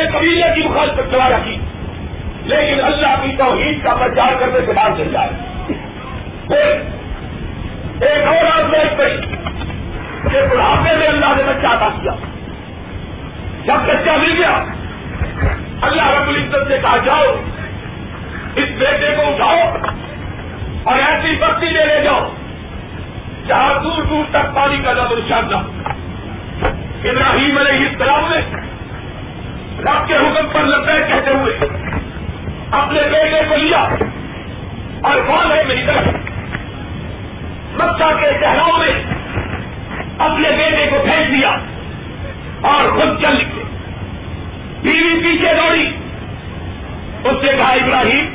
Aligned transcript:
اپنے 0.00 0.18
قبیلے 0.18 0.42
کی 0.54 0.68
مخالفت 0.68 1.12
کرا 1.12 1.28
رکھی۔ 1.28 1.56
لیکن 2.42 2.84
اللہ 2.84 3.22
کی 3.22 3.36
توحید 3.38 3.84
کا 3.84 3.94
پرچار 3.94 4.32
کرنے 4.40 4.58
سے 4.66 4.72
باہر 4.72 4.90
چل 4.96 5.12
جائے۔ 5.12 5.30
پھر 6.46 6.80
ایک 8.06 8.26
اور 8.26 8.58
آزمائش 8.58 8.96
پڑی 8.96 9.16
کہ 10.30 10.40
بڑھاپے 10.50 10.96
میں 10.96 11.08
اللہ 11.08 11.26
نے 11.36 11.42
بچہ 11.42 11.66
ادا 11.66 11.88
کیا۔ 12.00 12.12
جب 13.64 13.88
بچہ 13.88 14.10
مل 14.10 14.32
گیا، 14.38 14.64
اللہ 15.80 16.10
رب 16.10 16.28
العزت 16.28 16.68
سے 16.68 16.78
کہا، 16.82 16.96
جاؤ، 16.96 17.24
اس 18.56 18.68
بیٹے 18.78 19.14
کو 19.16 19.22
اٹھاؤ 19.22 19.76
اور 20.82 20.98
ایسی 20.98 21.36
بستی 21.40 21.66
لے 21.66 21.84
لے 21.84 22.00
جاؤ 22.04 22.32
جہاں 23.46 23.82
دور 23.82 24.02
دور 24.02 24.24
تک 24.30 24.54
پانی 24.54 24.78
کا 24.84 24.92
نام 24.92 25.12
نشان 25.12 25.48
نہ 25.50 25.56
ابراہیم 27.08 27.58
علیہ 27.58 27.88
السلام 27.88 28.30
نے 28.30 28.59
رب 29.80 30.08
کے 30.08 30.14
حکم 30.14 30.46
پر 30.52 30.62
لگتا 30.62 30.92
ہے 30.92 30.98
کہتے 31.08 31.30
ہوئے 31.30 31.58
اپنے 32.70 33.00
بیٹے 33.12 33.42
کو 33.48 33.56
لیا 33.56 33.78
اور 35.02 35.16
کون 35.26 35.52
ہے 35.52 35.62
میری 35.68 35.82
طرف 35.86 36.08
مکہ 37.74 38.20
کے 38.20 38.26
شہروں 38.40 38.78
میں 38.78 39.04
اپنے 40.18 40.48
بیٹے 40.50 40.86
کو 40.90 40.96
پھینک 41.04 41.32
دیا 41.32 41.48
اور 42.60 42.88
خود 42.88 43.22
چل 43.22 43.34
نکلے۔ 43.34 43.64
بیوی 44.82 45.20
پیچھے 45.22 45.54
دوڑی۔ 45.54 45.86
اس 47.24 47.36
سے 47.40 47.56
کہا، 47.56 47.68
ابراہیم، 47.68 48.30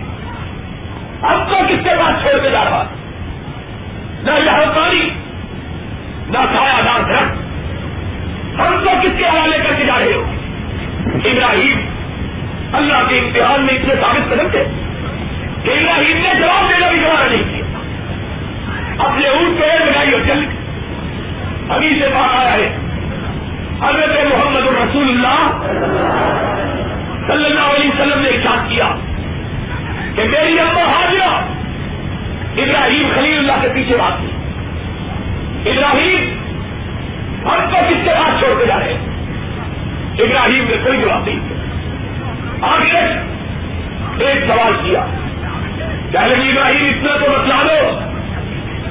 اب 1.21 1.49
تو 1.49 1.55
کس 1.69 1.83
کے 1.83 1.89
پاس 1.89 2.21
چھوڑ 2.21 2.41
کے 2.41 2.49
جا 2.49 2.63
رہا 2.63 2.83
نہ 4.23 4.31
یہاں 4.45 4.75
پانی، 4.75 5.09
نہ 6.27 6.37
کھایا 6.37 6.81
نہ 6.85 7.07
درخت۔ 7.07 7.35
ہم 8.59 8.75
تو 8.83 8.89
کس 9.03 9.17
کے 9.17 9.25
حوالے 9.25 9.57
کر 9.57 9.73
کے 9.77 9.85
جا 9.85 9.99
رہے 9.99 10.13
ہو؟ 10.13 10.31
ابراہیم 11.05 11.85
اللہ 12.73 13.07
کے 13.09 13.19
امتحان 13.19 13.65
میں 13.65 13.73
اتنے 13.73 13.95
ثابت 13.95 14.29
قدم 14.29 14.47
تھے 14.51 14.63
کہ 15.63 15.69
ابراہیم 15.69 16.17
نے 16.17 16.39
جواب 16.39 16.69
دینا 16.69 16.89
بھی 16.89 17.01
گوارا 17.01 17.27
نہیں 17.29 17.43
کیا۔ 17.53 17.65
اپنے 19.05 19.27
اونٹ 19.27 19.59
کو 19.59 19.85
لگائی 19.85 20.11
اور 20.11 20.21
چل 20.27 20.45
ابھی 21.69 21.99
سے 22.01 22.07
بات 22.07 22.35
آیا 22.35 22.53
ہے۔ 22.53 22.77
حضرت 23.81 24.33
محمد 24.33 24.67
الرسول 24.67 25.09
اللہ 25.09 25.61
صلی 27.27 27.45
اللہ 27.45 27.59
علیہ 27.59 27.89
وسلم 27.89 28.21
نے 28.21 28.29
ارشاد 28.29 28.69
کیا 28.69 28.87
کہ 30.15 30.23
میری 30.23 30.59
اما 30.59 30.81
حاضرہ 30.81 31.41
ابراہیم 32.57 33.09
خلیل 33.15 33.37
اللہ 33.37 33.61
کے 33.61 33.67
پیچھے 33.73 33.97
بات 33.97 34.21
کی 34.21 34.31
ابراہیم 35.69 36.39
ہم 37.45 37.69
کو 37.71 37.77
کس 37.89 38.05
کے 38.05 38.11
پاس 38.11 38.39
چھوڑ 38.39 38.59
کے 38.59 38.65
جا 38.65 38.79
رہے 38.79 38.93
ہیں۔ 38.93 39.14
ابراہیم 40.19 40.65
نے 40.69 40.77
کوئی 40.83 41.01
جواب 41.01 41.25
نہیں 41.25 41.39
آگے 42.61 43.19
ایک 44.25 44.45
سوال 44.47 44.73
کیا۔ 44.83 45.05
پہلے 46.11 46.49
ابراہیم، 46.49 46.85
اتنا 46.89 47.25
تو 47.25 47.31
بتلا 47.31 47.63
دو۔ 47.63 47.99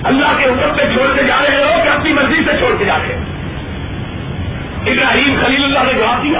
اللہ 0.05 0.36
کے 0.39 0.44
حکم 0.44 0.77
پہ 0.77 0.83
چھوڑ 0.94 1.16
کے 1.16 1.22
جا 1.22 1.36
رہے 1.48 1.56
ہو 1.56 1.83
کہ 1.84 1.89
اپنی 1.89 2.12
مرضی 2.12 2.36
سے 2.36 2.58
چھوڑ 2.58 2.75
کے 2.78 2.84
جا 2.84 2.97
رہے 2.97 3.14
ابراہیم 4.92 5.41
خلیل 5.44 5.64
اللہ 5.64 5.78
نے 5.78 5.92
جواب 5.92 6.22
دیا۔ 6.25 6.39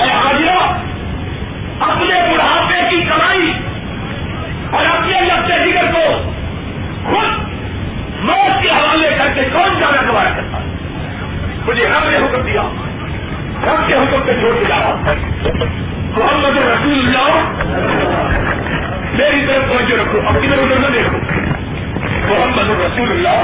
اے 0.00 0.10
حاضرہ 0.10 0.78
اپنے 1.80 2.32
بڑھاپے 2.32 2.90
کی 2.90 3.02
کمائی 3.02 3.52
اور 4.70 4.84
اپنے 4.84 5.20
لگتے 5.20 5.70
جگر 5.70 5.84
کو 5.92 6.32
خود 7.04 7.38
موت 8.24 8.62
کے 8.62 8.70
حوالے 8.70 9.10
کر 9.18 9.28
کے 9.34 9.42
کون 9.52 9.80
جانا 9.80 10.12
گوارا 10.12 10.30
کرتا 10.36 10.58
مجھے 11.66 11.88
رب 11.88 12.08
نے 12.10 12.16
حکم 12.16 12.40
دیا۔ 12.40 12.62
رب 13.66 13.88
کے 13.88 13.94
حکم 13.94 14.20
پہ 14.26 14.32
چھوڑ 14.40 14.54
کے 14.58 14.66
محمد 16.16 16.56
رسول 16.56 16.98
اللہ، 16.98 17.28
میری 19.12 19.46
طرف 19.46 19.68
توجہ 19.68 20.00
رکھو 20.00 20.20
اپنی 20.26 20.48
طرف 20.48 20.58
ادھر 20.58 20.78
نہ 20.78 20.86
دیکھو۔ 20.86 21.18
محمد 22.28 22.70
رسول 22.80 23.10
اللہ 23.10 23.42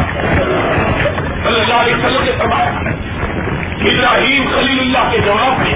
صلی 1.44 1.60
اللہ 1.60 1.74
علیہ 1.74 1.94
وسلم 1.94 2.24
نے 2.24 2.32
فرمایا، 2.38 2.70
ابراہیم 3.90 4.44
خلیل 4.54 4.80
اللہ 4.80 5.10
کے 5.10 5.18
جواب 5.18 5.60
میں 5.60 5.74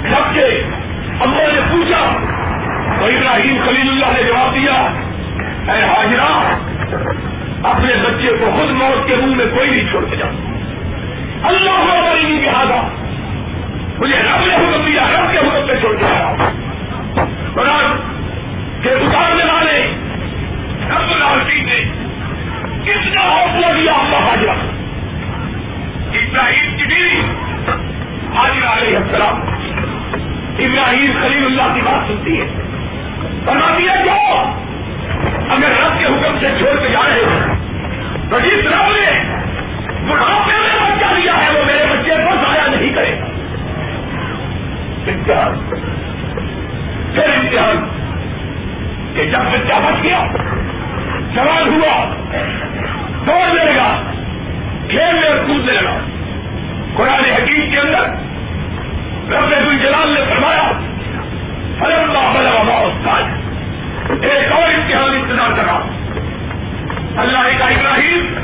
جب 0.00 0.34
کے 0.34 0.46
اللہ 1.20 1.52
نے 1.52 1.60
پوچھا، 1.70 2.00
تو 2.98 3.04
ابراہیم 3.04 3.56
خلیل 3.66 3.88
اللہ 3.88 4.12
نے 4.16 4.22
جواب 4.22 4.54
دیا، 4.54 4.74
اے 5.72 5.82
حاجرہ، 5.82 6.30
اپنے 7.68 7.94
بچے 8.02 8.36
کو 8.40 8.50
خود 8.56 8.70
موت 8.70 9.08
کے 9.08 9.16
منہ 9.16 9.36
میں 9.36 9.46
کوئی 9.46 9.70
نہیں 9.70 9.90
چھوڑ 9.90 10.04
کے 10.10 10.16
جاؤ۔ 10.16 10.30
اللہ 11.42 11.70
ہماری 11.70 12.22
نہیں 12.22 12.42
لہٰذا 12.42 13.07
مجھے 14.00 14.16
رب 14.16 14.46
نے 14.46 14.54
حکم 14.54 14.82
دیا، 14.86 15.02
رب 15.02 15.32
کے 15.32 15.38
حکم 15.38 15.66
پہ 15.68 15.74
چھوڑ 15.80 15.96
کے 15.96 16.04
آیا 16.04 16.34
قرآن 17.54 17.96
کے 18.82 18.90
اتارنے 18.90 19.44
والے 19.44 19.92
رب 20.90 21.10
العالمین 21.10 21.66
نے 21.66 21.84
کتنا 22.84 23.20
حوصلہ 23.20 23.80
دیا 23.80 23.92
آپ 23.92 24.28
حاجرہ 24.28 24.54
ابراہیم 26.12 26.76
کی 26.76 26.84
بیوی 26.84 27.20
حاجرہ 28.36 28.68
علیہ 28.68 28.96
السلام۔ 28.96 29.40
ابراہیم 30.58 31.12
خلیل 31.22 31.44
اللہ 31.44 31.74
کی 31.74 31.80
بات 31.80 32.08
سنتی 32.08 32.40
ہے۔ 32.40 32.46
بنا 33.44 33.74
دیا 33.78 33.94
جاؤ 34.04 34.54
اگر 35.48 35.68
رب 35.84 35.98
کے 35.98 36.04
حکم 36.04 36.38
سے 36.40 36.46
چھوڑ 36.58 36.80
کے 36.80 36.88
جا 36.88 37.00
رہے 37.08 37.20
ہو 37.20 37.38
تو 38.30 38.38
جس 38.40 38.66
رب 38.66 38.92
نے 38.92 39.24
بڑھاپے 40.08 40.52
میں 40.52 40.90
بچہ 40.90 41.20
دیا 41.20 41.32
ہے، 41.36 41.58
وہ 41.58 41.64
میرے 41.64 41.84
بچے 41.90 42.10
کو 42.10 42.34
ضائع 42.34 42.68
نہیں 42.70 42.94
کرے۔ 42.94 43.27
امتحان۔ 45.30 45.70
پھر 47.14 47.22
امتحان۔ 47.22 47.88
کہ 49.14 49.24
جب 49.24 49.38
بچہ 49.38 49.74
بچ 49.74 50.02
گیا 50.02 50.24
سوال 51.34 51.68
ہوا 51.68 52.14
دوڑنے 53.26 53.64
لگا 53.64 54.02
کھیلنے 54.88 55.26
اور 55.26 55.36
کودنے 55.36 55.72
لگا۔ 55.72 55.98
قرآن 56.96 57.24
حکیم 57.24 57.70
کے 57.70 57.78
اندر 57.78 58.02
رب 59.34 59.50
جلال 59.82 60.08
نے 60.08 60.20
فرمایا، 60.28 60.72
فلم 61.78 62.12
بلغ 62.34 62.84
استاد۔ 62.84 63.22
ایک 64.22 64.52
اور 64.52 64.62
امتحان 64.62 65.14
انتظار 65.14 65.56
کرا۔ 65.56 65.80
اللہ 67.20 67.58
کا 67.58 67.64
ابراہیم 67.64 68.34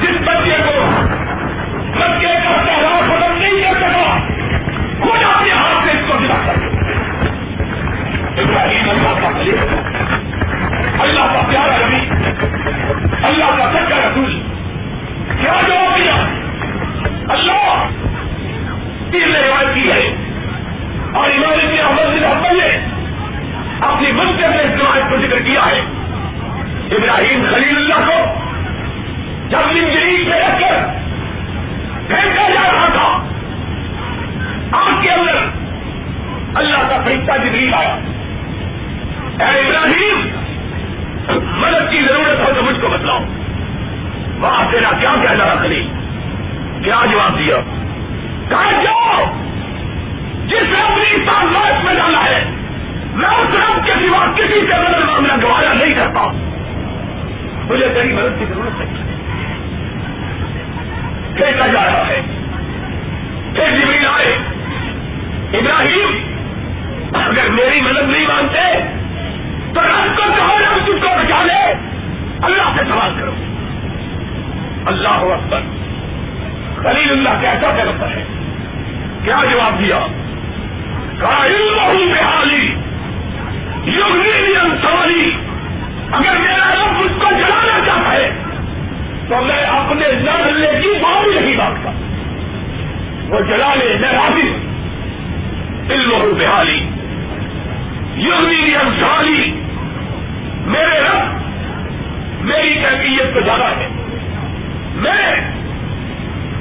جس 0.00 0.20
بچے 0.24 0.56
کو 0.66 0.90
بچے 1.98 2.34
کا 2.44 2.62
پہلا 2.66 2.81
ابراہیم 8.72 8.90
اللہ 8.90 9.20
کا 9.20 9.38
خلیل 9.38 9.58
اللہ 11.00 11.20
کا 11.20 11.40
پیارا 11.48 11.86
نبی، 11.86 12.08
اللہ 13.22 13.44
کا 13.44 13.70
سچا 13.72 13.96
رسول۔ 13.96 14.42
کیا 15.40 15.52
جواب 15.68 15.98
دیا؟ 15.98 16.14
اللہ 17.28 17.88
تیر 19.10 19.26
نے 19.26 19.38
روایت 19.38 19.74
کی 19.74 19.90
ہے۔ 19.90 20.14
اور 21.12 21.30
امام 21.30 21.52
ابن 21.52 21.86
احمد 21.86 22.16
بن 22.16 22.24
حمل 22.24 22.56
نے 22.56 22.78
اپنی 23.80 24.12
منصب 24.12 24.50
میں 24.50 24.58
اس 24.58 24.80
روایت 24.80 25.10
کو 25.10 25.16
ذکر 25.16 25.38
کیا 25.40 25.60
ہے۔ 25.66 25.80
ابراہیم 26.90 27.46
خلیل 27.50 27.76
اللہ 27.76 28.10
کو 28.10 28.40
جب 29.48 29.72
منجری 29.72 30.24
سے 30.24 30.40
رکھ 30.40 30.60
کر 30.60 30.86
پھینکا 32.08 32.48
جا 32.48 32.72
رہا 32.72 32.86
تھا؟ 32.86 33.28
آگ 34.72 35.02
کے 35.02 35.10
اندر 35.10 35.36
اللہ 36.54 36.76
کا 36.76 37.00
فرشتہ 37.04 37.32
جبریل 37.46 37.74
آیا۔ 37.74 37.96
اے 39.38 39.44
ابراہیم، 39.44 40.28
مدد 41.58 41.90
کی 41.90 42.02
ضرورت 42.08 42.40
ہو 42.40 42.52
تو 42.54 42.62
مجھ 42.62 42.80
کو 42.80 42.88
بتلاؤ۔ 42.88 43.18
وہاں 44.40 44.64
تیرا 44.70 44.90
کیا 45.00 45.14
کہنا 45.22 45.44
رہا 45.44 45.62
خلیل 45.62 45.88
کیا 46.84 47.00
جواب 47.12 47.38
دیا؟ 47.38 47.56
کہا 48.48 48.70
جاؤ 48.84 49.24
جس 50.46 50.62
رب 50.62 50.96
نے 50.96 51.10
اس 51.12 51.84
میں 51.84 51.94
ڈالا 51.94 52.24
ہے، 52.24 52.44
میں 53.14 53.28
اس 53.28 53.54
رب 53.54 53.86
کے 53.86 53.92
سوا 53.92 54.26
کسی 54.36 54.60
سے 54.60 54.74
مدد 54.74 55.04
معاملہ 55.04 55.32
گوارا 55.42 55.72
نہیں 55.72 55.94
کرتا۔ 55.94 56.32
مجھے 57.70 57.88
تیری 57.94 58.12
مدد 58.12 58.38
کی 58.38 58.44
ضرورت 58.48 58.80
ہے۔ 58.80 58.86
پھینکا 61.36 61.66
جا 61.66 61.84
رہا 61.84 62.08
ہے؟ 62.08 62.22
پھر 63.54 63.80
جبریل 63.80 64.06
آئے۔ 64.06 64.38
ابراہیم، 65.52 66.22
اگر 67.12 67.50
میری 67.50 67.80
مدد 67.80 68.08
نہیں 68.08 68.26
مانتے 68.26 69.01
تو 69.74 69.80
رب 69.80 70.16
کو 70.16 70.22
کہو 70.36 70.58
رب 70.58 70.84
تجھ 70.84 71.02
کو 71.02 71.08
بچا 71.18 71.42
لے، 71.42 71.74
اللہ 72.42 72.62
سے 72.76 72.84
سوال 72.84 73.14
کرو۔ 73.20 73.32
اللہ 74.86 75.08
اکبر۔ 75.08 75.60
خلیل 76.82 77.10
اللہ 77.10 77.28
کیسا 77.28 77.68
ایسا 77.68 78.10
ہے۔ 78.10 78.24
کیا 79.24 79.40
جواب 79.50 79.78
دیا؟ 79.78 79.98
کہا 81.20 81.46
علم 81.46 82.12
بحالی 82.12 82.74
یوگنی 83.84 84.56
انسانی 84.60 85.30
اگر 86.12 86.38
میرا 86.38 86.74
رب 86.74 87.00
مجھ 87.00 87.12
کو 87.12 87.30
جلانا 87.30 87.86
چاہتا 87.86 88.12
ہے، 88.12 88.30
تو 89.28 89.42
میں 89.42 89.62
اپنے 89.62 90.12
لڑنے 90.12 90.80
کی 90.82 90.88
معافی 91.02 91.40
نہیں 91.40 91.56
مانگتا۔ 91.56 91.90
وہ 93.28 93.40
جلا 93.40 93.74
لے، 93.74 93.96
میں 94.00 94.12
راضی 94.12 94.48
ہوں۔ 94.48 94.58
علم 95.90 96.38
بحالی 96.38 96.90
یوگنی 98.14 98.74
انسانی 98.74 99.61
میرے 100.66 101.00
رب 101.00 101.24
میری 102.44 102.74
کیفیت 102.74 103.34
تو 103.34 103.40
زیادہ 103.40 103.64
ہے۔ 103.64 103.88
میں 104.94 105.50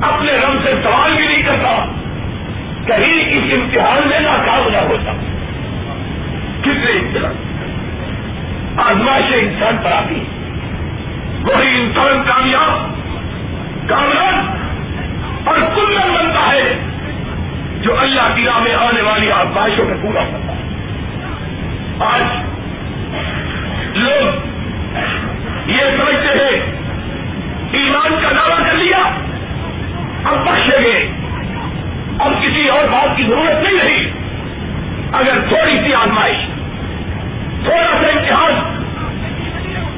اپنے 0.01 0.31
رب 0.31 0.63
سے 0.63 0.73
سوال 0.83 1.13
بھی 1.13 1.27
نہیں 1.27 1.43
کرتا۔ 1.43 1.85
کہیں 2.87 3.29
اس 3.29 3.43
امتحان 3.53 4.07
میں 4.07 4.19
ناکام 4.19 4.69
نہ 4.71 4.77
ہوتا 4.77 5.11
کتنے 6.61 6.91
امتحان 6.91 7.33
آزمائشیں 8.77 9.39
انسان 9.39 9.77
پر 9.83 9.91
آتی 9.91 10.23
وہی 11.43 11.81
انسان 11.81 12.23
کامیاب 12.27 12.91
کامران 13.89 14.57
اور 15.45 15.55
کلن 15.75 16.13
بنتا 16.13 16.51
ہے 16.53 16.79
جو 17.81 17.99
اللہ 17.99 18.35
کی 18.35 18.43
راہ 18.45 18.59
میں 18.59 18.75
آنے 18.75 19.01
والی 19.01 19.31
آزمائشوں 19.31 19.85
میں 19.85 19.95
پورا 20.01 20.21
ہوتا 20.21 20.53
ہے۔ 20.53 20.61
آج 21.99 22.50
لوگ 23.97 25.69
یہ 25.69 25.83
سمجھتے 25.97 26.43
ہیں، 26.43 26.61
ایمان 27.71 28.15
کا 28.21 28.31
دعویٰ 28.31 28.67
کر 28.67 28.73
لیا 28.73 28.97
اب 30.23 30.45
بخشیں 30.45 30.83
گے 30.83 31.07
اب 32.19 32.31
کسی 32.41 32.67
اور 32.67 32.87
بات 32.91 33.17
کی 33.17 33.23
ضرورت 33.23 33.63
نہیں 33.63 33.79
رہی۔ 33.83 34.11
اگر 35.13 35.39
تھوڑی 35.47 35.79
سی 35.85 35.93
آزمائش، 35.93 36.37
تھوڑا 37.63 38.01
سا 38.01 38.07
امتحان، 38.07 38.53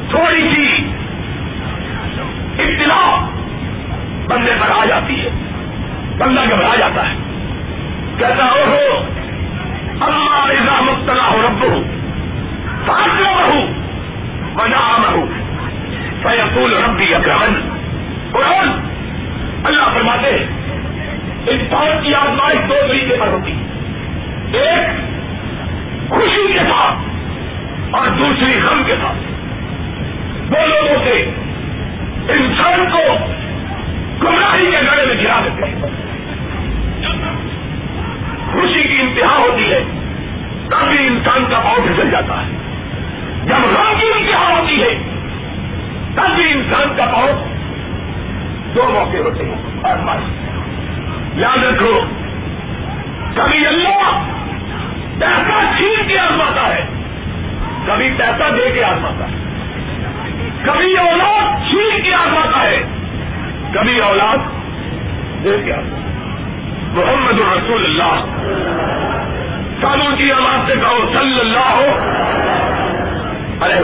تھوڑی 0.10 0.50
سی 0.56 0.88
اطلاع 2.60 3.30
بندے 4.28 4.51
پر 4.60 4.72
آ 4.72 4.86
جاتی 4.86 5.22
ہے، 5.22 5.30
بندہ 6.18 6.42
گھبرا 6.42 6.75
جاتا 6.75 7.10
ہے۔ 7.10 7.16
اکرمن 17.24 17.78
قرآن۔ 18.31 18.70
اللہ 19.64 19.84
فرماتے 19.94 20.31
ہیں 20.31 20.48
انسان 21.48 22.04
کی 22.04 22.16
آزمائش 22.16 22.70
دو 22.70 22.74
طریقے 22.88 23.16
پر 23.20 23.28
ہوتی 23.28 23.52
ایک، 24.54 24.88
خوشی 26.10 26.54
کے 26.54 26.60
ساتھ، 26.60 26.96
اور 27.96 28.08
دوسری، 28.08 28.60
غم 28.60 28.84
کے 28.86 28.96
ساتھ۔ 29.02 29.18
دو 30.52 30.68
لوگوں 30.68 30.96
سے 31.04 31.31
انسان 32.30 32.86
کو 32.92 33.18
گمراہی 34.24 34.72
کے 34.72 34.78
گڑے 34.92 35.06
میں 35.06 35.16
گرا 35.24 35.42
دیتے 35.46 35.66
ہیں۔ 35.66 35.81
خوشی 38.52 38.84
کی 38.84 39.02
انتہا 39.02 39.38
ہوتی 39.38 39.72
ہے، 39.72 39.84
تب 40.70 40.88
بھی 40.88 41.08
انسان 41.08 41.46
کا 41.50 41.60
پاؤ 41.60 41.75
پھسل 41.75 42.12
جاتا 42.12 42.46
ہے۔ 42.46 42.52
جب 43.46 43.78
غم 43.78 44.00
کی 44.00 44.06
انتہا 44.16 44.60
ہوتی 44.60 44.81
ہے 44.81 45.12
تب 46.15 46.36
بھی 46.36 46.51
انسان 46.51 46.95
کا 46.98 47.06
پاؤ 47.06 47.27
دو 48.75 48.83
موقع 48.94 49.18
ہوتے 49.18 49.45
ہیں 49.45 49.56
یاد 51.36 51.63
رکھو، 51.63 52.00
کبھی 53.36 53.68
اللہ 53.68 54.25
پیسہ 55.19 55.77
چھین 55.77 56.07
کے 56.07 56.19
آزماتا 56.19 56.75
ہے، 56.75 56.86
کبھی 57.88 58.10
پیسہ 58.18 58.50
دے 58.57 58.71
کے 58.74 58.83
آزماتا 58.83 59.27
ہے۔ 59.27 59.36
کبھی 60.63 60.98
اولاد 60.98 61.69
چھین 61.69 62.01
کے 62.04 62.13
آزماتا 62.13 62.63
ہے، 62.63 62.83
کبھی 63.74 64.00
اولاد 64.00 64.38
دے 65.44 65.57
کے 65.65 65.74
آزماتا 65.74 66.04
محمد 66.94 67.39
رسول 67.39 67.86
اللہ، 67.86 68.25
سالوں 69.81 70.18
کی 70.18 70.31
آواز 70.31 70.68
سے 70.68 70.74
کہو، 70.81 71.19
صلی 71.19 71.39
اللہ 71.39 71.69
ہو 71.69 71.88
ارے 73.62 73.81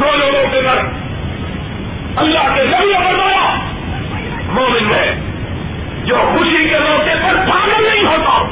دو 0.00 0.16
لوگوں 0.16 0.50
کے 0.52 0.60
گھر۔ 0.62 0.78
اللہ 2.16 2.54
کے 2.54 2.66
ذریعے 2.70 2.98
بنایا 2.98 3.54
مومن 4.48 4.84
میں 4.84 5.14
جو 6.04 6.14
خوشی 6.14 6.68
کے 6.68 6.78
موقع 6.78 7.26
پر 7.26 7.36
پاگل 7.36 7.82
نہیں 7.82 8.04
ہوتا، 8.04 8.44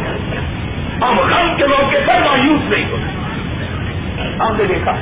ہم 1.09 1.19
غم 1.19 1.57
کے 1.57 1.67
موقع 1.67 1.97
پر 2.07 2.15
مایوس 2.25 2.71
نہیں 2.71 2.85
ہوتے۔ 2.85 3.11
ہم 4.41 4.57
نے 4.57 4.65
دیکھا، 4.65 4.93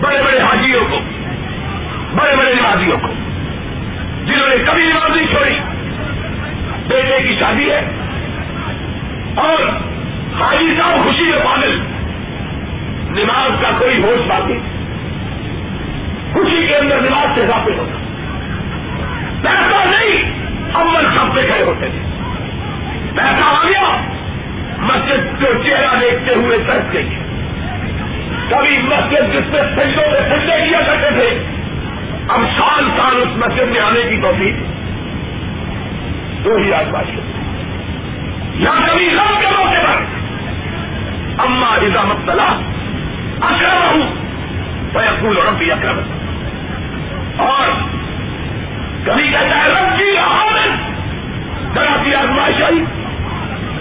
بڑے 0.00 0.22
بڑے 0.22 0.40
حاجیوں 0.40 0.84
کو، 0.90 0.98
بڑے 2.14 2.36
بڑے 2.36 2.54
نمازیوں 2.54 2.96
کو، 3.02 3.08
جنہوں 4.24 4.48
نے 4.48 4.56
کبھی 4.66 4.84
نمازی 4.84 5.24
چھوڑی۔ 5.30 5.58
بیٹے 6.88 7.28
کی 7.28 7.36
شادی 7.40 7.70
ہے، 7.70 7.80
اور 9.34 9.62
حاجی 10.40 10.74
صاحب 10.78 11.04
خوشی 11.04 11.24
میں 11.24 11.44
پاگل۔ 11.44 11.80
نماز 13.10 13.62
کا 13.62 13.68
کوئی 13.78 14.02
ہوش 14.02 14.26
باقی۔ 14.26 14.58
خوشی 16.40 16.66
کے 16.66 16.76
اندر 16.76 17.00
نماز 17.00 17.28
سے 17.34 17.40
اضافے 17.40 17.70
ہوتا 17.78 17.98
پیسہ 19.42 19.88
نہیں 19.88 20.40
عمل 20.74 21.04
سب 21.04 21.34
پہ 21.34 21.46
کھڑے 21.46 21.64
ہوتے 21.64 21.86
تھے 21.86 21.98
پیسہ 23.16 23.44
آ 23.44 23.64
گیا، 23.64 23.96
مسجد 24.78 25.40
کو 25.40 25.62
چہرہ 25.62 26.00
دیکھتے 26.00 26.34
ہوئے 26.34 26.58
ترک 26.66 26.92
گئی 26.92 27.08
کبھی 28.50 28.78
مسجد 28.78 29.32
جس 29.32 29.52
میں 29.52 29.62
سجدوں 29.62 30.10
میں 30.10 30.20
سجدے 30.20 30.68
کیا 30.68 30.80
کرتے 30.86 31.10
تھے۔ 31.10 31.44
اب 32.28 32.40
سال 32.58 32.84
سال 32.96 33.22
اس 33.22 33.36
مسجد 33.36 33.70
میں 33.70 33.80
آنے 33.80 34.02
کی 34.02 34.20
توفیق۔ 34.22 34.54
دو 36.44 36.56
ہی 36.56 36.72
آزمائش 36.72 37.18
یا 38.54 38.70
کبھی 38.88 39.08
غم 39.08 39.40
کے 39.40 39.46
موقع 39.46 39.92
پر۔ 39.92 40.02
اما 41.38 41.76
نظام 41.82 42.12
تلا 42.26 42.48
اکرم 43.40 43.90
ہوں 43.90 44.14
فیقول 44.92 45.36
ربی 45.36 45.72
اکرم 45.72 46.19
اور 47.40 47.68
کبھی 49.06 49.28
کہتا 49.28 49.64
ہے، 49.64 49.68
رب 49.68 49.98
کی 49.98 50.18
آمد 50.18 50.90
ذرا 51.74 51.96
سی 52.04 52.14
آزمائش 52.14 52.62
آئی۔ 52.62 52.84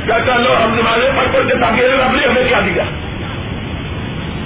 کہتا 0.07 0.37
لو، 0.37 0.53
ہم 0.63 0.73
نمازیں 0.73 1.11
پڑھ 1.15 1.27
کر 1.33 1.43
کے 1.43 1.55
تاکہ 1.55 1.81
رب 1.81 2.15
نے 2.15 2.27
ہمیں 2.27 2.43
کیا 2.49 2.59
دیا۔ 2.59 2.83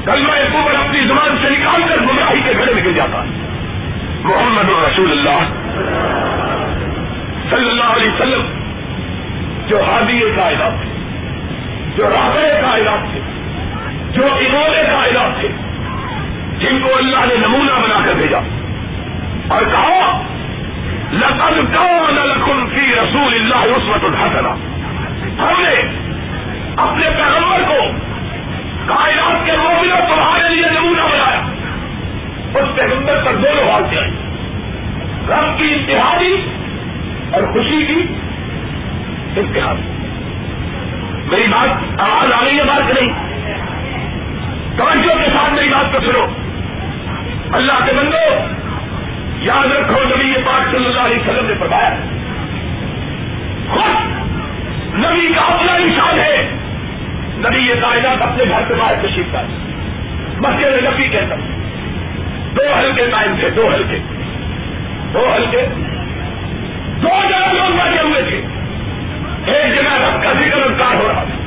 کل 0.05 0.21
میں 0.21 0.41
اوپر 0.53 0.75
اپنی 0.75 0.99
زبان 0.99 1.37
سے 1.41 1.49
نکال 1.49 1.81
کر 1.89 1.97
گمراہی 2.01 2.41
کے 2.45 2.51
گھڑے 2.57 2.73
نکل 2.73 2.93
جاتا 2.93 3.23
ہے۔ 3.23 3.29
محمد 4.23 4.69
رسول 4.69 5.11
اللہ 5.11 5.39
صلی 7.49 7.69
اللہ 7.69 7.83
علیہ 7.83 8.09
وسلم 8.09 8.41
جو 9.67 9.81
ہادی 9.81 10.19
کائنات 10.35 10.81
تھے، 10.81 10.89
جو 11.95 12.03
رابع 12.03 12.61
کائنات 12.61 13.11
تھے، 13.11 13.19
جو 14.11 14.23
انہوں 14.25 14.69
کائنات 14.69 15.39
تھے، 15.39 15.47
جن 16.59 16.79
کو 16.83 16.97
اللہ 16.97 17.17
نے 17.17 17.35
نمونہ 17.35 17.71
بنا 17.71 17.99
کر 18.05 18.13
بھیجا۔ 18.13 18.39
اور 19.47 19.61
کہا، 19.61 20.21
لقد 21.11 21.73
كان 21.73 22.15
لكم 22.15 22.67
في 22.67 22.91
رسول 22.91 23.33
اللہ 23.33 23.55
عصمت 23.55 24.03
الحسنہ 24.03 24.47
ہم 25.41 25.61
نے 25.61 25.81
اپنے 26.77 27.09
پیغمبر 27.09 27.63
کو 27.67 27.91
کائنات 28.85 29.45
کے 29.45 29.51
مومنوں 29.51 29.97
تمہارے 29.97 30.55
لیے 30.55 30.79
نمونہ 30.79 31.01
بنایا۔ 31.01 31.41
اس 32.59 32.75
پیغمبر 32.75 33.23
پر 33.25 33.35
دونوں 33.35 33.71
حال 33.71 33.83
سے 33.89 33.97
آئی 33.97 34.11
غم 35.27 35.57
کی 35.57 35.73
انتہائی 35.73 36.47
اور 37.31 37.43
خوشی 37.43 37.85
کی 37.85 38.05
انتہائی 39.35 39.77
میری 41.31 41.47
بات 41.47 42.01
آواز 42.01 42.31
آ 42.31 42.45
رہی 42.45 42.59
ہے 42.59 42.63
بات 42.63 42.93
نہیں؟ 42.93 43.09
توجہ 44.77 45.23
کے 45.23 45.29
ساتھ 45.33 45.53
میری 45.53 45.69
بات 45.69 45.93
کو 45.93 46.11
سنو۔ 46.11 46.25
اللہ 47.51 47.85
کے 47.85 47.91
بندو 47.93 48.52
یاد 49.43 49.71
رکھو 49.71 50.03
نبی 50.03 50.33
پاک 50.45 50.71
صلی 50.71 50.85
اللہ 50.85 51.01
علیہ 51.01 51.19
وسلم 51.19 51.45
نے 51.45 51.53
فرمایا، 51.59 51.89
خود 53.69 54.05
نبی 54.99 55.33
کا 55.33 55.41
اپنا 55.41 55.77
نشان 55.77 56.19
ہے۔ 56.19 56.49
نبی 57.37 57.57
یہ 57.57 57.73
کائنات 57.81 58.21
اپنے 58.21 58.43
گھر 58.49 58.61
سے 58.67 58.73
باہر 58.73 58.93
تشریف 59.01 59.25
کا 59.31 59.41
مسجد 60.39 60.83
نبی 60.83 61.07
کہتا 61.07 61.35
دو 62.55 62.79
ہلکے 62.79 63.05
ٹائم 63.05 63.35
تھے، 63.39 63.49
دو 63.49 63.67
ہلکے۔ 63.73 63.99
دو 65.13 65.35
ہلکے۔ 65.35 65.67
دو 67.01 67.09
جگہ 67.29 67.53
لوگ 67.53 67.71
بیٹھے 67.71 68.01
ہوئے 68.01 68.21
تھے۔ 68.21 68.41
ایک 69.53 69.75
جگہ 69.75 69.93
رب 69.93 70.23
کا 70.23 70.33
ذکر 70.33 70.73
کار 70.77 70.95
ہو 70.95 71.07
رہا 71.07 71.23
تھا۔ 71.23 71.43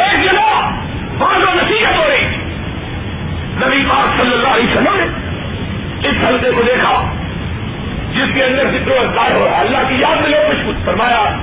ایک 0.00 0.24
جگہ 0.24 0.70
بعض 1.18 1.42
و 1.42 1.54
نصیحت 1.54 1.96
ہو 1.96 2.04
رہی 2.08 2.26
تھی 2.28 2.42
نبی 3.66 3.84
پاک 3.90 4.22
صلی 4.22 4.32
اللہ 4.32 4.48
علیہ 4.48 4.64
وسلم 4.64 4.94
نے 4.94 5.21
اس 6.04 6.24
حلقے 6.28 6.50
کو 6.50 6.62
دیکھا، 6.62 7.12
جس 8.12 8.34
کے 8.34 8.44
اندر 8.44 8.62
ذکر 8.70 8.90
اذکار 8.90 9.30
ہو 9.30 9.48
رہا 9.50 9.60
اللہ 9.60 9.76
کی 9.88 9.94
یاد 9.94 10.20
میں 10.20 10.30
لوگ 10.30 10.50
کچھ 10.50 10.66
کچھ 10.66 10.86
فرمایا۔ 10.86 11.36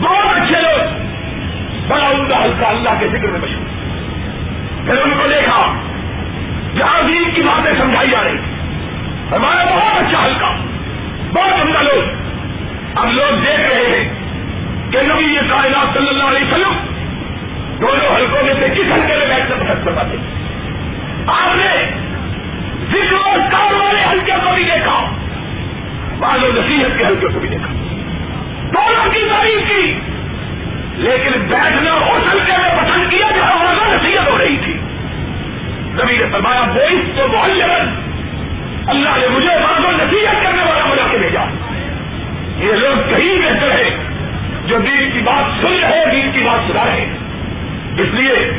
بہت 0.00 0.36
اچھے 0.36 0.62
لوگ، 0.62 0.80
بڑا 1.88 2.06
ان 2.06 2.28
کا 2.28 2.44
حلقہ 2.44 2.64
اللہ 2.64 2.90
کے 3.00 3.08
ذکر 3.08 3.26
میں 3.26 3.40
مشہور۔ 3.40 3.66
پھر 4.86 5.02
ان 5.04 5.10
کو 5.10 5.28
دیکھا، 5.28 5.74
جہاں 6.78 7.02
دین 7.02 7.30
کی 7.34 7.42
باتیں 7.42 7.72
سمجھائی 7.78 8.10
جا 8.10 8.18
رہی۔ 8.24 8.36
ہمارا 9.36 9.64
بہت 9.64 10.02
اچھا 10.02 10.26
حلقہ، 10.26 10.56
بہت 11.32 11.62
عمدہ 11.62 11.78
لوگ۔ 11.78 12.20
اب 12.94 13.12
لوگ 13.12 13.40
دیکھ 13.40 13.60
رہے 13.60 13.98
ہیں 13.98 14.08
کہ 14.90 14.98
نبی 15.02 15.34
یہ 15.34 15.40
کائنات 15.50 15.98
صلی 15.98 16.08
اللہ 16.08 16.24
علیہ 16.24 16.52
وسلم 16.52 16.72
دونوں 17.80 18.16
حلقوں 18.16 18.44
میں 18.44 18.54
سے 18.60 18.68
کس 18.68 18.92
حلقے 18.92 19.16
میں 19.16 19.26
بیٹھ 19.26 19.48
کر 19.48 19.56
پسند 19.56 19.84
کرواتے 19.84 20.16
آپ 21.26 21.56
نے 21.56 21.99
ذکر 22.92 23.38
کار 23.50 23.72
والے 23.72 24.04
ہلکے 24.10 24.32
کو 24.44 24.54
بھی 24.54 24.64
دیکھا۔ 24.64 25.10
بعض 26.18 26.42
و 26.42 26.46
نصیحت 26.46 26.98
کے 26.98 27.04
ہلکے 27.04 27.28
کو 27.28 27.40
بھی 27.40 27.48
دیکھا۔ 27.48 27.74
دونوں 28.74 29.12
کی 29.12 29.20
تعریف 29.30 29.70
لیکن 30.96 31.30
بیٹھنا 31.40 31.92
ہو 31.92 32.18
سکتے 32.30 32.52
میں 32.52 32.82
پسند 32.82 33.10
کیا 33.10 33.30
جہاں 33.36 33.56
وہاں 33.56 33.94
نصیحت 33.94 34.28
ہو 34.28 34.38
رہی 34.38 34.56
تھی۔ 34.64 34.74
نبی 35.92 36.16
نے 36.16 36.24
فرمایا 36.32 36.60
بوئس 36.60 37.16
تو 37.16 37.28
معلم 37.28 38.00
اللہ 38.86 39.08
نے 39.16 39.28
مجھے 39.28 39.48
وہاں 39.48 39.92
نصیحت 39.92 40.42
کرنے 40.42 40.62
والا 40.62 40.84
بنا 40.84 41.06
کے 41.10 41.18
بھیجا۔ 41.18 41.44
یہ 42.58 42.72
لوگ 42.72 43.14
کہیں 43.14 43.36
بہتر 43.36 43.70
ہے 43.70 43.90
جو 44.66 44.78
دین 44.78 45.10
کی 45.12 45.20
بات 45.20 45.62
سن 45.62 45.76
رہے 45.82 46.04
دین 46.12 46.30
کی 46.32 46.40
بات 46.40 46.70
سنا 46.70 46.84
رہے 46.84 47.06
اس 47.98 48.08
لیے 48.12 48.50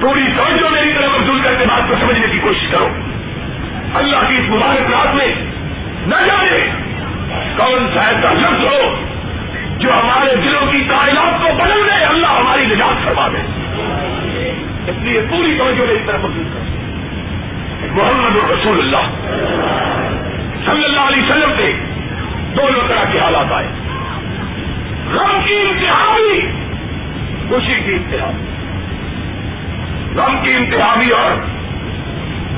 پوری 0.00 0.24
توجہ 0.36 0.68
میری 0.70 0.92
طرف 0.92 1.10
افزول 1.14 1.40
کر 1.44 1.54
کے 1.58 1.64
بات 1.64 1.88
کو 1.88 1.94
سمجھنے 2.00 2.26
کی 2.32 2.38
کوشش 2.38 2.68
کرو۔ 2.70 2.88
اللہ 3.94 4.16
کی 4.28 4.36
اس 4.36 4.48
مبارک 4.48 4.90
رات 4.90 5.14
میں 5.14 5.34
نہ 6.06 6.14
جانے 6.26 6.68
کون 7.56 7.88
سا 7.94 8.00
ایسا 8.00 8.32
لفظ 8.32 8.64
ہو 8.64 9.04
جو 9.78 9.92
ہمارے 9.92 10.36
دلوں 10.36 10.72
کی 10.72 10.84
کائنات 10.88 11.42
کو 11.42 11.48
بدل 11.58 11.86
دے، 11.86 12.04
اللہ 12.04 12.26
ہماری 12.26 12.66
نجات 12.66 13.04
فرما 13.04 13.28
دے۔ 13.28 13.38
اس 14.90 14.96
لیے 15.02 15.20
پوری 15.30 15.56
توجہ 15.58 15.86
میری 15.86 15.98
طرف 16.06 16.24
افزول 16.24 16.44
کرو 16.54 16.64
محمد 17.94 18.50
رسول 18.50 18.78
اللہ 18.78 19.26
صلی 20.64 20.84
اللہ 20.84 21.00
علیہ 21.00 21.22
وسلم 21.22 21.52
کے 21.56 21.72
دونوں 22.56 22.80
طرح 22.88 23.10
کے 23.12 23.18
حالات 23.18 23.52
آئے۔ 23.52 23.66
غم 25.10 25.40
کی 25.46 25.54
انتہا 25.54 26.16
بھی 26.16 26.52
خوشی 27.48 27.74
کی 27.84 27.94
انتہا۔ 27.94 28.30
غم 30.16 30.36
کی 30.42 30.52
انتہا 30.52 30.94
بھی 30.98 31.10
اور 31.10 31.54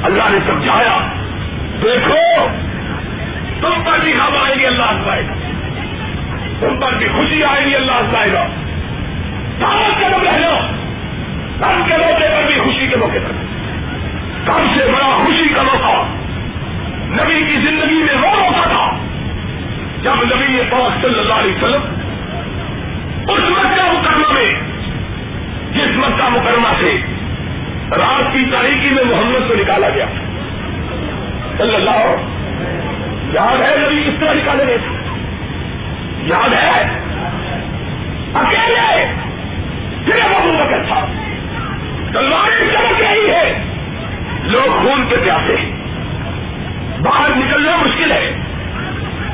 اللہ 0.03 0.23
نے 0.31 0.39
سمجھایا 0.47 1.26
دیکھو، 1.83 2.47
تم 3.61 3.85
پر 3.85 3.99
بھی 3.99 4.13
غم 4.13 4.37
آئے 4.45 4.55
گی، 4.55 4.67
اللہ 4.67 5.11
آئے 5.11 5.23
گا 5.23 5.35
تم 6.61 6.81
پر 6.81 6.93
بھی 6.99 7.09
خوشی 7.09 7.45
آئے 7.45 7.65
گی، 7.67 7.75
اللہ 7.75 7.93
آئے 7.93 8.33
گا 8.33 8.47
دعوت 9.61 10.01
کے 10.01 10.09
موقع 10.09 10.37
لو 10.37 10.57
کے 11.89 11.97
موقع 11.99 12.37
پر 12.37 12.43
بھی 12.47 12.61
خوشی 12.61 12.87
کے 12.87 12.97
موقع 12.97 13.13
پر۔ 13.13 13.33
کم 14.47 14.67
سے 14.79 14.87
بڑا 14.87 15.19
خوشی 15.25 15.49
کا 15.55 15.63
موقع۔ 15.63 16.03
نبی 17.23 17.45
کی 17.49 17.55
زندگی 17.55 18.03
میں 18.03 18.15
وہ 18.15 18.37
موقع 18.41 18.69
تھا 18.69 18.99
جب 20.03 20.15
نبی 20.15 20.63
پاک 20.71 21.03
صلی 21.03 21.19
اللہ 21.19 21.35
علیہ 21.35 21.53
وسلم 21.53 21.83
اس 23.29 23.41
مکہ 23.41 23.93
مکرمہ 23.93 24.33
میں، 24.33 24.55
جس 25.73 25.97
مکہ 25.97 26.29
مکرمہ 26.29 26.69
سے 26.81 26.97
رات 27.91 28.33
کی 28.33 28.45
تاریخی 28.53 28.89
میں 28.91 29.05
محمد 29.05 29.49
کو 29.49 29.55
نکالا 29.55 29.89
گیا۔ 29.89 30.07
صلی 31.59 31.75
اللہ 31.75 32.15
یاد 33.33 33.61
ہے 33.61 33.77
نبی 33.77 34.03
کس 34.03 34.21
طرح 34.21 34.33
نکالے 34.33 34.67
گئے 34.67 34.79
تھے؟ 34.79 34.97
یاد 36.23 36.53
ہے؟ 36.53 36.99
اکیلے. 38.35 39.07
پھر 40.05 40.19
بہو 40.31 40.65
بکر 40.65 40.83
تھا. 40.89 41.07
تلواریں 42.13 42.71
چمک 42.73 43.01
رہی 43.01 43.31
ہے 43.31 43.65
لوگ 44.45 44.83
خون 44.83 45.09
کے 45.09 45.17
پیاسے 45.17 45.57
باہر 47.03 47.31
نکلنا 47.37 47.77
مشکل 47.77 48.13
ہے. 48.13 48.37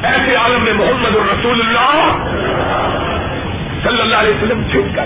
ایسے 0.03 0.35
عالم 0.35 0.65
میں 0.65 0.73
محمد 0.73 1.17
الرسول 1.17 1.61
اللہ 1.61 2.25
صلی 3.83 4.01
اللہ 4.01 4.17
علیہ 4.17 4.35
وسلم 4.35 4.63
چھپ 4.71 4.97
کر 4.97 5.05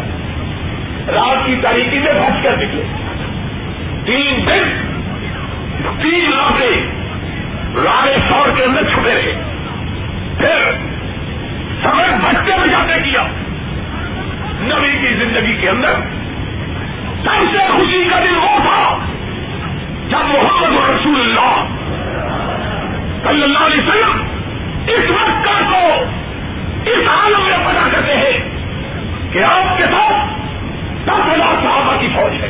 رات 1.13 1.47
کی 1.47 1.55
تاریخی 1.63 1.99
میں 1.99 2.13
بچ 2.13 2.43
کر 2.43 2.57
نکلے. 2.57 2.83
تین 4.05 4.47
دن، 4.47 4.63
تین 6.03 6.33
راتیں 6.33 6.96
رائے 7.85 8.17
سور 8.29 8.49
کے 8.57 8.65
اندر 8.65 8.83
چھپے 8.83 9.15
رہے۔ 9.15 9.43
پھر 10.39 10.73
سمے 11.83 12.17
بچتے 12.25 12.53
بجاتے 12.65 13.03
کیا۔ 13.03 13.23
نبی 14.61 14.99
کی 15.01 15.15
زندگی 15.15 15.57
کے 15.61 15.69
اندر 15.69 15.95
سب 17.25 17.53
سے 17.53 17.59
خوشی 17.59 18.05
کا 18.11 18.19
دن 18.19 18.35
وہ 18.35 18.59
تھا 18.63 18.99
جب 20.09 20.19
محمد 20.19 20.91
رسول 20.91 21.21
اللہ 21.21 21.65
صلی 23.29 23.43
اللہ 23.43 23.59
علیہ 23.59 23.89
وسلم 23.89 24.27
اس 24.87 25.11
وقت 25.11 25.45
کو 25.45 26.05
اس 26.87 27.09
عالم 27.09 27.41
میں 27.41 27.59
پتا 27.67 27.89
کرتے 27.93 28.17
ہیں 28.17 28.39
کہ 29.33 29.45
آپ 29.45 29.79
کے 29.79 29.85
ساتھ 29.85 30.27
دس 31.05 31.27
ہزار 31.27 31.55
صحابہ 31.63 32.01
کی 32.01 32.09
فوج 32.09 32.45
ہے۔ 32.45 32.49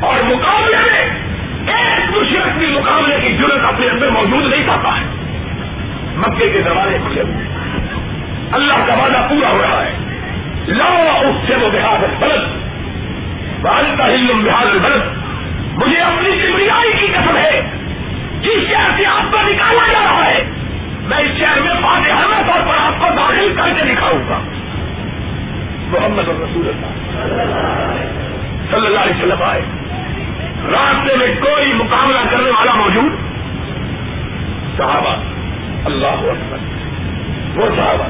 اور 0.00 0.22
مقابلے 0.22 0.76
میں 0.76 1.27
ایک 1.68 2.16
مشرق 2.16 2.58
بھی 2.58 2.66
مقابلے 2.66 3.16
کی 3.20 3.36
ضرورت 3.36 3.64
اپنے 3.64 3.86
اندر 3.88 4.08
موجود 4.10 4.46
نہیں 4.46 4.68
پاتا 4.68 5.00
ہے 5.00 5.04
مکے 6.16 6.48
کے 6.48 6.62
دروازے 6.62 6.98
کھلے۔ 7.08 7.22
ہوئے 7.22 7.48
اللہ 8.52 8.72
کا 8.86 8.94
وعدہ 8.94 9.26
پورا 9.30 9.48
ہو 9.48 9.62
رہا 9.62 9.84
ہے۔ 9.84 9.92
لا 10.66 10.84
اس 11.20 11.48
سے 11.48 11.54
وہ 11.54 11.68
بحاد 11.72 12.22
بلد 12.22 12.68
بال 13.60 13.84
کا 13.98 14.06
علم 14.06 14.44
بحاد 14.44 14.66
بلد 14.66 15.02
مجھے 15.76 16.00
اپنی 16.00 16.30
کمریائی 16.30 16.92
کی 17.00 17.06
قسم 17.06 17.36
ہے۔ 17.36 17.60
جس 18.40 18.68
شہر 18.68 18.90
سے 18.96 19.06
آپ 19.06 19.32
کو 19.32 19.38
نکالا 19.42 19.92
جا 19.92 20.00
رہا 20.04 20.26
ہے، 20.26 20.44
میں 21.00 21.18
اس 21.18 21.38
شہر 21.38 21.60
میں 21.60 21.74
فاتحانہ 21.74 22.42
طور 22.46 22.60
پر 22.66 22.74
آپ 22.80 23.00
کو 23.00 23.06
داخل 23.16 23.54
کر 23.56 23.68
کے 23.78 23.94
دکھاؤں 23.94 24.28
گا۔ 24.28 24.38
محمد 25.88 26.28
رسول 26.28 26.68
اللہ۔ 26.68 26.86
صلی 28.70 28.86
اللہ 28.86 28.98
علیہ 28.98 29.16
وسلم 29.16 29.42
آئے۔ 29.42 29.62
راستے 30.66 31.16
میں 31.16 31.26
کوئی 31.40 31.72
مقابلہ 31.72 32.18
کرنے 32.30 32.50
والا 32.50 32.74
موجود؟ 32.74 33.12
صحابہ، 34.78 35.16
اللہ 35.84 36.06
اکبر، 36.06 36.56
وہ 37.56 37.66
صحابہ۔ 37.76 38.08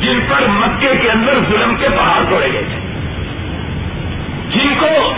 جن 0.00 0.20
پر 0.28 0.46
مکے 0.48 0.92
کے 1.02 1.10
اندر 1.10 1.32
ظلم 1.48 1.76
کے 1.76 1.88
پہاڑ 1.88 2.30
توڑے 2.30 2.52
گئے 2.52 2.62
تھے۔ 2.62 2.78
جن 4.50 4.74
کو 4.80 5.14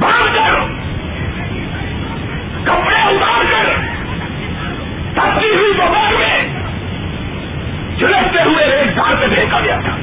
باندھ 0.00 0.36
کر، 0.36 0.60
کپڑے 2.64 2.96
اتار 2.96 3.44
کر 3.50 3.68
تبدیل 5.14 5.58
ہوئی 5.58 5.72
بغیر 5.72 6.16
میں 6.18 6.48
جلستے 7.96 8.42
ہوئے 8.42 8.64
ایک 8.64 8.96
دار 8.96 9.14
پہ 9.20 9.34
پھینکا 9.34 9.60
گیا 9.60 9.80
تھا۔ 9.84 9.96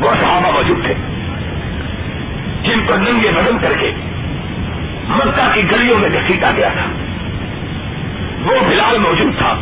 وہ 0.00 0.10
صحابہ 0.20 0.50
موجود 0.50 0.84
تھے۔ 0.84 1.13
جن 2.64 2.86
کو 2.86 2.96
ننگے 2.96 3.30
بدن 3.30 3.58
کر 3.60 3.72
کے 3.80 3.92
مکہ 5.08 5.54
کی 5.54 5.70
گلیوں 5.70 5.98
میں 5.98 6.08
گھسیٹا 6.08 6.50
گیا 6.56 6.68
تھا۔ 6.68 6.86
وہ 8.44 8.60
بلال 8.68 8.98
موجود 8.98 9.38
تھا، 9.38 9.54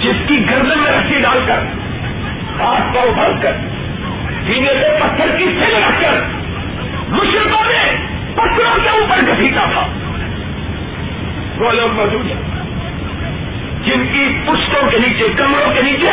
جس 0.00 0.28
کی 0.28 0.50
گردن 0.50 0.78
میں 0.78 0.92
رسی 0.92 1.20
ڈال 1.20 1.38
کر، 1.46 1.58
ہاتھ 2.60 2.94
پاؤ 2.94 3.08
ابھر 3.08 3.32
کر، 3.42 3.52
سینے 4.46 4.68
سے 4.68 4.98
پتھر 5.00 5.36
کی 5.38 5.44
سیل 5.44 5.74
رکھ 5.74 6.02
کر 6.02 6.20
مشرقوں 7.08 7.64
نے 7.66 7.96
پتھروں 8.34 8.78
کے 8.82 8.88
اوپر 8.88 9.20
گھسیٹا 9.26 9.64
تھا۔ 9.72 9.86
وہ 11.56 11.72
لوگ 11.72 11.92
موجود 11.92 12.26
ہیں، 12.26 12.42
جن 13.84 14.06
کی 14.12 14.38
پشتوں 14.46 14.90
کے 14.90 14.98
نیچے، 14.98 15.28
کمروں 15.36 15.74
کے 15.74 15.82
نیچے 15.82 16.10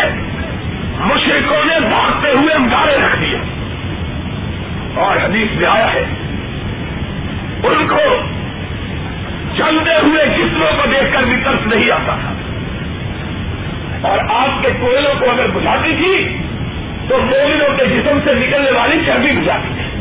مشرقوں 1.00 1.66
نے 1.66 1.80
بھاگتے 1.80 2.30
ہوئے 2.30 2.54
انگارے 2.54 2.96
رکھ 3.06 3.22
دیے۔ 3.22 3.53
اور 4.96 5.18
حدیث 5.18 5.58
میں 5.58 5.68
آیا 5.68 5.94
ہے۔ 5.94 6.04
ان 7.64 7.88
کو 7.88 8.22
چلتے 9.58 9.94
ہوئے 10.04 10.26
جسموں 10.26 10.72
کو 10.78 10.90
دیکھ 10.92 11.14
کر 11.14 11.24
بھی 11.24 11.36
ترس 11.44 11.68
نہیں 11.68 11.92
آتا 11.92 12.16
تھا۔ 12.22 12.34
اور 14.10 14.20
آپ 14.30 14.64
کے 14.64 14.70
کوئلوں 14.80 15.20
کو 15.20 15.30
اگر 15.30 15.48
بجھاتی 15.48 15.96
تھی، 15.98 16.38
تو 17.10 17.18
مومنوں 17.18 17.78
کے 17.78 17.86
جسم 17.86 18.20
سے 18.24 18.34
نکلنے 18.34 18.72
والی 18.72 18.98
چربی 19.06 19.32
بجھاتی 19.32 19.74
تھی۔ 19.78 20.00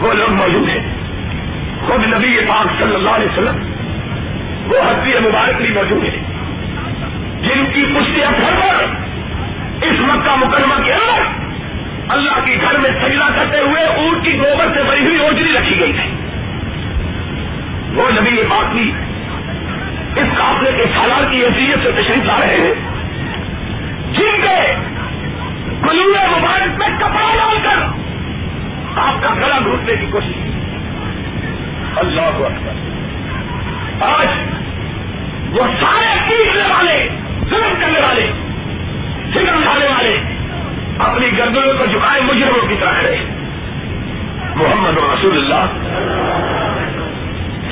وہ 0.00 0.12
لوگ 0.12 0.32
موجود 0.32 0.68
ہیں۔ 0.68 0.98
خود 1.86 2.06
نبی 2.06 2.40
پاک 2.48 2.66
صلی 2.78 2.94
اللہ 2.94 3.10
علیہ 3.10 3.26
وسلم 3.26 3.56
وہ 4.64 4.78
حسی 4.78 5.12
مبارک 5.18 5.62
بھی 5.62 5.70
موجود 5.70 6.04
ہے 6.04 6.18
جن 7.40 7.66
کی 7.72 7.84
پشتیاں 7.84 8.30
گھر 8.40 8.60
پر، 8.60 8.84
اس 9.86 10.00
مکہ 10.00 10.36
مکرمہ 10.36 10.82
کے 10.84 10.92
اندر 10.92 11.47
اللہ 12.08 12.44
کی 12.44 12.60
گھر 12.60 12.78
میں 12.78 12.90
سجدہ 12.90 13.24
کرتے 13.36 13.60
ہوئے 13.60 13.84
اونٹ 13.84 14.24
کی 14.24 14.38
گوبر 14.38 14.66
سے 14.74 14.82
بڑی 14.82 15.04
ہوئی 15.04 15.18
اوجری 15.18 15.52
رکھی 15.58 15.80
گئی 15.80 15.92
تھی 15.92 16.14
وہ 17.94 18.10
نبی 18.10 18.42
پاک 18.50 18.72
بھی 18.72 18.92
اس 20.16 20.26
قافلے 20.38 20.72
کے 20.72 20.84
سالار 20.94 21.30
کی 21.30 21.44
حیثیت 21.44 21.78
سے 21.82 21.92
تشریف 21.92 22.24
لا 22.24 22.40
رہے 22.40 22.56
ہیں۔ 22.56 22.74
جن 24.12 24.40
کے 24.42 24.74
گلوئے 25.90 26.26
مبارک 26.38 26.78
میں 26.78 26.88
کپڑا 26.98 27.34
ڈال 27.36 27.56
کر 27.62 27.82
آپ 29.00 29.22
کا 29.22 29.34
گلا 29.34 29.58
گھوٹنے 29.64 29.96
کی 29.96 30.06
کوشش 30.06 30.34
کی۔ 30.34 30.50
اللہ 31.96 32.20
اکبر۔ 32.20 32.72
آج 34.00 34.26
وہ 35.50 35.66
سارے 35.80 36.20
پیٹنے 36.28 36.62
رسول 45.28 45.52
اللہ 45.52 45.70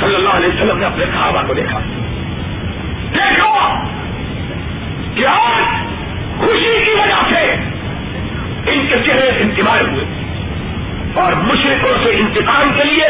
صلی 0.00 0.14
اللہ 0.14 0.28
علیہ 0.28 0.48
وسلم 0.48 0.78
نے 0.78 0.86
اپنے 0.86 1.04
صحابہ 1.04 1.46
کو 1.46 1.54
دیکھا۔ 1.54 1.78
دیکھو 3.14 3.68
کیا 5.14 5.32
خوشی 6.40 6.84
کی 6.84 6.90
وجہ 6.90 7.34
سے 7.34 7.52
ان 8.72 8.86
کے 8.86 8.96
چہرے 9.06 9.30
انتظار 9.38 9.88
ہوئے۔ 9.88 10.04
اور 11.14 11.32
مشرقوں 11.32 11.90
سے 12.02 12.10
انتقام 12.10 12.72
کے 12.76 12.84
لیے 12.84 13.06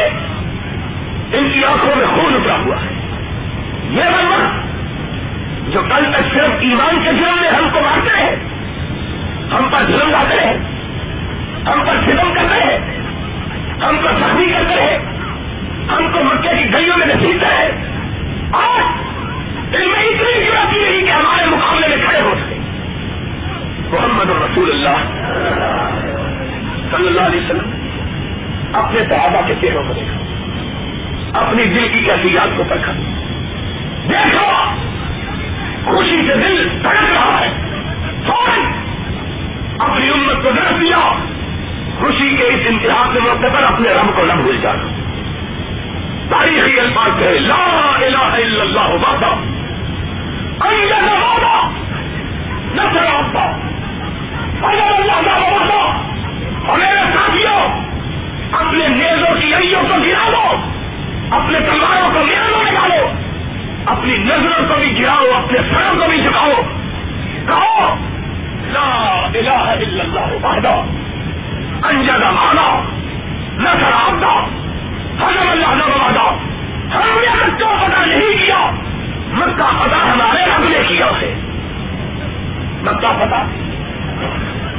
ان 1.39 1.51
کی 1.55 1.65
آنکھوں 1.65 1.97
میں 1.97 2.07
خون 2.07 2.35
اترا 2.35 2.57
ہوا 2.65 2.77
ہے۔ 2.77 3.19
یہ 3.91 4.03
بندہ 4.03 4.51
جو 5.71 5.81
کل 5.81 6.05
تک 6.13 6.35
صرف 6.35 6.51
ایمان 6.61 6.99
کے 7.05 7.13
جرم 7.13 7.41
میں 7.41 7.51
ہم 7.51 7.69
کو 7.73 7.81
مارتے 7.81 8.11
رہے، 8.13 8.37
ہم 9.53 9.69
پر 9.73 9.79
ظلم 9.87 10.11
لاتے 10.11 10.37
رہے، 10.37 10.57
ہم 11.67 11.83
پر 11.87 11.95
فتم 12.05 12.35
کرتے 12.35 12.61
رہے 12.61 12.96
ہم 13.83 13.97
کو 14.03 14.09
زخمی 14.19 14.47
کرتے 14.53 14.77
رہے۔ 14.77 14.99
ہم 15.89 16.13
کو 16.13 16.25
مکے 16.25 16.49
کی 16.49 16.73
گلیوں 16.75 16.97
میں 16.97 17.07
نصیبتے 17.07 17.47
رہے 17.51 17.71
اور 18.51 18.81
ان 19.75 19.89
میں 19.89 20.05
اتنی 20.05 20.45
ضرورت 20.45 20.73
نہیں 20.73 21.07
کہ 21.07 21.11
ہمارے 21.11 21.47
مقابلے 21.47 21.89
میں 21.89 21.97
کھڑے 22.07 22.21
ہو 22.21 22.35
سکے۔ 22.47 22.55
محمد 23.93 24.31
رسول 24.31 24.71
اللہ 24.71 24.97
صلی 26.91 27.07
اللہ 27.07 27.21
علیہ 27.21 27.41
وسلم 27.41 27.71
اپنے 28.73 29.01
صحابہ 29.09 29.41
کے 29.47 29.55
چہروں 29.61 29.85
کو 29.85 29.93
دیکھا۔ 29.93 30.17
اپنی 31.41 31.65
دل 31.65 31.89
کی 31.89 32.01
کیفیات 32.01 32.57
کو 32.57 32.65
پرکھا۔ 32.69 32.93
دیکھو، 34.09 34.75
خوشی 35.85 36.23
سے 36.29 36.35
دل 36.35 36.69
دھڑک 36.83 37.17
رہا 37.17 37.41
ہے۔ 37.41 37.53
فوراً 38.27 38.61
اپنی 39.79 40.09
امت 40.09 40.43
کو 40.43 40.51
درخت 40.51 40.81
دیا۔ 40.81 41.15
خوشی 42.01 42.37
کے 42.37 42.45
اس 42.45 42.61
انتہا 42.67 43.11
کے 43.13 43.21
موقع 43.21 43.47
پر 43.53 43.63
اپنے 43.63 43.89
رب 43.89 44.17
کو 44.17 44.25
نہ 44.25 44.33
بھول 44.33 44.61
جانا 44.61 44.83
تاریخی 46.31 46.81
الفاظ 46.81 47.23
ہے 47.23 47.39
لا 47.39 47.97
الہ 47.97 48.19
الا 48.19 48.63
اللہ 48.63 48.95
وحدہ۔ 48.95 49.27
انجز 50.67 51.09
وعدہ 51.09 51.69
نصر 52.75 53.19
عبدہ 53.19 53.57
اگر 54.67 54.93
اللہ 54.93 55.23
کا 55.25 55.37
وعدہ۔ 55.37 56.01
اور 56.67 56.79
میرے 56.79 57.05
ساتھیوں، 57.15 57.87
اپنے 58.53 58.89
نیزوں 58.89 59.41
کی 59.41 59.55
اڑیوں 59.55 59.83
کو 59.83 60.03
گرا 60.03 60.31
دو 60.31 60.71
اپنے 61.31 61.61
تلواروں 61.61 62.11
کو 62.15 62.25
میروں 62.25 62.65
میں 62.65 62.73
ڈالو۔ 62.73 63.09
اپنی 63.87 64.17
نظروں 64.17 64.69
کو 64.69 64.75
بھی 64.81 65.03
گراؤ، 65.03 65.25
اپنے 65.45 65.59
سروں 65.59 66.01
کو 66.01 66.09
بھی 66.09 66.23
جھکاؤ۔ 66.23 66.51
کہو، 67.47 67.95
لا 68.67 69.15
الہ 69.35 69.51
الا 69.51 70.03
اللہ 70.03 70.47
وحدہ۔ 70.47 70.96
انجز 71.91 72.23
مانا 72.35 72.83
نصر 73.59 74.09
عبدہ 74.09 74.47
حضر 75.25 75.51
اللہ 75.51 75.67
نے 75.67 76.37
ہم 76.95 77.21
نے 77.21 77.47
مکہ 77.47 77.87
پتا 77.87 78.05
نہیں 78.07 78.47
کیا، 78.47 78.71
مکہ 79.29 79.85
پتا 79.85 80.13
ہمارے 80.13 80.43
رب 80.47 80.69
نے 80.69 80.79
کیا 80.89 81.07
ہے 81.07 81.35
مکہ 82.83 83.13
پتا 83.21 83.45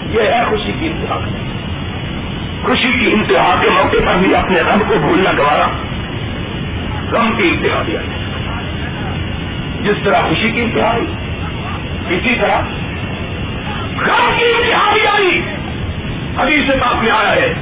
یہ 0.09 0.21
ہے 0.21 0.45
خوشی 0.49 0.71
کی 0.79 0.87
انتہا۔ 0.87 1.19
خوشی 2.63 2.91
کی 2.91 3.11
انتہا 3.13 3.55
کے 3.61 3.69
موقع 3.69 3.97
پر 4.05 4.15
بھی 4.17 4.35
اپنے 4.35 4.61
رب 4.61 4.79
کو 4.87 4.95
بھولنا 4.99 5.31
گوارا۔ 5.37 5.67
غم 7.11 7.31
کی 7.37 7.49
انتہا 7.49 7.81
بھی 7.81 7.97
آئی 7.97 8.07
جس 9.81 10.03
طرح 10.03 10.21
خوشی 10.21 10.51
کی 10.51 10.61
انتہا 10.61 10.91
آئی 10.91 11.05
اسی 12.09 12.35
طرح 12.41 12.61
غم 13.95 14.31
کی 14.37 14.43
انتہا 14.43 14.93
بھی 14.93 15.07
آئی۔ 15.07 15.56
ابھی 16.37 16.67
سے 16.67 16.75
میں 17.03 17.11
آیا 17.11 17.35
ہے۔ 17.35 17.53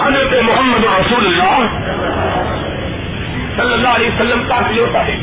حضرت 0.00 0.42
محمد 0.42 0.84
رسول 0.84 1.26
اللہ 1.26 1.66
صلی 3.56 3.72
اللہ 3.72 3.88
علیہ 3.88 4.08
وسلم 4.08 4.42
کا 4.48 4.54
ہوتا 4.78 5.06
ہے۔ 5.06 5.16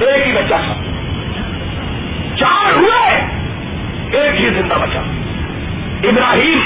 ایک 0.00 0.26
ہی 0.26 0.32
بچہ 0.32 0.54
تھا۔ 0.64 0.74
چار 2.36 2.76
ہوئے۔ 2.76 3.26
ایک 4.12 4.40
ہی 4.40 4.48
زندہ 4.50 4.74
بچا 4.74 5.00
ابراہیم 6.02 6.60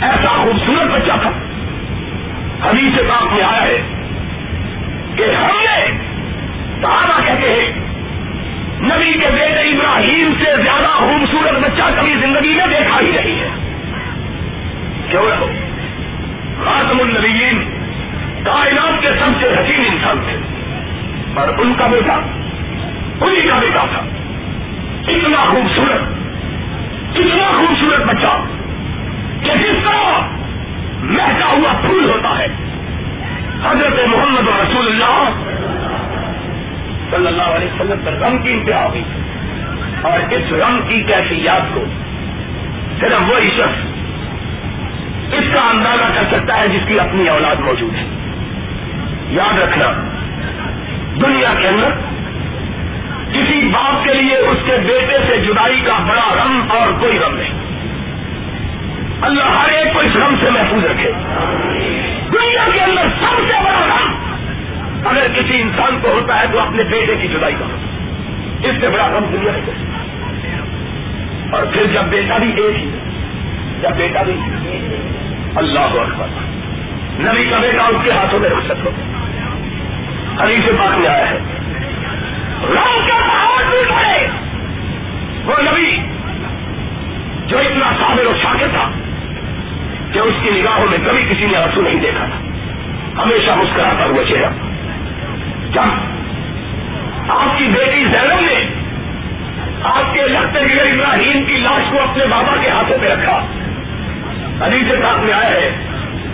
ایسا 0.00 0.42
خوبصورت 0.42 0.90
بچہ 0.90 1.12
تھا۔ 1.22 1.30
ابھی 2.68 2.90
سے 2.96 3.02
میں 3.32 3.44
آیا 3.44 3.62
ہے 3.62 3.78
کہ 5.16 5.22
ہم 5.22 5.56
نے 5.56 5.90
دعویٰ 6.82 7.24
کہتے 7.24 7.48
ہیں، 7.48 7.72
نبی 8.80 9.12
کے 9.12 9.26
بیٹے 9.32 9.60
ابراہیم 9.60 10.34
سے 10.38 10.62
زیادہ 10.62 10.86
خوبصورت 10.86 11.52
بچہ 11.52 11.82
کبھی 11.96 12.14
زندگی 12.20 12.54
میں 12.54 12.66
دیکھا 12.66 13.00
ہی 13.00 13.10
نہیں 13.10 13.40
ہے۔ 13.40 13.71
کیوں 15.12 15.30
رہو 15.30 15.46
خاتم 16.64 17.00
النبیین، 17.00 17.80
کائنات 18.44 19.02
کے 19.02 19.08
سب 19.08 19.40
سے 19.40 19.46
حسین 19.46 19.84
انسان 19.92 20.20
تھے۔ 20.28 20.36
اور 21.40 21.48
ان 21.58 21.74
کا 21.78 21.86
بیٹا 21.86 22.12
انہیں 23.20 23.48
کا 23.48 23.58
بیٹا 23.58 23.84
تھا۔ 23.92 24.00
اتنا 25.08 25.44
خوبصورت 25.50 26.00
کتنا 27.14 27.52
خوبصورت 27.58 28.00
بچہ 28.00 28.44
کہ 29.42 29.50
جس 29.58 29.84
طرح 29.84 30.20
مہتا 31.02 31.46
ہوا 31.46 31.72
پھول 31.80 32.10
ہوتا 32.10 32.38
ہے۔ 32.38 32.46
حضرت 33.64 34.08
محمد 34.08 34.48
رسول 34.48 34.86
اللہ 34.86 35.30
صلی 37.10 37.26
اللہ 37.26 37.42
علیہ 37.42 37.68
وسلم 37.68 38.00
پر 38.04 38.12
غم 38.12 38.38
کی 38.38 38.52
انتہا 38.52 38.86
ہوئی۔ 38.86 39.02
اور 40.02 40.32
اس 40.32 40.52
غم 40.52 40.80
کی 40.88 41.02
کیفیات 41.02 41.74
کو 41.74 41.84
صرف 43.00 43.30
وہی 43.30 43.50
شخص 43.50 43.91
اس 45.32 45.44
کا 45.54 45.60
اندازہ 45.60 46.20
کر 46.20 46.38
سکتا 46.38 46.60
ہے 46.60 46.68
جس 46.68 46.80
کی 46.86 47.00
اپنی 47.00 47.28
اولاد 47.28 47.56
موجود 47.60 47.94
ہے۔ 47.94 48.04
یاد 49.28 49.58
رکھنا، 49.58 49.86
دنیا 51.20 51.54
کے 51.60 51.68
اندر 51.68 51.88
کسی 53.32 53.68
باپ 53.72 54.04
کے 54.04 54.14
لیے 54.14 54.36
اس 54.36 54.58
کے 54.66 54.72
بیٹے 54.86 55.18
سے 55.28 55.36
جدائی 55.36 55.80
کا 55.80 55.98
بڑا 56.08 56.34
غم 56.34 56.60
اور 56.68 56.88
کوئی 57.00 57.18
غم 57.18 57.34
نہیں۔ 57.34 57.50
اللہ 59.22 59.44
ہر 59.44 59.68
ایک 59.68 59.92
کو 59.92 59.98
اس 60.00 60.14
غم 60.14 60.34
سے 60.44 60.50
محفوظ 60.50 60.84
رکھے۔ 60.84 61.12
دنیا 62.32 62.68
کے 62.74 62.80
اندر 62.80 63.02
سب 63.02 63.36
سے 63.38 63.54
بڑا 63.64 63.86
غم 63.86 64.12
اگر 65.06 65.26
کسی 65.34 65.60
انسان 65.60 65.98
کو 66.02 66.08
ہوتا 66.08 66.40
ہے 66.40 66.44
تو 66.52 66.60
اپنے 66.60 66.82
بیٹے 66.84 67.16
کی 67.16 67.28
جدائی 67.28 67.54
کا۔ 67.58 67.64
اس 68.68 68.74
سے 68.80 68.88
بڑا 68.88 69.06
غم 69.06 69.24
دنیا 69.32 69.52
ہے۔ 69.52 69.72
اور 71.50 71.66
پھر 71.72 71.86
جب 71.86 72.02
بیٹا 72.02 72.38
بھی 72.38 72.52
ایک 72.56 72.76
ہی 72.76 72.90
جب 73.82 73.90
بیٹا 73.96 74.22
بھی 74.22 74.32
اللہ 75.56 75.80
اکبر۔ 75.80 76.26
نبی 77.20 77.50
کا 77.50 77.58
بیٹا 77.58 77.84
اس 77.84 77.96
کے 78.04 78.10
ہاتھوں 78.10 78.38
میں 78.38 78.50
رکھ 78.50 78.66
سکو 78.66 78.90
علی 80.38 80.60
سے 80.66 80.72
بات 80.72 80.98
میں 80.98 81.08
آیا 81.08 81.30
ہے۔ 81.30 81.38
رام 82.74 83.08
کا 83.08 83.18
پہاڑ 83.18 83.64
بھی 83.70 83.84
پڑے 83.88 84.28
وہ 85.44 85.70
نبی 85.70 85.98
جو 87.46 87.58
اتنا 87.58 87.92
صابر 88.00 88.26
و 88.26 88.32
شاکر 88.42 88.66
تھا 88.72 88.90
کہ 90.12 90.18
اس 90.18 90.34
کی 90.42 90.50
نگاہوں 90.50 90.86
میں 90.90 90.98
کبھی 91.06 91.22
کسی 91.30 91.46
نے 91.46 91.56
آنسو 91.56 91.80
نہیں 91.80 92.00
دیکھا 92.00 92.24
تھا۔ 92.24 93.22
ہمیشہ 93.22 93.50
مسکراتا 93.50 94.04
ہوا 94.04 94.24
چہرہ۔ 94.24 94.50
جب 95.72 95.82
آپ 97.28 97.58
کی 97.58 97.64
بیٹی 97.64 98.04
زینب 98.04 98.40
نے 98.40 98.66
آپ 99.82 100.14
کے 100.14 100.28
لگتے 100.28 100.58
بغیر 100.60 100.92
ابراہیم 100.92 101.44
کی 101.44 101.56
لاش 101.56 101.92
کو 101.92 102.02
اپنے 102.02 102.26
بابا 102.26 102.56
کے 102.60 102.68
ہاتھوں 102.70 102.98
میں 102.98 103.08
رکھا 103.08 103.46
علی 104.60 104.82
سے 104.88 104.96
بات 104.96 105.24
میں 105.24 105.32
آیا 105.32 105.50
ہے، 105.50 105.70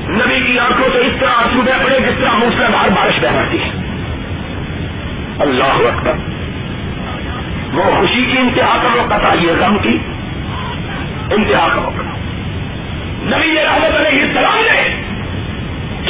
نبی 0.08 0.40
کی 0.46 0.58
آنکھوں 0.58 0.88
سے 0.92 0.98
اس 0.98 1.12
طرح 1.20 1.28
آنسو 1.28 1.62
بہ 1.62 1.84
پڑے 1.84 2.00
جس 2.00 2.18
طرح 2.20 2.36
موسلا 2.38 2.66
دھار 2.72 2.88
بارش 2.88 3.14
بہ 3.20 3.36
پڑتی 3.36 3.58
ہے۔ 3.62 3.70
اللہ 5.38 5.64
اکبر۔ 5.64 6.12
وہ 7.72 7.82
خوشی 7.82 8.24
کی 8.24 8.38
انتہا 8.38 8.76
کا 8.82 8.88
موقع 8.96 9.18
تھا، 9.18 9.34
یہ 9.40 9.52
غم 9.60 9.78
کی 9.78 9.98
انتہا 11.30 11.68
کا 11.74 11.80
موقع 11.80 12.02
نبی 13.22 13.54
رحمت 13.54 14.06
علیہ 14.06 14.22
السلام 14.22 14.58
نے 14.72 15.02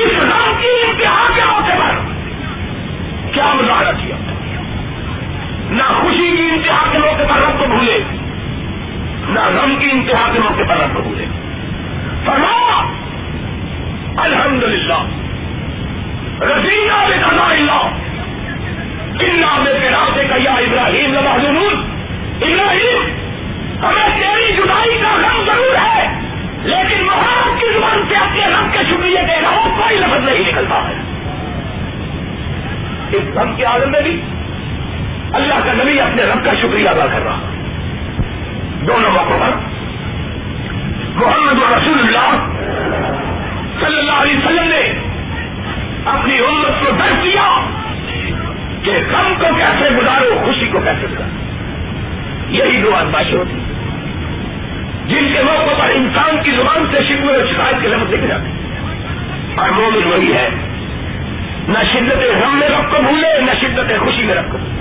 اس 0.02 0.10
غم 0.20 0.52
کی 0.60 0.66
انتہا 0.66 1.28
کے 1.34 1.40
موقع 1.46 1.74
پر 1.78 1.94
کیا 3.32 3.54
مظاہرہ 3.54 3.92
کیا؟ 3.98 4.16
نہ 5.70 5.82
خوشی 5.82 6.36
کی 6.36 6.48
انتہا 6.52 6.92
کے 6.92 6.98
موقع 6.98 7.34
پر 7.34 7.40
رب 7.40 7.58
کو 7.58 7.66
بھولے، 7.66 7.98
نہ 9.28 9.40
غم 9.40 9.76
کی 9.78 9.90
انتہا 9.92 10.32
کے 10.32 10.38
موقع 10.38 10.62
پر 10.68 10.76
رب 10.76 10.94
کو 10.94 11.02
بھولے۔ 11.02 11.26
فرما. 12.28 12.82
الحمد 14.16 14.62
للہ 14.62 15.06
رضینا 16.40 17.06
بقضاء 17.08 17.50
اللہ. 17.50 17.88
انا 19.20 19.58
میں 19.58 19.90
راستے 19.90 20.24
کا 20.28 20.34
یا 20.38 20.52
ابراہیم 20.52 21.14
لمحزنون 21.14 21.74
ابراہیم، 22.42 23.06
ہمیں 23.84 24.20
تیری 24.20 24.52
جدائی 24.52 24.98
کا 25.02 25.14
غم 25.14 25.44
ضرور 25.46 25.74
ہے. 25.74 26.20
لیکن 26.64 27.04
محمد 27.04 27.60
کی 27.60 27.66
زبان 27.74 28.02
سے 28.08 28.14
اپنے 28.14 28.46
رب 28.46 28.72
کے 28.72 28.78
شکریہ 28.90 29.20
دے 29.20 29.40
رہا 29.42 29.50
ہوں 29.50 29.82
کوئی 29.82 29.98
لفظ 29.98 30.24
نہیں 30.24 30.52
نکلتا 30.52 30.88
ہے. 30.88 30.94
اس 33.12 33.36
غم 33.36 33.54
کے 33.56 33.64
عالم 33.64 33.90
میں 33.90 34.00
بھی 34.00 34.22
اللہ 35.32 35.54
کا 35.54 35.72
نبی 35.72 36.00
اپنے 36.00 36.22
رب 36.22 36.44
کا 36.44 36.54
شکریہ 36.54 36.88
ادا 36.88 37.06
کر 37.06 37.24
رہا 37.24 37.38
دونوں 38.86 39.10
موقعوں 39.10 39.40
پر 39.40 39.50
محمد 41.14 41.72
رسول 41.72 41.98
اللہ 41.98 42.46
صلی 43.80 43.98
اللہ 43.98 44.12
علیہ 44.12 44.36
وسلم 44.36 44.68
نے 44.68 44.92
اپنی 46.04 46.38
امت 46.38 46.86
کو 46.86 46.90
درد 46.90 47.24
دیا 47.24 47.60
کہ 48.82 48.90
غم 48.90 49.34
کو 49.38 49.46
کیسے 49.56 49.94
گزارو، 49.96 50.40
خوشی 50.44 50.66
کو 50.66 50.80
کیسے 50.80 51.06
گزارو۔ 51.06 51.48
یہی 52.48 52.82
دو 52.82 52.96
ادباشی 52.96 53.36
ہوتی 53.36 53.52
جن 55.06 55.32
کے 55.32 55.42
موقع 55.42 55.82
پر 55.82 55.90
انسان 55.90 56.42
کی 56.42 56.50
زبان 56.50 56.86
سے 56.90 56.98
شکو 57.02 57.28
اور 57.28 57.46
شکایت 57.46 57.82
کے 57.82 57.88
لفظ 57.88 58.12
لکھ 58.12 58.26
جاتے 58.26 58.50
اور 59.60 59.68
مومن 59.70 60.12
وہی 60.12 60.32
ہے۔ 60.32 60.48
نہ 61.68 61.78
شدت 61.92 62.44
غم 62.44 62.58
میں 62.58 62.68
رب 62.68 62.90
کو 62.90 63.02
بھولے، 63.02 63.40
نہ 63.40 63.50
شدت 63.60 64.00
خوشی 64.00 64.22
میں 64.22 64.34
رب 64.34 64.52
کو 64.52 64.58
بھولے۔ 64.58 64.78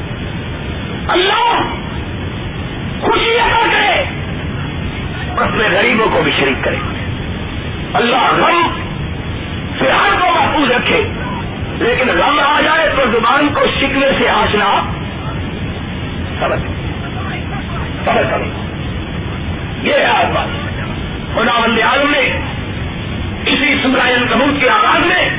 اللہ 1.08 1.62
خوشی 3.02 3.40
ادا 3.40 3.66
کرے۔ 3.72 4.04
اپنے 5.42 5.64
غریبوں 5.70 6.06
کو 6.12 6.22
بھی 6.22 6.32
شریک 6.32 6.64
کرے۔ 6.64 6.76
اللہ 7.94 8.32
غم 8.38 8.70
فی 9.80 9.86
کو 10.20 10.26
محفوظ 10.36 10.72
رکھے۔ 10.72 11.02
لیکن 11.78 12.08
غم 12.08 12.40
آ 12.40 12.62
جائے 12.62 12.90
تو 12.96 13.02
زبان 13.12 13.48
کو 13.54 13.62
شکنے 13.80 14.08
سے 14.20 14.30
آسنا 14.30 14.82
سمجھ۔ 16.40 16.60
سمجھ 18.06 18.32
کرے 18.32 18.44
یہ 19.84 19.94
ہے 19.94 20.06
آج 20.06 20.26
بات۔ 20.34 20.48
خدا 21.34 21.60
بند 21.60 21.80
عالم 21.80 22.12
نے 22.12 22.40
اسی 23.46 23.76
سمرائن 23.84 24.28
کبوت 24.28 24.62
کے 24.62 24.70
آغاز 24.70 25.06
میں 25.06 25.30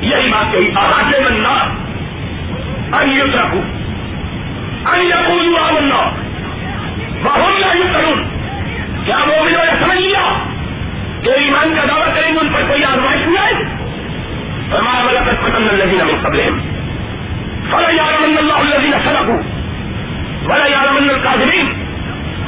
یہی 0.00 0.28
بات 0.28 0.52
کہی 0.52 0.70
آغاز 0.74 1.26
بننا 1.26 1.74
ان 2.98 3.10
یوز 3.10 3.34
رکھوں 3.34 3.77
والا 15.58 15.76
کر 15.76 15.78
پسند 15.78 15.82
الذین 15.82 16.06
من 16.06 16.22
قبلہم 16.22 16.58
فلا 17.70 17.90
یعلمن 17.90 18.38
اللہ 18.38 18.52
الذین 18.52 18.92
صدقوا 18.92 19.38
ولا 20.46 20.66
یعلمن 20.66 21.10
الکاذبین 21.10 21.66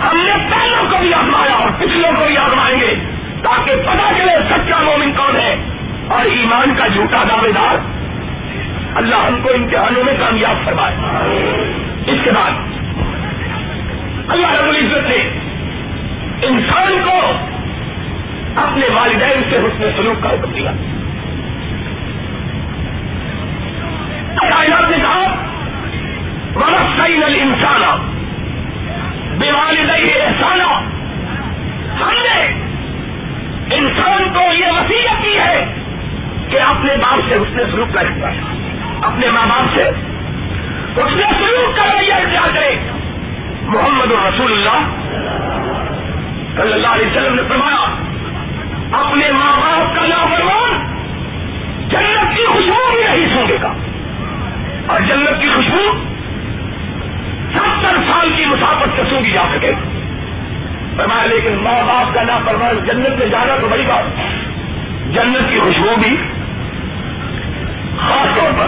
ہم 0.02 0.16
نے 0.16 0.32
پہلوں 0.50 0.90
کو 0.90 0.96
بھی 1.00 1.14
آزمایا 1.14 1.54
اور 1.54 1.68
پچھلوں 1.78 2.12
کو 2.18 2.24
بھی 2.26 2.36
آزمائیں 2.36 2.80
گے 2.80 2.94
تاکہ 3.42 3.72
پتا 3.76 4.10
چلے 4.18 4.32
سچا 4.50 4.82
مومن 4.82 5.12
کون 5.12 5.36
ہے 5.36 5.56
اور 6.08 6.24
ایمان 6.24 6.74
کا 6.78 6.86
جھوٹا 6.86 7.22
دعوے 7.28 7.52
دار 7.52 7.76
اللہ 8.94 9.14
ہم 9.14 9.40
کو 9.42 9.50
امتحانوں 9.54 10.04
میں 10.04 10.12
کامیاب 10.20 10.64
فرمائے۔ 10.64 10.96
اس 12.06 12.18
کے 12.24 12.30
بعد 12.30 12.50
اللہ 14.28 14.46
رب 14.46 14.68
العزت 14.68 15.08
نے 15.08 15.40
انسان 16.42 17.02
کو 17.04 17.32
اپنے 18.56 18.86
والدین 18.94 19.42
سے 19.50 19.56
حسن 19.56 19.90
سلوک 19.96 20.22
کا 20.22 20.30
حکم 20.30 20.52
دیا۔ 20.52 20.70
کائنات 24.36 24.90
نے 24.90 24.96
کہا 24.96 25.34
ورسین 26.56 27.22
الانسان 27.24 27.82
بے 29.38 29.48
احسانہ 29.48 30.62
ہم 32.02 32.12
نے 32.12 32.64
انسان 33.76 34.32
کو 34.34 34.52
یہ 34.52 34.66
وسیعت 34.66 35.22
کی 35.22 35.38
ہے 35.38 35.74
کہ 36.48 36.60
اپنے 36.60 36.96
باپ 36.96 37.20
سے 37.28 37.34
اس 37.34 37.48
نے 37.50 37.62
سلوک 37.64 37.94
کا 37.94 38.00
ہے 38.00 38.40
اپنے 39.02 39.30
ماں 39.30 39.46
باپ 39.46 39.74
سے 39.74 39.82
اس 41.00 41.16
نے 41.16 41.24
سلوک 41.38 41.76
کا 41.76 41.82
رویہ 41.84 42.12
اختیار 42.12 42.48
کرے۔ 42.54 42.76
محمد 43.62 44.10
رسول 44.10 44.52
اللہ 44.52 44.78
صلی 46.56 46.72
اللہ 46.72 46.86
علیہ 46.86 47.06
وسلم 47.06 47.34
نے 47.34 47.42
فرمایا، 47.48 47.96
اپنے 49.00 49.32
ماں 49.32 49.56
باپ 49.56 49.96
کا 49.96 50.06
نافرمان 50.06 50.86
جنت 51.88 52.36
کی 52.36 52.46
خوشبو 52.46 52.92
بھی 52.92 53.02
نہیں 53.02 53.34
سونگے 53.34 53.56
گا۔ 53.62 53.72
اور 54.90 55.00
جنت 55.00 55.40
کی 55.40 55.48
خوشبو 55.48 56.04
ستر 57.54 57.96
سال 57.96 58.32
کی 58.36 58.44
مسافت 58.44 58.88
سے 58.96 59.02
سونگی 59.10 59.30
جا 59.30 59.42
سکے۔ 59.54 59.72
فرمایا، 60.96 61.26
لیکن 61.26 61.52
ماں 61.52 61.86
باپ 61.86 62.14
کا 62.14 62.22
نافرمان 62.22 62.84
جنت 62.84 63.18
میں 63.18 63.26
جانا 63.26 63.56
تو 63.60 63.68
بڑی 63.68 63.82
بات۔ 63.86 64.04
جنت 65.14 65.50
کی 65.50 65.58
خوشبو 65.58 65.96
بھی 65.96 66.16
خاص 67.98 68.38
طور 68.38 68.50
پر 68.58 68.66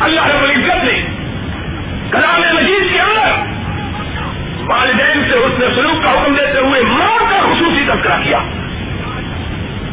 اللہ 0.00 0.26
رب 0.26 0.42
العزت 0.42 0.84
نے 0.84 1.02
کلام 2.10 2.54
مجید 2.54 2.92
کے 2.92 3.00
اندر 3.00 3.50
والدین 4.70 5.22
سے 5.30 5.36
اس 5.36 5.58
نے 5.58 5.66
سلوک 5.74 6.02
کا 6.02 6.10
حکم 6.10 6.34
دیتے 6.34 6.58
ہوئے 6.58 6.82
ماں 6.82 7.30
کا 7.30 7.40
خصوصی 7.40 7.84
تذکرہ 7.86 8.22
کیا۔ 8.24 8.38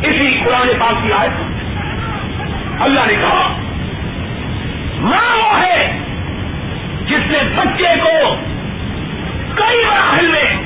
اسی 0.03 0.41
قرآن 0.45 0.67
پاک 0.79 1.03
کی 1.03 1.13
آئے 1.13 1.29
اللہ 2.79 2.99
نے 3.07 3.13
کہا 3.13 3.61
ماں 4.99 5.37
وہ 5.37 5.61
ہے 5.61 5.99
جس 7.05 7.31
نے 7.31 7.37
بچے 7.55 7.95
کو 8.03 8.35
کئی 9.55 9.85
مراحل 9.85 10.27
میں 10.27 10.57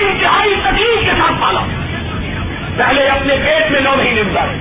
انتہائی 0.00 0.54
تکلیف 0.62 1.04
کے 1.04 1.10
ساتھ 1.10 1.32
پالا۔ 1.40 1.60
پہلے 2.76 3.08
اپنے 3.08 3.36
پیٹ 3.44 3.70
میں 3.70 3.80
نو 3.80 3.90
مہینے 3.96 4.22
گزارے۔ 4.22 4.58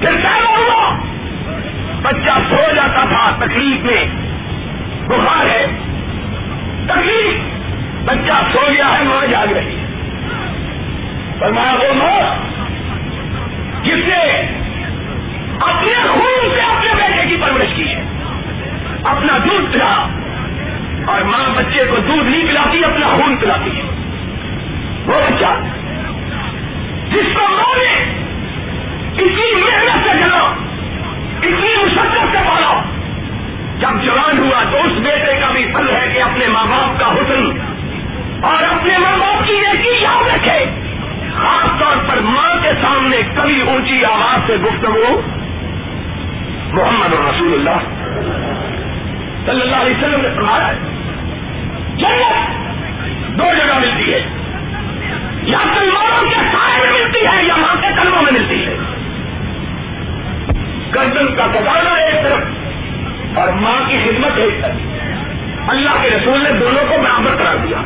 پھر 0.00 0.10
پیدا 0.10 0.58
ہوا۔ 0.58 0.96
بچہ 2.02 2.30
سو 2.48 2.74
جاتا 2.74 3.04
تھا، 3.04 3.30
تکلیف 3.38 3.84
میں۔ 3.84 4.04
بخار 5.08 5.46
ہے۔ 5.46 5.66
تکلیف۔ 6.86 7.40
بچہ 8.04 8.32
سو 8.52 8.60
گیا 8.72 8.98
ہے، 8.98 9.04
ماں 9.04 9.26
جاگ 9.26 9.52
رہی 9.52 9.76
پر 11.38 11.52
میں 11.52 11.72
وہ 11.72 11.94
ماں، 11.94 12.34
جس 13.82 14.08
نے 14.08 14.46
اپنے 15.60 16.08
خون 16.08 16.50
سے 16.54 16.71
پرورش 17.54 17.74
کی 17.74 17.88
ہے۔ 17.88 18.04
اپنا 19.04 19.38
دودھ 19.38 19.72
پلا 19.72 20.08
اور 21.06 21.20
ماں 21.20 21.48
بچے 21.56 21.84
کو 21.90 21.96
دودھ 21.96 22.24
نہیں 22.24 22.48
پلاتی، 22.48 22.84
اپنا 22.84 23.06
خون 23.06 23.36
پلاتی 23.36 23.76
ہے۔ 23.76 23.82
وہ 25.06 25.14
بچہ 25.14 25.60
جس 27.10 27.34
کو 27.34 27.48
ماں 27.48 27.78
نے 27.78 28.14
اتنی 29.18 29.54
محنت 29.54 30.04
سے 30.04 30.10
چلا 30.20 30.54
اتنی 31.42 31.84
مشقت 31.84 32.32
سے 32.32 32.38
پالا، 32.44 32.82
جب 33.78 34.04
جوان 34.04 34.38
ہوا 34.38 34.62
تو 34.70 34.76
اس 34.76 34.92
بیٹے 34.92 35.40
کا 35.40 35.46
بھی 35.52 35.64
پھل 35.64 35.96
ہے 35.96 36.10
کہ 36.14 36.22
اپنے 36.22 36.48
ماں 36.48 36.66
باپ 36.66 37.00
کا 37.00 37.06
حسن 37.06 37.58
اور 38.42 38.62
اپنے 38.62 38.98
ماں 38.98 39.18
باپ 39.18 39.46
کی 39.46 39.52
ایک 39.52 40.02
یاد 40.02 40.34
رکھے۔ 40.34 40.64
خاص 41.36 41.80
طور 41.80 41.96
پر 42.08 42.20
ماں 42.20 42.54
کے 42.62 42.70
سامنے 42.82 43.16
کبھی 43.36 43.60
اونچی 43.60 44.04
آواز 44.04 44.46
سے 44.46 44.56
گفتگو 44.56 45.20
محمد 46.72 47.12
رسول 47.12 47.52
اللہ 47.52 47.78
صلی 49.46 49.60
اللہ 49.60 49.76
علیہ 49.76 49.94
وسلم 49.96 50.20
نے 50.20 50.28
فرمایا 50.36 50.68
ہے، 50.68 50.74
جنت 51.96 52.50
دو 53.38 53.44
جگہ 53.58 53.78
ملتی 53.78 54.14
ہے۔ 54.14 54.26
یا 55.42 55.58
سلمانوں 55.74 56.30
کے 56.30 56.36
سائے 56.36 56.80
میں 56.80 56.92
ملتی 56.92 57.26
ہے 57.26 57.44
یا 57.44 57.56
ماں 57.56 57.74
کے 57.80 57.86
کلموں 58.02 58.22
میں 58.22 58.32
ملتی 58.32 58.66
ہے۔ 58.66 58.76
گردن 60.94 61.36
کا 61.36 61.46
کٹانا 61.46 61.90
ایک 61.90 62.14
طرف 62.14 62.40
اور 63.38 63.48
ماں 63.48 63.88
کی 63.88 63.98
خدمت 64.04 64.32
ایک 64.36 64.62
طرف۔ 64.62 64.76
اللہ 65.70 65.90
کے 66.02 66.10
رسول 66.10 66.44
نے 66.44 66.50
دونوں 66.52 66.84
کو 66.88 67.02
برابر 67.02 67.34
کرا 67.34 67.54
دیا۔ 67.54 67.76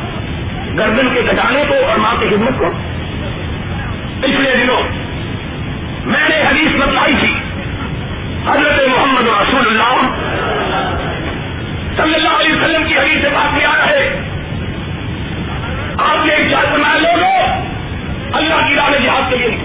گردن 0.77 1.13
کے 1.13 1.21
کٹانے 1.21 1.63
کو 1.67 1.75
اور 1.89 1.97
ماں 1.97 2.15
کی 2.19 2.25
خدمت 2.29 2.57
کو۔ 2.57 2.71
پچھلے 4.21 4.55
دنوں 4.63 4.81
میں 6.05 6.29
نے 6.29 6.41
حدیث 6.41 6.81
بتائی 6.81 7.13
تھی 7.19 7.39
حضرت 8.49 8.87
محمد 8.87 9.27
رسول 9.27 9.67
اللہ 9.67 10.01
صلی 11.97 12.13
اللہ 12.13 12.29
علیہ 12.29 12.55
وسلم 12.55 12.87
کی 12.87 12.97
حدیث 12.97 13.21
سے 13.21 13.29
بات 13.29 13.59
کیا 13.59 13.89
ہے؟ 13.89 14.21
آپ 15.97 16.25
نے 16.25 16.33
ایک 16.33 16.51
چار 16.51 16.77
لوگوں! 16.77 17.67
اللہ 18.33 18.67
کی 18.67 18.75
راہ 18.75 18.89
میں 18.89 18.99
جہاد 18.99 19.29
کے 19.29 19.37
لیے 19.37 19.57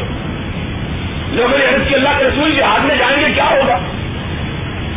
لوگوں 1.28 1.58
نے 1.58 1.64
حضرت 1.64 1.94
اللہ 1.94 2.08
کے 2.18 2.24
رسول 2.24 2.54
کے 2.54 2.62
ہاتھ 2.62 2.82
میں 2.82 2.96
جائیں 2.96 3.20
گے، 3.20 3.32
کیا 3.34 3.44
ہوگا؟ 3.44 3.78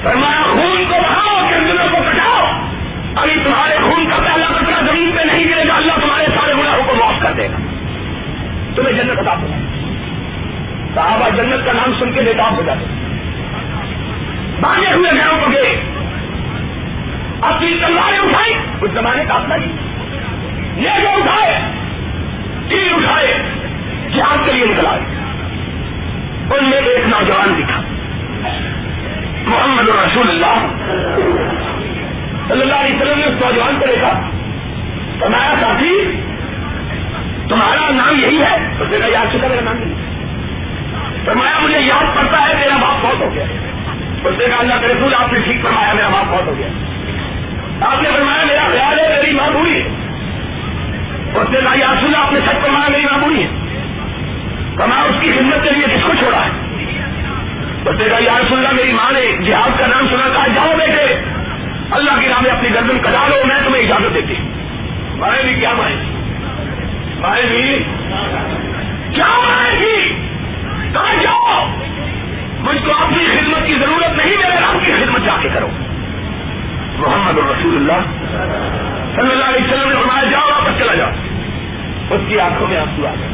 فرمایا، 0.03 0.41
خون 0.41 0.85
کو 0.89 0.95
بڑھاؤ 0.95 1.49
گردنوں 1.51 1.87
کو 1.91 1.97
کٹاؤ۔ 2.11 2.45
ابھی 3.15 3.39
تمہارے 3.43 3.77
خون 3.77 4.09
کا 4.09 4.15
پہلا 4.17 4.47
کپڑا 4.59 4.79
زمین 4.79 5.11
پہ 5.15 5.21
نہیں 5.21 5.45
گرے 5.45 5.67
گا، 5.67 5.73
اللہ 5.73 5.93
تمہارے 6.01 6.25
سارے 6.25 6.53
گناہوں 6.53 6.83
کو 6.87 6.95
معاف 6.95 7.21
کر 7.21 7.31
دے 7.33 7.47
گا۔ 7.47 7.57
تمہیں 8.75 8.93
جنت 8.93 9.19
بتا 9.19 9.33
دوں 9.33 9.51
صحابہ 10.95 11.29
جنت 11.29 11.65
کا 11.65 11.71
نام 11.73 11.93
سن 11.99 12.11
کے 12.11 12.21
بےتاب 12.21 12.57
ہو 12.57 12.61
جاتے 12.65 13.04
باندھے 14.61 14.93
ہوئے 14.93 15.11
گھروں 15.11 15.37
کو 15.45 15.51
گئے 15.51 15.81
اپنی 17.41 17.77
تلواریں 17.81 18.19
اٹھائی۔ 18.19 18.53
اس 18.81 18.91
زمانے 18.91 19.25
کا 19.25 19.33
اپنا 19.33 19.55
نہیں 19.55 19.71
یہ 20.75 21.01
جو 21.01 21.09
اٹھائے۔ 21.09 21.59
تیر 22.69 22.93
اٹھائے۔ 22.93 23.37
جہاد 24.13 24.45
کے 24.45 24.51
لیے 24.51 24.65
نکل 24.65 24.87
آئے۔ 24.87 24.99
ان 26.57 26.69
میں 26.69 26.77
ایک 26.77 27.07
نوجوان 27.07 27.53
دکھا۔ 27.57 27.81
محمد 29.45 29.89
رسول 29.89 30.29
اللہ۔ 30.29 30.67
صلی 32.47 32.61
اللہ 32.61 32.75
علیہ 32.75 32.95
وسلم 32.95 33.19
نے 33.19 33.25
اس 33.25 33.41
نوجوان 33.45 33.79
کو 33.79 33.85
دیکھا۔ 33.85 34.29
تمہارا 35.19 35.55
ساتھی، 35.61 36.21
تمہارا 37.49 37.91
نام 37.91 38.19
یہی 38.19 38.41
ہے۔ 38.41 38.55
اس 38.79 38.89
نے 38.89 38.97
کہا، 38.97 39.07
یاد 39.07 39.25
چکا 39.33 39.47
میرا 39.47 39.61
نام؟ 39.61 39.77
نہیں 39.77 40.15
فرمایا، 41.25 41.59
مجھے 41.59 41.79
یاد 41.79 42.15
پڑتا 42.15 42.41
ہے، 42.41 42.53
میرا 42.53 42.77
باپ 42.77 43.05
بہت 43.05 43.21
ہو 43.21 43.33
گیا۔ 43.33 43.43
اس 44.25 44.37
نے 44.37 44.45
کہا 44.45 44.59
اللہ 44.59 44.73
کے 44.81 44.87
رسول 44.87 45.13
آپ 45.13 45.33
نے 45.33 45.39
ٹھیک 45.39 45.61
فرمایا، 45.61 45.93
میرا 45.93 46.09
باپ 46.09 46.25
بہت 46.25 46.47
ہو 46.47 46.53
گیا۔ 46.57 46.67
آپ 47.81 48.03
نے 48.03 48.09
فرمایا، 48.11 48.45
میرا 48.45 48.67
خیال 48.71 48.99
ہے، 48.99 49.09
میری 49.09 49.31
ماں 49.33 49.49
بوڑھی 49.53 49.81
ہے۔ 49.81 49.87
اس 51.39 51.49
نے 51.49 51.59
کہا 51.59 51.93
رسول 51.93 52.15
آپ 52.15 52.33
نے 52.33 52.39
سچ 52.39 52.61
فرمایا، 52.61 52.89
میری 52.89 53.03
ماں 53.03 53.17
بوڑھی 53.17 53.43
ہے۔ 53.43 53.47
کما 54.75 55.01
اس 55.01 55.15
کی 55.21 55.39
ہمت 55.39 55.63
کے 55.63 55.69
لیے 55.69 55.85
کس 55.95 56.03
کو 56.03 56.13
چھوڑا 56.19 56.45
ہے؟ 56.45 56.49
اس 57.85 57.99
نے 57.99 58.05
کہا، 58.09 58.17
یا 58.19 58.33
رسول 58.39 58.57
اللہ، 58.57 58.73
میری 58.73 58.91
ماں 58.91 59.11
نے 59.11 59.45
جہاد 59.45 59.79
کا 59.79 59.87
نام 59.87 60.07
سنا، 60.07 60.29
کہا، 60.33 60.47
جاؤ 60.47 60.77
بیٹے، 60.77 61.19
اللہ 61.91 62.11
کی 62.19 62.27
نامے 62.27 62.49
اپنی 62.49 62.69
گردن 62.73 62.97
کٹا 62.99 63.27
لو، 63.27 63.35
میں 63.45 63.55
تمہیں 63.65 63.83
اجازت 63.83 64.13
دیتی 64.13 64.33
ہوں۔ 64.39 64.49
مائیں 65.17 65.43
بھی 65.43 65.53
جی، 65.53 65.59
کیا 65.59 65.73
مائیں 65.73 65.95
مائیں 67.19 67.45
جی؟ 67.45 67.57
بھی 67.57 67.67
جی، 67.67 67.83
کیا 69.13 69.27
مائیں 69.27 69.79
بھی 69.79 70.15
کہاں 70.93 71.23
جاؤ؟ 71.23 71.84
مجھ 72.65 72.85
کو 72.85 72.91
اپنی 72.91 73.25
خدمت 73.25 73.67
کی 73.67 73.73
ضرورت 73.73 74.17
نہیں، 74.17 74.37
میرے 74.37 74.59
رام 74.61 74.77
کی 74.85 74.91
خدمت 74.91 75.25
جا 75.25 75.35
کے 75.41 75.49
کرو۔ 75.53 75.67
محمد 76.97 77.37
رسول 77.37 77.75
اللہ 77.75 78.07
صلی 79.15 79.31
اللہ 79.31 79.45
علیہ 79.45 79.63
وسلم 79.63 79.89
نے 79.89 79.95
فرمایا، 79.95 80.23
جاؤ، 80.23 80.49
واپس 80.49 80.79
چلا 80.79 80.93
جاؤ۔ 80.93 81.09
اس 82.09 82.21
کی 82.27 82.39
آنکھوں 82.39 82.67
میں 82.67 82.77
آنسو 82.77 83.07
آ 83.07 83.11
گیا 83.19 83.27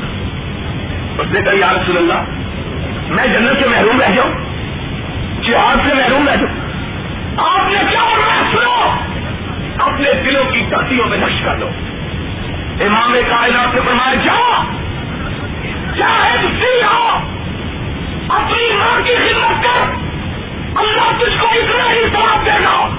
اس 1.20 1.32
نے 1.32 1.42
کہا، 1.42 1.54
یا 1.54 1.74
رسول 1.74 1.98
اللہ، 1.98 2.24
میں 3.08 3.28
جنت 3.28 3.64
سے 3.64 3.70
محروم 3.70 4.02
رہ 4.02 4.16
جاؤں، 4.16 4.32
جہاد 5.42 5.88
سے 5.88 5.94
محروم 5.94 6.30
رہ 6.30 6.36
جاؤں۔ 6.36 6.56
آپ 7.50 7.72
نے 7.72 7.80
کیا 7.90 8.00
فرمایا؟ 8.00 8.44
سنو، 8.52 8.96
اپنے 9.84 10.14
دلوں 10.26 10.44
کی 10.52 10.66
تحتیوں 10.70 11.08
میں 11.08 11.18
نش 11.18 11.42
کر 11.42 11.56
دو 11.60 11.70
امام 12.82 13.14
کائنات 13.30 13.76
نے 13.76 13.82
فرمایا، 13.86 14.16
جاؤ 14.16 14.64
چاہے 15.98 16.48
ہو 16.84 17.41
اپنی 18.36 18.74
ماں 18.74 19.02
کی 19.02 19.16
خدمت 19.16 19.64
کر 19.64 19.82
اللہ 20.76 21.24
تجھ 21.24 21.40
کو 21.40 21.48
اتنا 21.48 21.94
ہی 21.94 22.04
سواب 22.12 22.46
دے 22.46 22.64
گا 22.64 22.90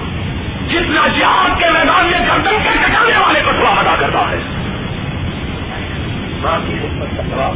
جتنا 0.69 1.07
جہاد 1.07 1.59
کے 1.59 1.69
میدان 1.69 2.05
میں 2.05 2.19
گردن 2.19 2.63
کے 2.63 2.69
کٹانے 2.69 3.17
والے 3.17 3.41
کو 3.45 3.51
سواب 3.51 3.79
ادا 3.79 3.95
کرتا 3.99 4.19
ہے۔ 4.19 4.35
ماں 6.41 6.59
کی 6.67 6.73
خدمت 6.81 7.17
کا 7.17 7.23
سواب 7.29 7.55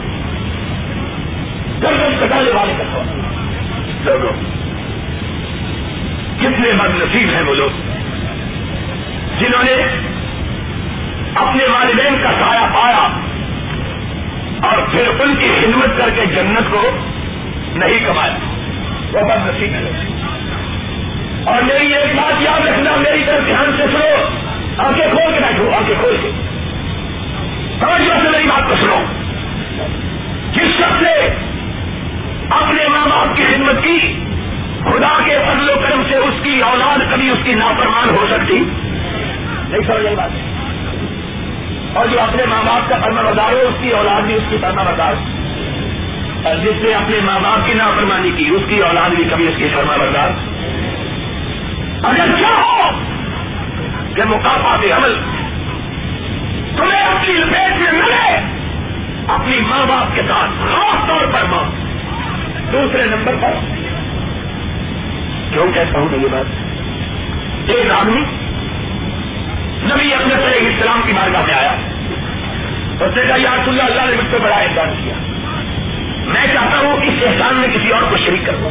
گردن 1.84 2.18
کٹانے 2.20 2.52
والے 2.52 2.74
کا 2.78 2.84
سواب 2.92 3.06
لوگوں 4.06 4.32
کتنے 6.40 6.74
بد 6.74 6.96
نصیب 6.96 7.30
ہیں 7.30 7.42
وہ 7.42 7.56
لوگ۔ 7.56 7.70
جنہوں 9.40 9.64
نے 9.64 9.84
اپنے 11.36 11.66
والدین 11.66 12.24
کا 12.24 12.32
سایہ 12.32 12.68
پایا 12.74 13.08
اور 14.70 14.78
پھر 14.92 15.08
ان 15.20 15.36
کی 15.36 15.50
خدمت 15.62 15.98
کر 15.98 16.10
کے 16.16 16.26
جنت 16.26 16.72
کو 16.72 16.90
نہیں 17.74 18.00
کمایا 18.08 18.34
وہ 19.14 19.20
بد 19.20 19.48
نصیب 19.48 19.74
ہے۔ 19.74 19.92
اور 21.44 21.62
میری 21.62 21.94
ایک 21.94 22.16
بات 22.16 22.42
یاد 22.42 22.68
رکھنا، 22.68 22.96
میری 22.96 23.24
طرف 23.26 23.46
دھیان 23.46 23.72
سے 23.78 23.84
سنو۔ 23.84 24.38
آنکھیں 24.78 25.08
کھول 25.10 25.34
کے 25.34 25.40
بیٹھو، 25.40 25.72
آنکھیں 25.78 25.96
کھول 26.00 26.18
کے۔ 26.22 26.32
سمجھ 27.80 28.24
سے 28.24 28.30
میری 28.30 28.44
بات 28.44 28.70
کو 28.70 28.76
سنو۔ 28.76 29.04
جس 30.52 30.78
شخص 30.78 31.02
نے 31.02 31.14
اپنے 32.50 32.88
ماں 32.88 33.08
باپ 33.08 33.36
کی 33.36 33.44
خدمت 33.44 33.84
کی، 33.84 34.20
خدا 34.84 35.20
کے 35.26 35.38
فضل 35.48 35.70
و 35.70 35.74
کرم 35.90 36.02
سے 36.10 36.18
اس 36.18 36.34
کی 36.44 36.62
اولاد 36.62 37.12
کبھی 37.12 37.30
اس 37.30 37.38
کی 37.44 37.54
نافرمان 37.54 38.10
ہو 38.10 38.28
سکتی۔ 38.30 38.60
نہیں 39.70 39.88
سمجھ 39.88 40.14
بات 40.16 40.30
اور 41.98 42.06
جو 42.06 42.22
اپنے 42.22 42.46
ماں 42.46 42.64
باپ 42.64 42.90
کا 42.90 42.96
فرما 43.02 43.22
بردار 43.22 43.54
ہو، 43.54 43.60
اس 43.60 43.76
کی 43.82 43.90
اولاد 43.90 44.22
بھی 44.22 44.34
اس 44.34 44.44
کی 44.50 44.58
فرما 44.62 44.84
بردار 44.84 45.14
اور 46.44 46.56
جس 46.56 46.84
نے 46.84 46.94
اپنے 46.94 47.20
ماں 47.24 47.40
باپ 47.40 47.68
کی 47.68 47.74
نافرمانی 47.74 48.32
کی، 48.38 48.50
اس 48.50 48.62
کی 48.70 48.80
اولاد 48.80 49.10
بھی 49.10 49.24
کبھی 49.24 49.48
اس 49.48 49.54
کی 49.58 49.68
فرما 49.76 49.98
بردار 49.98 50.30
اگر 52.04 52.36
کیا 52.38 52.50
ہو 52.50 52.90
کہ 54.16 54.24
مقافات 54.24 54.86
عمل 54.98 55.16
تمہیں 56.78 57.02
اپنی 57.02 57.34
لپیٹ 57.34 57.82
میں 57.82 57.92
ملے، 57.92 58.38
اپنی 59.28 59.60
ماں 59.60 59.86
باپ 59.86 60.16
کے 60.16 60.22
ساتھ 60.28 60.50
خاص 60.60 61.08
طور 61.08 61.26
پر 61.34 61.44
ماں 61.44 61.64
دوسرے 62.72 63.06
نمبر 63.06 63.36
پر 63.42 63.54
کیوں 65.52 65.72
کہتا 65.74 66.00
ہوں 66.00 66.10
میں 66.10 66.20
یہ 66.20 66.28
بات؟ 66.28 66.46
ایک 67.70 67.92
آدمی 67.92 68.22
نبی 69.84 70.14
اپنے 70.14 70.34
علیہ 70.34 70.68
السلام 70.68 71.02
کی 71.06 71.14
بارگاہ 71.14 71.42
میں 71.46 71.54
آیا 71.54 71.76
اور 73.00 73.10
کہا 73.28 73.36
یا 73.38 73.52
اللہ 73.52 73.84
اللہ 73.84 74.02
نے 74.02 74.16
مجھ 74.18 74.32
سے 74.32 74.38
بڑا 74.40 74.56
احسان 74.56 74.90
کیا۔ 75.04 75.27
میں 76.28 76.48
چاہتا 76.54 76.78
ہوں 76.78 76.94
اس 76.94 77.14
احسان 77.28 77.56
میں 77.56 77.68
کسی 77.68 77.90
اور 77.90 78.02
کو 78.10 78.18
شریک 78.18 78.46
کروں۔ 78.46 78.70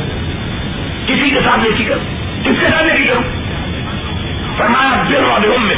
کسی 1.06 1.30
کے 1.30 1.40
ساتھ 1.44 1.60
نیکی 1.60 1.84
کروں۔ 1.84 2.04
کس 2.44 2.60
کے 2.60 2.66
ساتھ 2.70 2.84
نیکی 2.84 3.04
کروں؟ 3.04 3.22
فرمایا 4.56 5.02
دل 5.08 5.24
والے 5.24 5.48
میں 5.58 5.74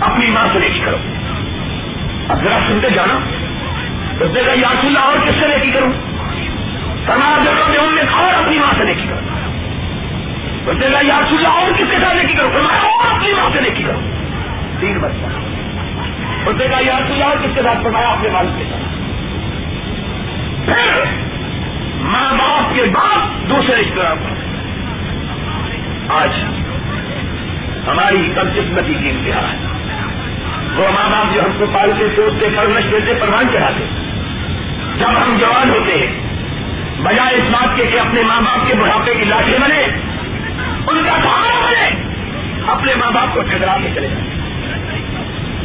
اپنی 0.00 0.26
ماں 0.26 0.46
سے 0.52 0.58
نیکی 0.58 0.80
کرو۔ 0.84 0.96
اب 2.28 2.44
ذرا 2.44 2.58
سنتے 2.68 2.90
جانا۔ 2.90 3.14
اس 4.24 4.30
نے 4.34 4.42
کہا، 4.44 4.52
یا 4.56 4.68
اللہ، 4.68 4.98
اور 4.98 5.16
کس 5.26 5.34
سے 5.40 5.48
نیکی 5.48 5.70
کروں؟ 5.70 5.92
فرمایا 7.06 7.38
دل 7.44 7.58
والے 7.58 7.78
میں 7.92 8.02
اور 8.12 8.34
اپنی 8.34 8.58
ماں 8.58 8.72
سے 8.78 8.84
نیکی 8.84 9.06
کروں 9.08 9.50
اس 10.66 10.78
نے 10.78 10.86
کہا، 10.90 11.00
یا 11.02 11.16
اللہ، 11.16 11.48
اور 11.48 11.70
کس 11.70 11.84
کے 11.90 11.96
ساتھ 12.02 12.16
نیکی 12.16 12.34
کروں؟ 12.34 12.50
فرمایا، 12.52 12.80
اور 12.80 13.14
اپنی 13.14 13.32
ماں 13.32 13.50
سے 13.52 13.60
نیکی 13.60 13.82
کروں 13.82 14.00
تین 14.80 14.98
بچہ۔ 14.98 15.26
اس 16.46 16.56
نے 16.56 16.68
کہا 16.68 16.78
یار 16.80 17.00
تو 17.08 17.14
یار 17.14 17.36
کس 17.42 17.50
کے 17.54 17.62
ساتھ؟ 17.62 17.84
پڑھایا 17.84 18.08
اپنے 18.08 18.28
والد 18.28 18.58
کے 18.58 18.64
ساتھ۔ 18.70 18.99
پھر 20.64 21.04
ماں 22.00 22.32
باپ 22.32 22.74
کے 22.74 22.82
بعد 22.84 23.50
دوسرے 23.50 23.76
رشتے 23.76 23.94
دار 23.94 24.16
آج 26.08 26.30
ہماری 27.88 28.32
کل 28.34 28.50
قسمتی 28.54 28.94
کی 28.94 29.10
انتہا 29.10 29.52
ہے۔ 29.52 29.56
وہ 30.76 30.88
ماں 30.92 31.10
باپ 31.10 31.34
جو 31.34 31.40
ہم 31.40 31.52
کو 31.58 31.66
پالتے، 31.72 32.04
سوچتے 32.16 32.46
پرورش 32.56 32.84
دیتے، 32.92 33.14
پروان 33.20 33.46
چڑھاتے۔ 33.52 33.84
جب 34.98 35.08
ہم 35.08 35.36
جوان 35.40 35.70
ہوتے 35.70 35.92
ہیں، 35.92 36.20
بجائے 37.02 37.34
اس 37.34 37.44
بات 37.50 37.76
کے 37.76 37.86
کہ 37.86 38.00
اپنے 38.00 38.22
ماں 38.22 38.40
باپ 38.40 38.66
کے 38.66 38.74
بڑھاپے 38.74 39.14
کی 39.14 39.24
لاٹھی 39.24 39.52
بنے، 39.60 39.86
ان 40.86 41.04
کا 41.04 41.16
سہارا 41.22 41.66
بنے، 41.66 41.90
اپنے 42.66 42.94
ماں 42.94 43.10
باپ 43.10 43.34
کو 43.34 43.42
ٹھکرا 43.42 43.76
کے 43.82 43.88
چلے 43.94 44.08
جائیں 44.08 44.40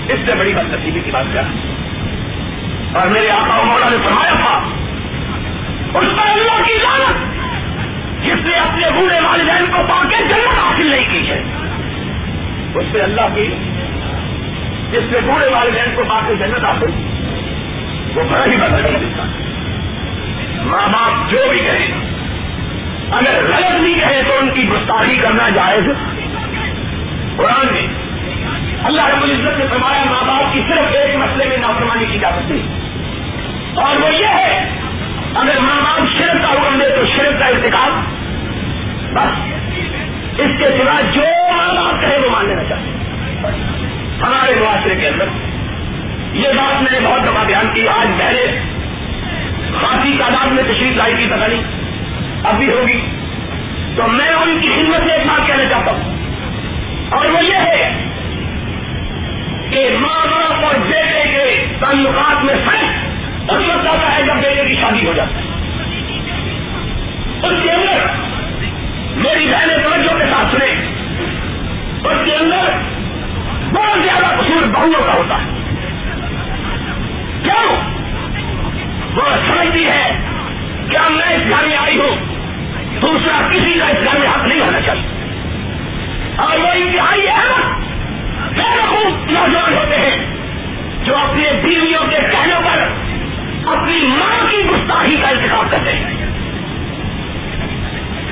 اس 0.07 0.19
سے 0.25 0.35
بڑی 0.35 0.53
بد 0.53 0.73
نصیبی 0.73 0.99
کی 0.99 1.11
بات 1.11 1.25
کیا؟ 1.31 1.41
اور 2.99 3.07
میرے 3.07 3.29
آقا 3.29 3.63
مولا 3.63 3.89
نے 3.89 3.97
فرمایا 4.03 4.33
تھا 4.33 4.84
اس 5.95 6.07
پر 6.15 6.31
اللہ 6.31 6.63
کی 6.65 6.73
لانت 6.73 7.35
جس 8.25 8.45
نے 8.45 8.55
اپنے 8.55 8.91
بوڑھے 8.91 9.19
والدین 9.19 9.65
کو 9.71 9.77
پا 9.89 10.03
کے 10.09 10.15
جنت 10.23 10.59
حاصل 10.59 10.87
نہیں 10.87 11.05
کی 11.11 11.29
ہے۔ 11.29 11.43
اس 12.75 12.85
سے 12.91 13.01
اللہ 13.01 13.35
کی 13.35 13.47
جس 14.91 15.11
نے 15.11 15.19
بوڑھے 15.25 15.47
والدین 15.47 15.95
کو 15.95 16.03
پا 16.09 16.19
کے 16.27 16.35
جنت 16.35 16.63
حاصل 16.63 16.89
وہ 18.15 18.23
بڑا 18.29 18.45
ہی 18.45 18.55
بدل 18.55 18.83
دیتا 18.83 19.23
ماں 20.63 20.87
باپ 20.87 21.31
جو 21.31 21.37
بھی 21.49 21.59
کہیں، 21.59 21.87
اگر 23.11 23.43
غلط 23.43 23.81
نہیں 23.81 23.93
کہے 23.93 24.21
تو 24.27 24.33
ان 24.39 24.49
کی 24.49 24.69
گستاخی 24.69 25.17
کرنا 25.17 25.49
جائز۔ 25.49 25.83
قرآن 27.35 27.73
میں 27.73 27.87
اللہ 28.83 29.05
رب 29.05 29.23
العزت 29.23 29.59
نے 29.59 29.65
فرمایا، 29.69 30.03
ماں 30.03 30.23
باپ 30.27 30.53
کی 30.53 30.61
صرف 30.69 30.95
ایک 30.95 31.15
مسئلے 31.15 31.45
میں 31.45 31.57
نافرمانی 31.57 32.05
کی 32.05 32.19
جا 32.19 32.29
سکتی۔ 32.29 32.67
اور 33.75 33.95
وہ 33.95 34.13
یہ 34.13 34.25
ہے 34.25 34.69
اگر 35.35 35.59
ماں 35.59 35.81
باپ 35.81 36.17
شرک 36.17 36.41
کا 36.41 36.51
حکم 36.51 36.79
دے 36.79 36.89
تو 36.89 37.05
شرک 37.05 37.39
کا 37.39 37.45
انتخاب 37.45 37.91
بس۔ 39.13 39.55
اس 40.39 40.51
کے 40.57 40.65
سوا 40.65 41.01
جو 41.01 41.23
ماں 41.57 41.73
باپ 41.73 42.01
کہے 42.01 42.17
وہ 42.17 42.29
مان 42.29 42.45
لینا 42.47 42.63
چاہتے 42.63 42.91
ہمارے 44.21 44.55
معاشرے 44.55 44.95
کے 44.95 45.07
اندر 45.07 45.25
یہ 46.33 46.47
بات 46.47 46.81
میں 46.81 46.99
نے 46.99 47.07
بہت 47.07 47.23
دفعہ 47.23 47.45
بیان 47.45 47.67
کی، 47.73 47.87
آج 47.87 48.07
پہلے 48.17 48.59
خاصی 49.81 50.15
تعداد 50.19 50.47
میں 50.47 50.63
تشریف 50.63 50.97
لائی 50.97 51.15
کی 51.17 51.25
پتہ 51.25 51.45
نہیں۔ 51.45 51.63
اب 52.43 52.55
بھی 52.55 52.71
ہوگی۔ 52.71 53.01
تو 53.95 54.07
میں 54.07 54.29
ان 54.29 54.57
کی 54.61 54.67
خدمت 54.67 54.99
میں 54.99 55.13
ایک 55.13 55.27
بات 55.27 55.47
کہنا 55.47 55.65
چاہتا 55.69 55.91
ہوں۔ 55.91 56.15
اور 57.09 57.25
وہ 57.25 57.45
یہ 57.45 57.55
ہے 57.55 58.03
کہ 59.69 59.97
ماں 59.99 60.25
باپ 60.25 60.65
اور 60.65 60.75
بیٹے 60.75 61.23
کے 61.31 61.65
تعلقات 61.79 62.43
میں 62.43 62.53
فرق 62.65 63.14
اس 63.49 63.69
وقت 63.69 63.87
آتا 63.87 64.15
ہے 64.15 64.23
جب 64.23 64.33
بیٹے 64.33 64.65
کی 64.67 64.75
شادی 64.81 65.07
ہو 65.07 65.13
جاتی 65.13 65.35
ہے۔ 65.35 65.55
اس 67.47 67.63
کے 67.63 67.71
اندر 67.71 68.05
میری 69.15 69.47
بہنیں 69.47 69.77
توجہ 69.83 70.17
کے 70.17 70.25
ساتھ 70.25 70.55
سنے 70.55 70.71
اس 72.09 72.17
کے 72.25 72.35
اندر 72.35 72.77
بہت 73.73 74.03
زیادہ 74.03 74.41
قصور 74.41 74.67
بہوؤں 74.67 75.07
کا 75.07 75.13
ہوتا 75.13 75.35
ہے۔ 75.35 75.47
کیوں؟ 77.43 77.75
وہ 79.15 79.21
سمجھتی 79.47 79.85
ہے 79.85 80.17
کیا 80.89 81.07
میں 81.09 81.35
اس 81.35 81.49
گھر 81.49 81.67
میں 81.67 81.77
آئی 81.77 81.97
ہوں۔ 81.97 82.35
دوسرا 83.01 83.47
کسی 83.51 83.79
کا 83.79 83.87
اس 83.87 83.97
گھر 84.03 84.19
میں 84.19 84.27
حق 84.27 84.47
نہیں 84.47 84.59
ہونا 84.59 84.81
چاہیے۔ 84.81 85.03
اور 86.37 86.59
وہ 86.59 86.67
انتہائی 86.67 87.27
احمد 87.27 87.85
خوب 88.89 89.31
نوجوان 89.31 89.73
ہوتے 89.73 89.95
ہیں 89.95 90.17
جو 91.03 91.17
اپنے 91.17 91.61
بیویوں 91.63 92.07
کے 92.09 92.34
اپنی 93.85 94.07
ماں 94.07 94.51
کی 94.51 94.57
گستاخی 94.57 95.15
کا 95.21 95.27
انتخاب 95.27 95.71
کرتے 95.71 95.93
ہیں۔ 95.93 96.25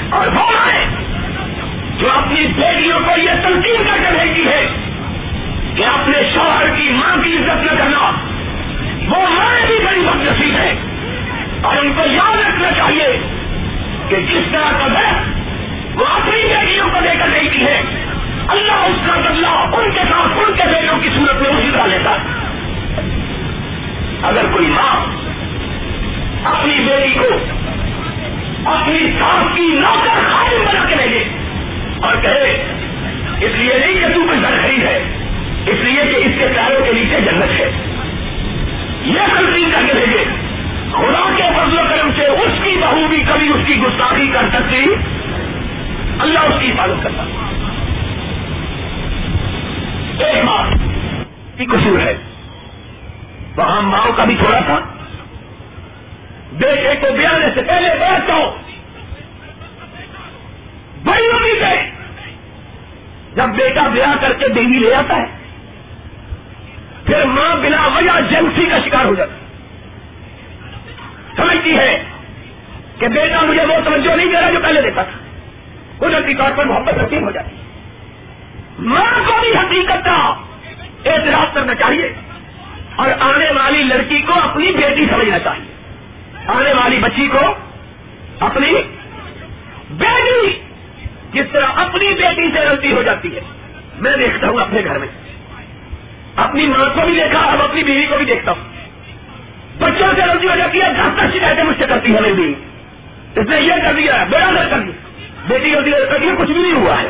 اور 0.10 0.28
وہ 0.28 0.50
ہے 0.68 0.86
جو 1.98 2.12
اپنی 2.12 2.48
بیٹیوں 2.48 3.00
کو 3.00 3.20
یہ 3.20 3.32
تنقید 3.44 3.88
کر 3.88 3.98
کے 3.98 4.18
بھیجتی 4.20 4.48
ہے 4.48 4.68
کہ 5.76 5.86
اپنے 5.86 6.18
شوہر 6.34 6.76
کی 6.76 6.90
ماں 6.90 7.18
کی 7.24 7.38
عزت 7.38 7.64
نہ 7.64 7.78
کرنا، 7.78 8.12
وہ 9.10 9.30
ماں 9.30 9.66
بھی 9.68 9.80
بڑی 9.86 10.02
بد 10.02 10.28
نصیب 10.28 10.58
ہے۔ 10.58 10.74
اور 11.62 11.78
ان 11.78 11.94
کو 11.94 12.02
یاد 12.06 12.40
رکھنا 12.40 12.72
چاہیے 12.72 13.20
کہ 14.10 14.16
جس 14.16 14.52
طرح 14.52 14.72
کا 14.80 14.88
بہت 14.88 15.40
وہ 15.96 16.06
اپنی 16.06 16.48
بیٹیوں 16.50 16.88
کو 16.94 17.00
دے 17.04 17.16
کر 17.20 17.28
دیتی 17.34 17.66
ہے 17.66 17.82
اللہ 18.48 18.74
اس 18.74 19.08
کا 19.08 19.20
بدلا 19.20 19.50
ان 19.50 19.92
کے 19.92 20.00
ساتھ 20.00 20.38
ان 20.38 20.54
کے 20.54 20.64
بیٹوں 20.64 20.98
کی 20.98 21.10
صورت 21.10 21.42
میں 21.42 21.50
اسی 21.50 21.72
طرح 21.74 21.86
لیتا 21.86 22.12
ہے۔ 22.12 22.44
اگر 24.24 24.46
کوئی 24.52 24.68
ماں 24.68 25.23
اپنی 26.44 26.80
بیٹی 26.80 27.14
کو 27.14 27.26
اپنی 28.72 29.12
سانس 29.20 29.56
کی 29.56 29.62
نوکر 29.62 30.30
خادم 30.32 30.66
بنا 30.66 30.86
کے 30.90 30.96
لے 30.96 31.24
اور 32.02 32.16
کہے، 32.22 32.64
اس 33.42 33.52
لیے 33.56 33.78
نہیں 33.78 33.94
کہ 33.94 34.14
تم 34.14 34.42
گھر 34.42 34.62
خرید 34.62 34.84
ہے، 34.84 35.04
اس 35.66 35.76
لیے 35.80 36.04
کہ 36.12 36.16
اس 36.16 36.32
کے 36.40 36.48
پیاروں 36.54 36.86
کے 36.86 36.92
نیچے 36.94 37.22
جنت 37.22 37.60
ہے۔ 37.60 37.72
یہ 39.02 39.20
غلطی 39.38 39.66
کر 39.72 39.82
کے 39.88 39.94
بھیجے۔ 39.94 40.26
خدا 40.92 41.30
کے 41.38 41.44
فضل 41.44 41.80
و 41.80 41.82
کرم 41.90 42.10
سے 42.16 42.26
اس 42.26 42.64
کی 42.64 42.78
بہو 42.82 43.08
بھی 43.10 43.24
کبھی 43.34 43.50
اس 43.50 43.68
کی 43.68 43.80
گستاخی 43.80 44.28
کر 44.34 44.50
سکتی۔ 44.54 44.86
اللہ 46.20 46.40
اس 46.40 46.56
کی 46.60 46.70
حفاظت 46.72 47.04
کرتا۔ 47.04 47.24
ایک 50.26 50.44
ماں 50.44 50.64
کی 51.58 51.66
قصور 51.66 52.00
ہے۔ 52.00 52.18
وہاں 53.56 53.82
ماں 53.82 54.12
کا 54.16 54.24
بھی 54.24 54.36
تھوڑا 54.40 54.60
تھا۔ 54.60 54.80
بیٹے 56.54 56.96
کو 57.02 57.08
بیانے 57.18 57.46
سے 57.56 57.62
پہلے 57.62 57.90
بیٹھ 58.00 58.28
جاؤ 58.28 58.58
بڑی 61.04 61.28
امید 61.28 61.64
ہے 61.64 61.92
جب 63.36 63.44
بیٹا 63.44 63.88
بیاہ 63.88 64.16
کر 64.22 64.34
کے 64.34 64.48
بیوی 64.48 64.80
لے 64.80 64.96
آتا 64.96 65.18
ہے، 65.18 65.26
پھر 67.06 67.26
ماں 67.26 67.56
بنا 67.56 67.88
وجہ 67.96 68.22
جنسی 68.30 68.66
کا 68.66 68.78
شکار 68.86 69.06
ہو 69.06 69.16
جاتا 69.16 69.36
سمجھتی 71.36 71.78
ہے 71.78 72.04
کہ 73.00 73.08
بیٹا 73.08 73.42
مجھے 73.42 73.66
وہ 73.66 73.76
توجہ 73.86 74.16
نہیں 74.16 74.28
دے 74.28 74.42
رہا 74.42 74.50
جو 74.50 74.60
پہلے 74.64 74.82
دیتا 74.82 75.04
تھا۔ 75.04 75.18
قدرتی 75.98 76.34
طور 76.34 76.52
پر 76.56 76.66
محبت 76.66 76.94
رسیم 76.94 77.24
ہو 77.24 77.32
جاتی۔ 77.32 77.56
ماں 78.80 79.28
کو 79.28 79.34
بھی 79.42 79.58
حقیقت 79.58 80.06
کا 80.06 80.44
اعتراض 81.06 81.54
کرنا 81.54 81.76
چاہیے 81.76 82.14
اور 82.96 83.10
آنے 83.20 83.46
والی 83.46 83.84
لڑکی 83.84 84.22
کو 84.22 84.34
اپنی 84.34 84.72
بیٹی 84.72 85.06
سمجھنا 85.12 85.40
چاہیے۔ 85.40 85.73
آنے 86.48 86.74
والی 86.74 86.98
بچی 86.98 87.28
کو 87.28 87.56
اپنی 88.40 88.74
بیٹی، 89.92 90.60
جس 91.34 91.46
طرح 91.52 91.66
اپنی 91.76 92.14
بیٹی 92.14 92.52
سے 92.54 92.60
غلطی 92.60 92.94
ہو 92.94 93.04
جاتی 93.04 93.36
ہے۔ 93.36 93.40
میں 94.00 94.18
دیکھتا 94.18 94.48
ہوں 94.48 94.58
اپنے 94.58 94.82
گھر 94.86 94.98
میں۔ 94.98 95.08
اپنی 96.36 96.68
ماں 96.68 96.86
کو 96.96 97.02
بھی 97.06 97.16
دیکھا، 97.16 97.40
اب 97.40 97.62
اپنی 97.62 97.84
بیوی 97.84 98.06
کو 98.06 98.18
بھی 98.18 98.26
دیکھتا 98.26 98.52
ہوں۔ 98.52 98.64
بچوں 99.80 100.08
سے 100.16 100.22
غلطی 100.22 100.48
ہو 100.48 100.56
جاتی 100.58 100.82
ہے 100.82 100.94
جہاں 100.94 101.10
تک 101.18 101.38
شکایتیں 101.38 101.64
مجھ 101.64 101.78
سے 101.80 101.86
کرتی 101.90 102.16
ہے 102.16 102.22
میری 102.22 102.34
بیوی۔ 102.34 102.54
اس 103.36 103.50
نے 103.50 103.62
یہ 103.62 103.74
کر 103.84 103.94
دیا، 103.94 104.26
بیڑا 104.30 104.52
گھر 104.54 104.70
کر 104.70 104.80
دیا۔ 104.80 105.26
بیٹی 105.48 105.76
غلطی 105.76 105.92
کرتی 106.10 106.28
ہے 106.28 106.32
کچھ 106.38 106.52
بھی 106.52 106.62
نہیں 106.62 106.74
ہوا 106.74 107.02
ہے۔ 107.02 107.10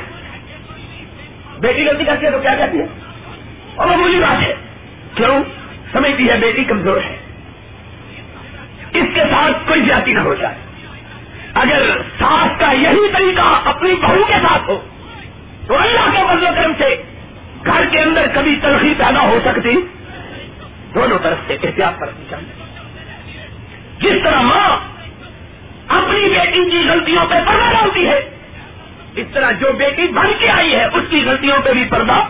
بیٹی 1.59 1.87
غلطی 1.87 2.03
کرتی 2.03 2.25
ہے 2.25 2.31
تو 2.31 2.39
کیا 2.39 2.55
کہتی 2.55 2.77
ہے؟ 2.77 2.85
اور 3.75 3.87
وہ 3.87 3.97
مجھے 3.97 4.19
بات 4.19 4.43
ہے 4.43 4.53
کیوں؟ 5.15 5.43
سمجھتی 5.91 6.29
ہے 6.29 6.37
بیٹی 6.37 6.63
کمزور 6.63 6.97
ہے۔ 6.97 7.22
اس 8.93 9.03
کے 9.13 9.19
ساتھ 9.19 9.67
کوئی 9.67 9.81
زیادتی 9.81 10.13
نہ 10.13 10.19
ہو 10.19 10.35
جائے۔ 10.35 10.55
اگر 11.53 11.97
ساس 12.19 12.59
کا 12.59 12.71
یہی 12.71 13.07
طریقہ 13.13 13.61
اپنی 13.65 13.95
بہو 13.95 14.25
کے 14.27 14.33
ساتھ 14.33 14.69
ہو، 14.69 14.81
تو 15.67 15.77
اللہ 15.77 16.11
کے 16.11 16.23
و 16.23 16.49
کرم 16.55 16.71
سے 16.77 17.03
گھر 17.65 17.85
کے 17.91 17.99
اندر 17.99 18.25
کبھی 18.33 18.59
تلخی 18.61 18.93
پیدا 18.97 19.21
ہو 19.21 19.39
سکتی۔ 19.45 19.75
دونوں 20.95 21.19
طرف 21.23 21.37
سے 21.47 21.53
احتیاط 21.63 21.99
کرنی 21.99 22.25
چاہیے 22.29 22.63
جس 23.99 24.23
طرح 24.23 24.41
ماں 24.41 24.77
اپنی 25.87 26.29
بیٹی 26.29 26.69
کی 26.69 26.89
غلطیوں 26.89 27.25
پہ 27.29 27.35
پردہ 27.45 27.71
ڈالتی 27.71 28.07
ہے، 28.07 28.29
اس 29.15 29.27
طرح 29.33 29.51
جو 29.51 29.71
بیٹی 29.77 30.07
بن 30.07 30.27
کے 30.39 30.49
آئی 30.49 30.75
ہے، 30.75 30.85
اس 30.85 31.03
کی 31.09 31.23
غلطیوں 31.25 31.57
پہ 31.63 31.73
بھی 31.73 31.83
پردہ۔ 31.89 32.23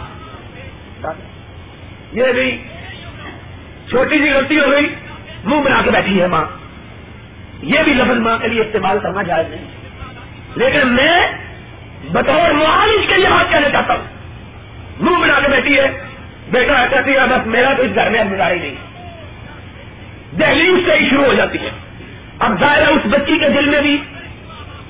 یہ 2.12 2.32
بھی 2.34 2.64
چھوٹی 3.90 4.18
سی 4.18 4.30
غلطی 4.32 4.60
ہو 4.60 4.72
گئی۔ 4.72 4.96
منہ 5.44 5.62
بنا 5.62 5.82
کے 5.82 5.92
بیٹھی 5.92 6.22
ہے 6.22 6.28
ماں۔ 6.28 6.46
یہ 7.62 7.80
بھی 7.84 7.94
لفظ 7.94 8.18
ماں 8.18 8.38
کے 8.38 8.48
لیے 8.48 8.62
استعمال 8.62 9.00
کرنا 9.00 9.22
جائز 9.22 9.48
نہیں۔ 9.50 9.66
لیکن 10.56 10.88
میں 10.88 11.28
بطور 12.12 12.52
معالج 12.52 13.08
کے 13.08 13.16
لیے 13.16 13.30
بات 13.30 13.52
کہنا 13.52 13.70
چاہتا 13.70 13.94
ہوں۔ 13.94 14.04
منہ 15.00 15.18
بنا 15.18 15.40
کے 15.40 15.48
بیٹھی 15.48 15.80
ہے۔ 15.80 16.04
بیٹا 16.52 16.86
کہتی 16.88 17.12
ہے، 17.12 17.28
بس 17.30 17.48
میرا 17.48 17.74
تو 17.78 17.84
اس 17.84 17.92
گھر 17.96 18.10
میں 18.10 18.24
گزاری 18.24 18.60
نہیں۔ 18.60 18.76
دہلی 20.40 20.84
سے 20.86 20.98
ہی 20.98 21.10
شروع 21.10 21.26
ہو 21.26 21.34
جاتی 21.34 21.58
ہے۔ 21.58 21.70
اب 22.40 22.60
ظاہر 22.60 22.88
اس 22.88 23.02
بچی 23.06 23.40
کے 23.40 23.50
دل 23.50 23.70
میں 23.70 23.82
بھی 23.82 24.04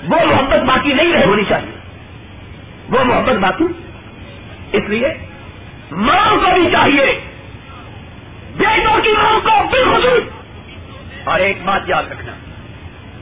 وہ 0.04 0.26
محبت 0.26 0.64
باقی 0.64 0.94
نہیں 0.94 1.14
رہ 1.14 1.26
ہونی 1.26 1.44
چاہیے۔ 1.50 1.78
وہ 2.90 3.04
محبت 3.04 3.34
باقی۔ 3.34 3.64
اس 4.72 4.84
لیے 4.90 5.08
ماں 5.92 6.30
کو 6.30 6.54
بھی 6.54 6.72
چاہیے۔ 6.72 7.22
بیٹوں 8.58 9.02
کی 9.02 9.12
ماں 9.12 9.40
کو 9.40 9.68
بالخصوص 9.72 10.43
اور 11.24 11.40
ایک 11.40 11.64
بات 11.64 11.82
یاد 11.90 12.04
رکھنا۔ 12.12 12.32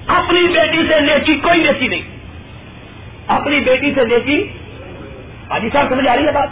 اپنی 0.08 0.48
بیٹی 0.48 0.88
سے 0.90 1.00
نیکی 1.00 1.36
کوئی 1.36 1.64
نیکی 1.64 1.88
نہیں۔ 1.88 2.02
اپنی 3.28 3.60
بیٹی 3.60 3.94
سے 3.96 4.06
نیکی۔ 4.06 4.44
حاجی 5.50 5.70
صاحب، 5.74 5.90
سمجھ 5.90 6.08
آ 6.08 6.16
رہی 6.16 6.26
ہے 6.26 6.32
بات؟ 6.32 6.50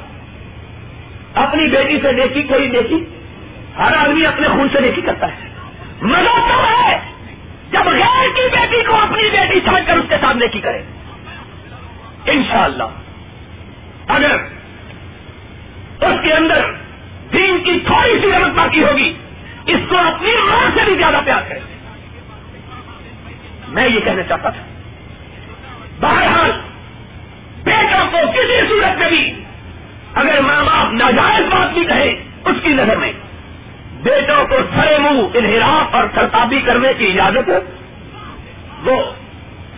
اپنی 1.33 1.67
بیٹی 1.67 1.99
سے 2.01 2.11
نیکی 2.11 2.43
کوئی 2.43 2.67
نیکی۔ 2.67 3.05
ہر 3.77 3.93
آدمی 3.97 4.25
اپنے 4.25 4.47
خون 4.47 4.67
سے 4.73 4.79
نیکی 4.79 5.01
کرتا 5.01 5.27
ہے۔ 5.27 5.49
مزہ 6.01 6.49
تو 6.49 6.63
ہے۔ 6.63 6.99
جب 7.71 7.85
غیر 7.85 8.35
کی 8.35 8.49
بیٹی 8.51 8.83
کو 8.83 8.95
اپنی 8.95 9.29
بیٹی 9.29 9.59
سمجھ 9.65 9.83
کر 9.87 9.97
اس 9.97 10.05
کے 10.09 10.15
سامنے 10.21 10.47
کی 10.47 10.59
کرے۔ 10.59 10.81
انشاءاللہ۔ 12.25 12.83
اگر 14.07 14.35
اس 16.01 16.23
کے 16.23 16.33
اندر 16.33 16.71
دین 17.33 17.63
کی 17.63 17.79
تھوڑی 17.85 18.19
سی 18.21 18.27
غلط 18.27 18.55
باقی 18.55 18.83
ہوگی 18.83 19.13
اس 19.69 19.79
کو 19.89 19.97
اپنی 19.97 20.31
ماں 20.31 20.69
سے 20.75 20.83
بھی 20.85 20.95
زیادہ 20.95 21.19
پیار 21.25 21.41
کرے۔ 21.49 21.59
میں 23.67 23.89
یہ 23.89 23.99
کہنا 23.99 24.23
چاہتا 24.23 24.49
تھا۔ 24.49 24.61
بہرحال، 25.99 26.51
بیٹا 27.63 28.03
کو 28.11 28.17
کسی 28.31 28.67
صورت 28.69 28.99
میں 28.99 29.09
بھی 29.09 29.43
اگر 30.13 30.41
ماں 30.41 30.63
باپ 30.63 30.93
ناجائز 30.93 31.53
بات 31.53 31.73
بھی 31.73 31.85
کہے، 31.85 32.23
اس 32.45 32.55
کی 32.63 32.69
نظر 32.69 32.95
میں 32.97 33.11
بیٹوں 34.03 34.45
کو 34.47 34.55
سرے 34.75 34.97
منہ 34.97 35.19
انحراف 35.33 35.95
اور 35.95 36.03
سرتابی 36.15 36.61
کرنے 36.61 36.93
کی 36.97 37.21
اجازت 37.21 37.49
وہ 38.83 39.03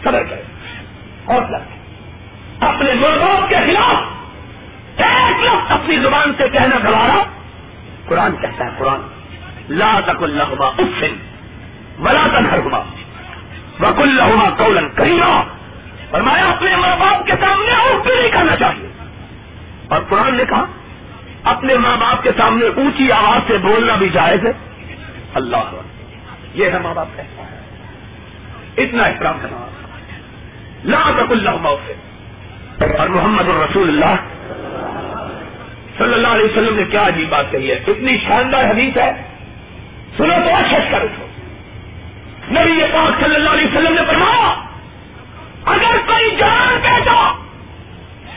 صبر 0.04 0.24
کرے۔ 0.24 0.42
حوصلہ 1.28 1.58
اپنے 2.60 2.94
ماں 2.94 3.18
باپ 3.18 3.50
کے 3.50 3.56
خلاف 3.56 4.04
ایک 4.98 5.44
لفظ 5.44 5.72
اپنی 5.72 5.98
زبان 5.98 6.32
سے 6.38 6.50
کہنا 6.50 6.90
گوارا۔ 6.90 7.24
قرآن 8.06 8.36
کہتا 8.36 8.66
ہے، 8.66 8.70
قرآن۔ 8.78 9.21
لا 9.70 10.00
تک 10.06 10.24
اللہ 10.24 10.64
اسن 10.78 11.16
ولا 12.00 12.28
تنہرما 12.28 12.80
وک 13.80 14.02
اللہ 14.02 14.50
کولن 14.58 14.90
کریما 14.90 15.44
فرمایا 16.10 16.46
اپنے 16.46 16.76
ماں 16.76 16.96
باپ 17.00 17.26
کے 17.26 17.34
سامنے 17.42 17.72
اور 17.72 18.00
بھی 18.02 18.20
نہیں 18.20 18.30
کرنا 18.30 18.56
چاہیے؟ 18.56 18.88
اور 19.88 20.02
قرآن 20.10 20.36
نے 20.36 20.44
کہا، 20.50 20.66
اپنے 21.44 21.78
ماں 21.78 21.98
باپ 21.98 22.24
کے 22.24 22.30
سامنے 22.38 22.66
اونچی 22.66 23.12
آواز 23.12 23.42
سے 23.48 23.58
بولنا 23.58 23.96
بھی 23.96 24.10
جائز 24.10 24.46
ہے۔ 24.46 24.52
اللہ 25.34 25.82
یہ 26.54 26.70
ہے 26.70 26.80
ماں 26.80 26.94
باپ 26.94 27.08
کہتا 27.16 27.44
ہے 27.44 27.62
اتنا 28.78 29.04
احترام 29.04 29.38
کرنا 29.42 29.66
لا 30.84 31.12
تک 31.16 31.32
اللہ 31.32 31.76
سے 31.88 31.94
اور 32.98 33.08
محمد 33.08 33.48
الرسول 33.48 33.90
اللہ 33.90 34.16
صلی 35.98 36.14
اللہ 36.14 36.28
علیہ 36.28 36.46
وسلم 36.46 36.76
نے 36.76 36.84
کیا 36.84 37.08
عجیب 37.08 37.30
بات 37.30 37.52
کہی 37.52 37.72
ہے۔ 37.72 37.76
اتنی 37.88 38.18
شاندار 38.28 38.64
حدیث 38.64 38.98
ہے۔ 38.98 39.31
سنو 40.18 40.34
تو 40.34 40.56
اچھا, 40.56 40.78
اچھا 40.78 40.90
کر 40.92 41.02
اٹھو 41.02 41.26
نبی 42.52 42.72
یہ 42.72 42.86
پاک 42.94 43.24
صلی 43.24 43.36
اللہ 43.36 43.50
علیہ 43.50 43.68
وسلم 43.68 43.94
نے 43.94 44.02
پڑھا 44.08 44.66
اگر 45.66 45.98
کوئی 46.06 46.36
جان 46.36 46.80
بیٹا 46.82 47.34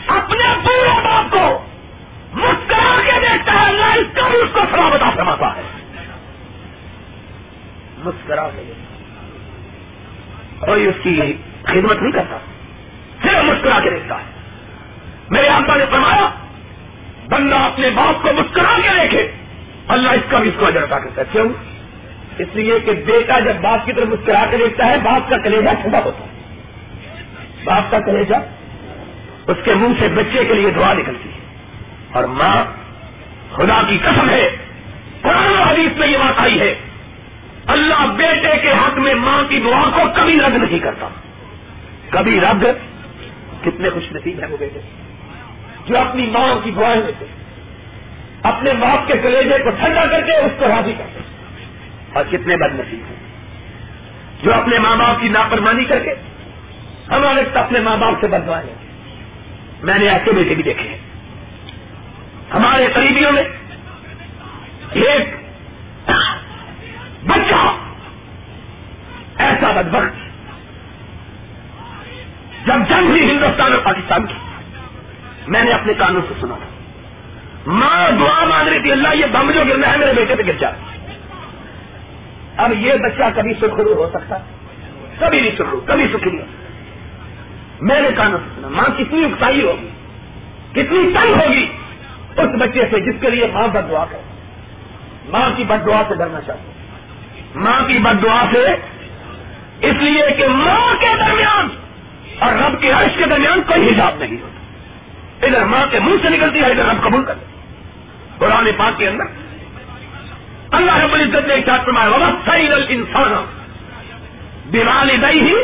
اپنے 0.07 0.45
پورے 0.65 1.01
باپ 1.05 1.33
کو 1.33 1.65
مسکرا 2.35 3.01
کے 3.05 3.21
دیکھتا 3.21 3.53
ہے 3.53 3.67
اللہ 3.69 3.85
اس 3.85 4.07
کا 4.15 4.29
بھی 4.29 4.39
اس 4.39 4.49
کو 4.53 4.61
سلامتا 4.71 5.11
سماتا 5.17 5.57
ہے۔ 5.57 5.63
مسکرا 7.99 8.49
کے 8.49 8.73
کوئی 10.59 10.87
اس 10.87 10.95
کی 11.03 11.33
خدمت 11.63 12.03
نہیں 12.03 12.13
کرتا، 12.13 12.39
صرف 13.23 13.45
مسکرا 13.45 13.81
کے 13.81 13.91
دیکھتا 13.91 14.19
ہے۔ 14.19 14.25
میرے 15.31 15.47
آقا 15.53 15.77
نے 15.77 15.85
فرمایا، 15.91 16.31
بندہ 17.29 17.55
اپنے 17.55 17.91
باپ 17.91 18.23
کو 18.23 18.33
مسکرا 18.33 18.81
کے 18.83 18.89
دیکھے۔ 19.03 19.44
اللہ 19.89 20.09
اس 20.09 20.21
کا 20.29 20.39
بھی 20.39 20.49
اس 20.49 20.55
کو 20.59 20.67
اجرتا 20.67 20.99
کرتا 20.99 21.21
ہے۔ 21.21 21.27
کیوں؟ 21.33 21.49
اس 22.39 22.49
لیے 22.55 22.81
کہ 22.81 22.93
بیٹا 22.93 23.41
جب 23.41 23.55
باپ 23.63 23.87
کی 23.87 23.93
طرف 23.93 24.09
مسکرا 24.09 24.45
کے 24.51 24.57
دیکھتا 24.57 24.87
ہے، 24.87 24.97
باپ 25.03 25.31
کا 25.31 25.39
کلیجا 25.39 25.73
ٹھنڈا 25.73 26.01
ہوتا 26.05 26.25
ہے۔ 26.25 26.55
باپ 27.65 27.91
کا 27.91 28.01
کلیجا 28.01 28.39
اس 29.47 29.57
کے 29.65 29.75
منہ 29.75 29.93
سے 30.01 30.09
بچے 30.09 30.45
کے 30.45 30.55
لیے 30.55 30.71
دعا 30.71 30.93
نکلتی 30.93 31.29
ہے۔ 31.29 31.39
اور 32.13 32.25
ماں 32.25 32.65
خدا 33.53 33.83
کی 33.89 33.99
قسم 33.99 34.31
ہے، 34.31 34.57
قرآن 35.21 35.69
حدیث 35.69 35.99
میں 35.99 36.09
یہ 36.09 36.19
بات 36.19 36.41
آئی 36.41 36.61
ہے، 36.61 36.75
اللہ 37.67 38.07
بیٹے 38.17 38.59
کے 38.63 38.73
حق 38.73 38.99
میں 38.99 39.15
ماں 39.15 39.43
کی 39.49 39.61
دعا 39.61 39.83
کو 39.95 40.03
کبھی 40.17 40.41
رد 40.41 40.55
نہیں 40.55 40.79
کرتا۔ 40.79 41.09
کبھی 42.11 42.41
رد 42.41 42.65
کتنے 43.65 43.91
خوش 43.91 44.13
نصیب 44.13 44.41
ہیں 44.41 44.49
وہ 44.49 44.57
بیٹے۔ 44.57 44.81
جو 45.87 45.99
اپنی 45.99 46.27
ماں 46.27 46.65
کی 46.65 46.71
دعائیں 46.71 47.03
دیتے 47.07 47.25
اپنے 48.45 48.73
باپ 48.73 49.07
کے 49.07 49.15
کلیجے 49.23 49.65
کو 49.65 49.71
ٹھنڈا 49.71 50.07
کر 50.07 50.21
کے 50.21 50.37
اس 50.37 50.53
کو 50.59 50.65
راضی 50.69 50.95
کرتے 50.99 51.19
اور 52.13 52.25
کتنے 52.31 52.57
بد 52.57 52.75
نصیب 52.75 53.01
ہیں۔ 53.09 53.17
جو 54.43 54.55
اپنے 54.55 54.79
ماں 54.79 54.97
باپ 54.97 55.21
کی 55.21 55.29
نافرمانی 55.29 55.85
کر 55.85 55.99
کے 55.99 56.15
ہمارے 57.11 57.59
اپنے 57.59 57.81
ماں 57.81 57.97
باپ 57.97 58.15
سے 58.21 58.27
بدوائے 58.27 58.75
میں 59.83 59.99
نے 59.99 60.09
ایسے 60.09 60.33
بیٹے 60.33 60.55
بھی 60.55 60.63
دیکھے 60.63 60.89
ہیں۔ 60.89 60.99
ہمارے 62.55 62.87
قریبیوں 62.95 63.33
میں 63.33 63.45
ایک 64.93 65.35
بچہ 67.25 67.77
ایسا 69.37 69.71
بدبخت 69.71 70.25
جب 72.67 72.89
جنگ 72.89 73.07
ہوئی 73.07 73.31
ہندوستان 73.31 73.73
اور 73.73 73.81
پاکستان 73.81 74.27
کی، 74.27 74.35
میں 75.49 75.65
نے 75.65 75.71
اپنے 75.71 75.95
کانوں 75.95 76.23
سے 76.29 76.35
سنا 76.41 76.55
تھا۔ 76.55 76.84
ماں 77.67 78.11
دعا 78.11 78.45
مانگ 78.45 78.69
رہی 78.69 78.81
تھی، 78.81 78.93
اللہ 78.93 79.15
یہ 79.15 79.27
بم 79.33 79.51
جو 79.51 79.61
گرنا 79.69 79.93
ہے 79.93 79.97
میرے 79.99 80.13
بیٹے 80.13 80.35
پہ 80.35 80.43
گر 80.47 80.53
جائے 80.53 80.75
اب 82.57 82.73
یہ 82.73 82.93
بچہ 82.95 83.25
کبھی 83.35 83.55
سرخرو 83.61 83.95
ہو 83.95 84.09
سکتا، 84.15 84.39
کبھی 85.19 85.41
نہیں 85.41 85.57
سرخرو 85.59 85.81
کبھی 85.87 86.07
سکھ 86.13 86.29
نہیں۔ 86.29 86.47
میں 87.81 88.01
نے 88.01 88.09
کانوں 88.17 88.39
سنا 88.55 88.69
ماں 88.69 88.89
کتنی 88.99 89.25
اکسائی 89.25 89.63
ہوگی، 89.63 89.89
کتنی 90.73 91.11
تنگ 91.15 91.41
ہوگی 91.41 91.67
اس 92.37 92.55
بچے 92.61 92.85
سے 92.91 93.01
جس 93.01 93.21
کے 93.21 93.31
لیے 93.31 93.47
ماں 93.53 93.69
بد 93.69 93.91
دعا 93.91 94.05
کرے۔ 94.11 94.23
ماں 95.29 95.51
کی 95.57 95.65
بد 95.65 95.87
دعا 95.87 96.03
سے 96.09 96.15
ڈرنا 96.15 96.41
چاہتے 96.41 96.73
ماں 97.55 97.81
کی 97.89 97.99
بد 97.99 98.23
دعا 98.23 98.45
سے 98.53 98.65
اس 99.81 99.97
لیے 100.01 100.31
کہ 100.37 100.49
ماں 100.49 100.95
کے 101.01 101.15
درمیان 101.19 101.69
اور 102.39 102.53
رب 102.53 102.81
کے 102.81 102.91
عرش 102.91 103.17
کے 103.19 103.27
درمیان 103.27 103.63
کوئی 103.63 103.89
حجاب 103.89 104.19
نہیں 104.19 104.37
ہوتا۔ 104.43 105.47
ادھر 105.47 105.65
ماں 105.65 105.87
کے 105.91 106.01
منہ 106.01 106.17
سے 106.23 106.29
نکلتی 106.29 106.61
ہے، 106.61 106.71
ادھر 106.71 106.85
رب 106.85 107.03
قبول 107.03 107.25
کر 107.25 107.35
قرآن 108.45 108.69
پاک 108.77 108.99
کے 108.99 109.09
اندر 109.09 109.25
اللہ 110.71 110.97
رب 110.97 111.13
العزت 111.13 111.49
نے 111.49 111.55
چار 111.67 111.79
فرمایا 111.85 112.31
سعید 112.45 112.73
انسان 112.89 113.45
دیوالی 114.73 115.17
دئی 115.17 115.41
ہی 115.41 115.55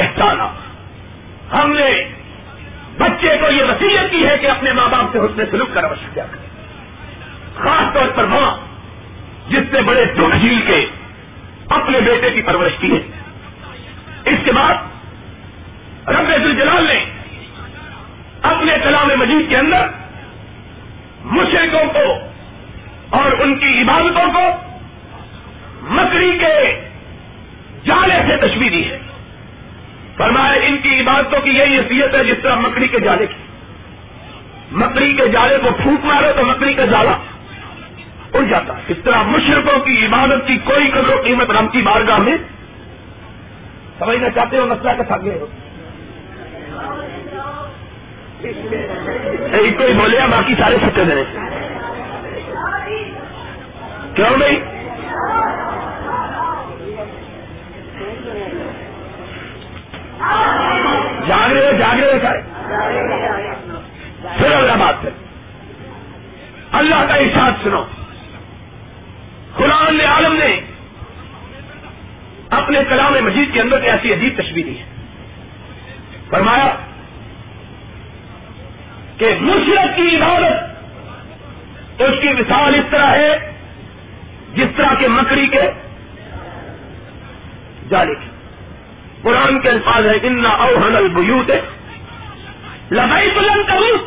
احسانہ 0.00 0.42
ہم 1.54 1.72
نے 1.72 2.04
بچے 2.98 3.36
کو 3.40 3.52
یہ 3.52 3.64
وسیعت 3.64 4.10
کی 4.10 4.26
ہے 4.26 4.38
کہ 4.38 4.46
اپنے 4.46 4.72
ماں 4.72 4.88
باپ 4.88 5.12
سے 5.12 5.18
حسن 5.18 5.42
سلوک 5.50 5.74
کا 5.74 5.80
روش 5.80 5.98
کیا 6.14 6.26
کرے 6.30 6.46
خاص 7.56 7.94
طور 7.94 8.08
پر 8.14 8.24
ماں، 8.24 8.56
جس 9.48 9.62
سے 9.70 9.82
بڑے 9.82 10.04
دکھ 10.04 10.36
جھیل 10.40 10.60
کے 10.66 10.86
اپنے 11.68 12.00
بیٹے 12.00 12.30
کی 12.30 12.42
پرورش 12.42 12.72
کی 12.80 12.96
ہے۔ 12.96 13.00
اس 14.24 14.38
کے 14.44 14.52
بعد 14.52 14.74
رب 16.08 16.28
الجلال 16.28 16.84
نے 16.84 17.04
اپنے 18.42 18.72
کلام 18.82 19.08
مجید 19.18 19.48
کے 19.48 19.56
اندر 19.56 20.05
مشرقوں 21.26 21.84
کو 21.92 22.18
اور 23.10 23.32
ان 23.40 23.54
کی 23.54 23.80
عبادتوں 23.80 24.32
کو 24.32 24.50
مکڑی 25.82 26.38
کے 26.38 26.80
جالے 27.84 28.14
سے 28.26 28.48
تشویح 28.48 28.70
دی 28.70 28.90
ہے۔ 28.90 28.98
فرمایا، 30.16 30.52
ان 30.52 30.76
کی 30.82 31.00
عبادتوں 31.00 31.40
کی 31.40 31.50
یہی 31.50 31.78
حیثیت 31.78 32.14
ہے 32.14 32.24
جس 32.24 32.36
طرح 32.42 32.54
مکڑی 32.54 32.88
کے 32.88 33.00
جالے 33.00 33.26
کی۔ 33.26 33.34
مکڑی 34.72 35.12
کے 35.12 35.28
جالے 35.28 35.58
کو 35.58 35.68
پھوک 35.82 36.04
مارو 36.04 36.26
تو 36.36 36.44
مکڑی 36.44 36.74
کا 36.74 36.84
جالا 36.84 37.16
اڑ 38.32 38.42
جاتا۔ 38.42 38.76
ہے 38.76 38.82
اس 38.88 38.96
طرح 39.04 39.22
مشرقوں 39.22 39.80
کی 39.80 40.06
عبادت 40.06 40.46
کی 40.46 40.56
کوئی 40.64 40.88
قدر 40.88 41.08
و 41.08 41.22
قیمت 41.24 41.50
رام 41.50 41.68
کی 41.68 41.82
بارگاہ 41.82 42.18
میں 42.18 42.36
سمجھنا 43.98 44.30
چاہتے 44.30 44.58
ہو، 44.58 44.66
مسئلہ 44.66 44.92
کا 44.92 45.02
تھا 45.02 45.16
ایک 48.46 49.78
کوئی 49.78 49.92
بولے 49.92 50.20
ہاں، 50.20 50.28
باقی 50.28 50.54
سارے 50.54 50.76
سکے 50.82 51.04
دینے 51.04 51.22
کیوں 54.14 54.38
بھائی؟ 54.38 54.62
جاگ 61.28 61.52
رہے 61.52 61.78
جاگ 61.78 61.96
رہے 61.96 62.18
سارے۔ 62.22 62.40
پھر 64.38 64.52
اللہ 64.52 64.72
بات 64.72 65.04
ہے۔ 65.04 65.10
اللہ 66.72 66.94
کا 66.94 67.14
احساس 67.14 67.54
سنو۔ 67.64 67.84
قرآن 69.56 70.00
عالم 70.00 70.32
نے 70.32 70.60
اپنے 72.50 72.80
کلام 72.88 73.12
مجید 73.24 73.54
کے 73.54 73.60
اندر 73.60 73.82
ایسی 73.82 74.12
عجیب 74.12 74.32
تشویر 74.36 74.64
دی 74.66 74.78
ہے۔ 74.78 74.84
فرمایا 76.30 76.76
کہ 79.18 79.34
مشرق 79.40 79.96
کی 79.96 80.16
عبادت 80.16 82.02
اس 82.02 82.22
کی 82.22 82.28
مثال 82.28 82.74
اس 82.74 82.84
طرح 82.90 83.06
ہے 83.06 83.52
جس 84.54 84.66
طرح 84.76 84.94
کے 84.98 85.08
مکڑی 85.08 85.46
کے 85.46 85.62
جالے 87.90 88.14
کی۔ 88.14 88.30
قرآن 89.22 89.60
کے 89.60 89.68
الفاظ 89.68 90.06
ہے 90.06 90.18
ان 90.22 90.46
اوہن 90.46 90.96
البیوت 90.96 91.50
لبائی 92.92 93.30
بلند 93.30 93.68
کروں 93.68 93.98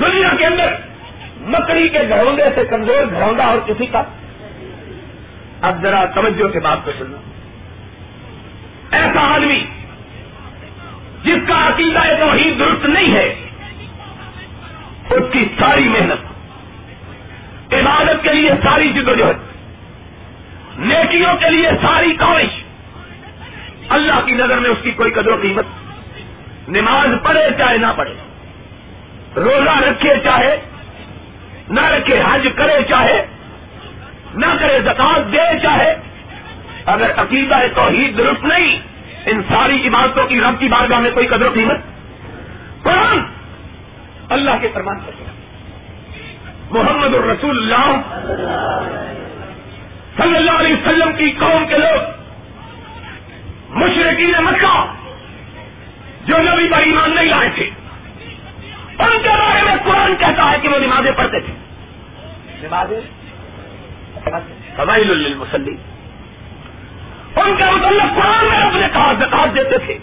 دنیا 0.00 0.28
کے 0.38 0.46
اندر 0.46 0.74
مکڑی 1.40 1.88
کے 1.88 1.98
گھروندے 2.08 2.42
سے 2.54 2.64
کمزور 2.64 3.12
گھروندا 3.12 3.44
اور 3.44 3.58
کسی 3.66 3.86
کا۔ 3.86 4.02
اب 5.62 5.82
ذرا 5.82 6.04
توجہ 6.04 6.48
کے 6.48 6.60
بات 6.60 6.78
کو 6.84 6.90
سننا 6.98 7.16
ایسا 8.90 9.20
آدمی 9.20 9.64
جس 11.22 11.48
کا 11.48 11.68
عقیدہ 11.68 12.00
توحید 12.20 12.58
درست 12.58 12.86
نہیں 12.86 13.14
ہے 13.14 13.47
اس 15.10 15.32
کی 15.32 15.44
ساری 15.58 15.88
محنت 15.88 16.28
عبادت 17.74 18.22
کے 18.22 18.32
لیے 18.32 18.50
ساری 18.50 18.92
جدوجہد 18.92 19.36
نیکیوں 20.78 21.36
کے 21.36 21.50
لیے 21.50 21.68
ساری 21.82 22.14
کاوش 22.14 22.64
اللہ 23.88 24.20
کی 24.26 24.32
نظر 24.32 24.58
میں 24.58 24.70
اس 24.70 24.78
کی 24.82 24.90
کوئی 24.90 25.10
قدر 25.10 25.30
و 25.30 25.36
قیمت۔ 25.42 25.64
نماز 26.68 27.08
پڑھے 27.22 27.48
چاہے 27.58 27.78
نہ 27.78 27.86
پڑھے، 27.96 28.14
روزہ 29.36 29.78
رکھے 29.78 30.14
چاہے، 30.24 30.60
نہ 31.70 31.80
رکھے، 31.80 32.22
حج 32.30 32.48
کرے 32.56 32.82
چاہے، 32.88 33.26
نہ 34.34 34.46
کرے 34.60 34.80
زکات 34.84 35.32
دے 35.32 35.58
چاہے۔ 35.62 35.94
اگر 36.86 37.10
عقیدہ 37.16 37.56
توحید 37.74 38.18
درست 38.18 38.44
نہیں، 38.44 38.80
ان 39.26 39.42
ساری 39.48 39.88
عبادتوں 39.88 40.26
کی 40.26 40.40
رب 40.40 40.60
کی 40.60 40.68
بارگاہ 40.68 40.98
میں 40.98 41.10
کوئی 41.10 41.26
قدر 41.26 41.46
و 41.46 41.50
قیمت۔ 41.54 41.78
قرآن 42.82 43.18
اللہ 44.30 44.50
کے 44.60 44.68
فرمان 44.74 44.98
کرے 45.06 45.24
محمد 46.70 47.14
الرسول 47.14 47.58
اللہ 47.58 48.00
صلی 50.16 50.36
اللہ 50.36 50.50
علیہ 50.50 50.74
وسلم 50.74 51.16
کی 51.16 51.30
قوم 51.30 51.66
کے 51.68 51.78
لوگ 51.78 52.18
مشرقین 53.70 54.32
مکہ، 54.44 54.94
جو 56.24 56.38
نبی 56.38 56.68
پر 56.68 56.78
ایمان 56.78 57.14
نہیں 57.14 57.26
لائے 57.26 57.50
تھے، 57.54 57.70
ان 58.98 59.22
کے 59.22 59.28
بارے 59.28 59.62
میں 59.62 59.74
قرآن 59.84 60.14
کہتا 60.18 60.50
ہے 60.50 60.56
کہ 60.62 60.68
وہ 60.68 60.78
نمازیں 60.78 61.12
پڑھتے 61.12 61.40
تھے۔ 61.40 61.52
نمازیں؟ 62.62 63.00
المسلی 64.78 65.76
ان 67.36 67.56
کا 67.58 67.70
مطلب 67.70 68.16
قرآن 68.16 68.44
میں 68.48 68.58
اپنے 68.58 68.86
کہا، 68.92 69.12
زکات 69.12 69.54
دیتے 69.54 69.78
تھے۔ 69.78 69.98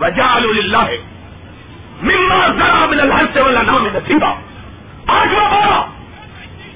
وجال 0.00 0.44
اللہ 0.44 1.09
مما 2.02 2.46
ذرا 2.46 2.86
من 2.86 3.00
الحج 3.00 3.26
سے 3.32 3.40
والا 3.40 3.62
نام 3.62 3.86
نصیبہ 3.86 4.34
آٹھواں 5.06 5.50
بارہ 5.50 5.86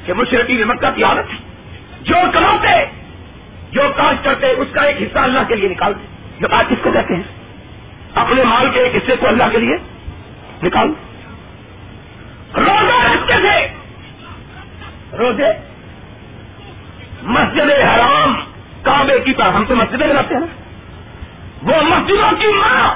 کہ 0.07 0.13
مشرقی 0.13 0.65
مکہ 0.65 0.91
کی 0.95 1.05
عادت 1.05 1.31
تھی۔ 1.31 1.39
جو 2.03 2.15
کماتے، 2.33 2.85
جو 3.73 3.83
کاج 3.97 4.17
کرتے، 4.23 4.47
اس 4.47 4.69
کا 4.73 4.81
ایک 4.81 4.97
حصہ 5.03 5.19
اللہ 5.19 5.41
کے 5.49 5.55
لیے 5.55 5.69
نکالتے 5.69 6.07
زکات 6.41 6.65
کس 6.71 6.77
کو 6.83 6.91
کہتے 6.93 7.15
ہیں؟ 7.15 7.23
اپنے 8.15 8.45
مال 8.45 8.71
کے 8.71 8.81
ایک 8.81 8.97
حصے 8.97 9.17
کو 9.17 9.29
اللہ 9.29 9.45
کے 9.53 9.59
لیے 9.59 9.77
نکال 10.63 10.93
روزہ 12.57 13.07
رکھتے 13.13 13.35
تھے۔ 13.41 13.69
روزے۔ 15.17 15.49
مسجد 17.23 17.61
حرام 17.61 18.45
کعبے 18.83 19.19
کی 19.21 19.35
طرح 19.35 19.51
ہم 19.51 19.65
تو 19.69 19.75
مسجدیں 19.75 20.07
بناتے 20.07 20.35
ہیں۔ 20.35 20.65
وہ 21.63 21.83
مسجدوں 21.83 22.41
کی 22.41 22.47
ماں 22.47 22.95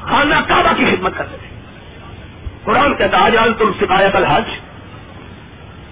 خانہ 0.00 0.34
کعبہ 0.48 0.74
کی 0.76 0.84
خدمت 0.84 1.12
کرتے 1.16 1.36
تھے۔ 1.36 1.49
قرآن 2.64 2.94
کہتا 2.94 3.18
آج 3.18 3.36
آج 3.36 3.50
تم 3.58 3.72
شکایت 3.80 4.16
الحج 4.16 4.44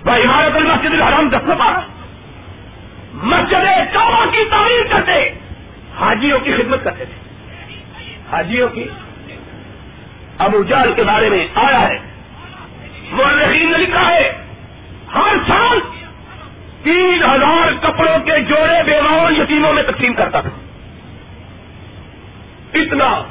وہ 0.04 0.12
عمارت 0.12 0.56
المسجد 0.56 0.94
الحرام 0.94 1.28
دس 1.28 1.48
پارا 1.58 1.80
مسجد 3.14 3.94
کعبہ 3.94 4.24
کی 4.30 4.44
تعمیر 4.50 4.92
کرتے، 4.92 5.30
حاجیوں 6.00 6.40
کی 6.40 6.52
خدمت 6.52 6.84
کرتے 6.84 7.04
تھے۔ 7.04 7.14
حاجیوں 8.32 8.68
کی 8.68 8.88
ابو 10.38 10.62
جال 10.62 10.92
کے 10.96 11.02
بارے 11.02 11.28
میں 11.28 11.48
آیا 11.54 11.88
ہے۔ 11.88 11.98
وہ 13.12 13.24
نے 13.24 13.78
لکھا 13.78 14.10
ہے، 14.10 14.32
ہر 15.14 15.36
سال 15.48 15.78
تین 16.82 17.22
ہزار 17.22 17.72
کپڑوں 17.82 18.18
کے 18.18 18.40
جوڑے 18.40 18.82
بیواؤں 18.84 19.30
یتیموں 19.30 19.72
میں 19.72 19.82
تقسیم 19.82 20.14
کرتا 20.14 20.40
تھا۔ 20.40 20.50
اتنا 22.74 23.22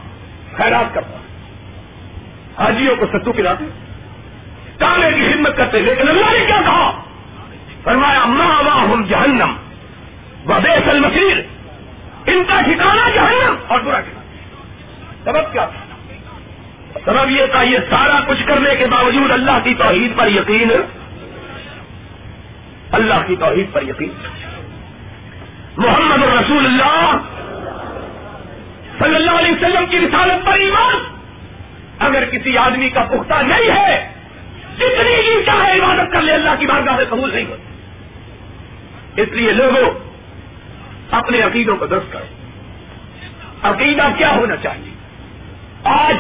خیرات 0.58 0.94
کرتا 0.94 1.18
حاجیوں 2.60 2.96
کو 2.96 3.06
ستو 3.06 3.34
پلاتے 3.34 3.66
کالے 4.78 5.14
کی 5.14 5.34
خدمت 5.34 5.58
کرتے 5.58 5.80
لیکن 5.80 6.08
اللہ 6.08 6.32
نے 6.32 6.46
کیا 6.46 6.62
کہا؟ 6.62 7.04
فرمایا 7.84 8.26
ماں 8.26 8.64
ماں 8.64 8.84
ہم 8.84 9.04
جہنم 9.04 9.56
وہ 10.46 10.60
بے 10.64 10.74
ان 12.28 12.44
کا 12.48 12.62
ٹھکانا 12.62 13.10
جہنم 13.16 13.56
اور 13.68 13.80
برا 13.80 14.00
ٹھکانا 14.00 14.22
سبب 15.24 15.54
کیا؟ 15.54 15.66
تھا 15.66 15.88
سبب 17.06 17.30
یہ 17.30 17.46
تھا، 17.46 17.62
یہ 17.62 17.78
سارا 17.90 18.20
کچھ 18.28 18.48
کرنے 18.48 18.76
کے 18.76 18.86
باوجود 18.86 19.32
اللہ 19.32 19.60
کی 19.64 19.74
توحید 19.74 20.18
پر 20.18 20.28
یقین۔ 20.28 20.72
اللہ 22.92 23.14
کی 23.28 23.36
توحید 23.36 23.66
پر 23.72 23.84
یقین۔ 23.84 24.10
محمد 25.78 26.24
رسول 26.24 26.66
اللہ 26.66 27.18
صلی 29.00 29.16
اللہ 29.16 29.32
علیہ 29.32 29.52
وسلم 29.52 29.86
کی 29.86 30.00
رسالت 30.00 30.46
پر 30.46 30.54
ایمان۔ 30.54 31.17
اگر 32.00 32.26
کسی 32.26 32.58
آدمی 32.58 32.90
کا 32.90 33.04
پختہ 33.04 33.34
نہیں 33.34 33.76
ہے 33.76 34.14
جتنی 34.78 35.14
ہی 35.14 35.46
چاہے 35.46 35.80
عبادت 35.80 36.12
کر 36.12 36.22
لے، 36.22 36.34
اللہ 36.34 36.50
کی 36.60 36.66
بارگاہ 36.66 36.96
میں 36.96 37.06
قبول 37.10 37.36
نہیں 37.36 37.46
ہوتی۔ 37.46 39.22
اس 39.22 39.30
لیے 39.30 39.52
لوگوں، 39.52 39.94
اپنے 41.12 41.42
عقیدوں 41.42 41.78
کو 41.78 41.86
درست 41.86 42.14
کریں 42.14 42.38
عقیدہ 43.62 44.08
کیا 44.18 44.30
ہونا 44.30 44.56
چاہیے؟ 44.56 44.92
آج 45.84 46.16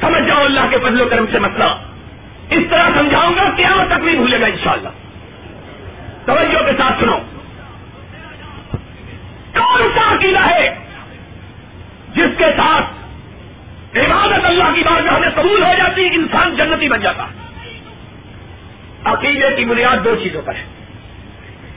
سمجھ 0.00 0.24
جاؤ 0.24 0.44
اللہ 0.44 0.60
کے 0.70 0.78
فضل 0.78 1.00
و 1.00 1.08
کرم 1.08 1.24
سے 1.32 1.38
مسئلہ۔ 1.38 1.64
اس 2.50 2.62
طرح 2.70 2.88
سمجھاؤں 2.94 3.32
گا 3.36 3.50
کیا 3.56 3.84
تک 3.86 4.04
نہیں 4.04 4.16
بھولے 4.16 4.40
گا 4.40 4.46
انشاءاللہ۔ 4.46 4.88
توجہ 6.24 6.70
کے 6.70 6.70
ساتھ 6.78 7.00
سنو۔ 7.00 7.18
کون 9.54 9.82
سا 9.94 10.14
عقیدہ 10.14 10.50
ہے 10.50 10.74
جس 12.14 12.38
کے 12.38 12.44
ساتھ 12.44 12.84
عبادت 13.96 14.44
اللہ 14.44 14.74
کی 14.74 14.82
بارگاہ 14.82 15.18
میں 15.18 15.28
قبول 15.34 15.62
ہو 15.62 15.72
جاتی، 15.78 16.08
انسان 16.12 16.56
جنتی 16.56 16.88
بن 16.88 17.00
جاتا۔ 17.00 17.26
عقیدے 19.04 19.56
کی 19.56 19.64
بنیاد 19.64 20.04
دو 20.04 20.16
چیزوں 20.22 20.42
پر 20.42 20.54
ہے۔ 20.54 20.64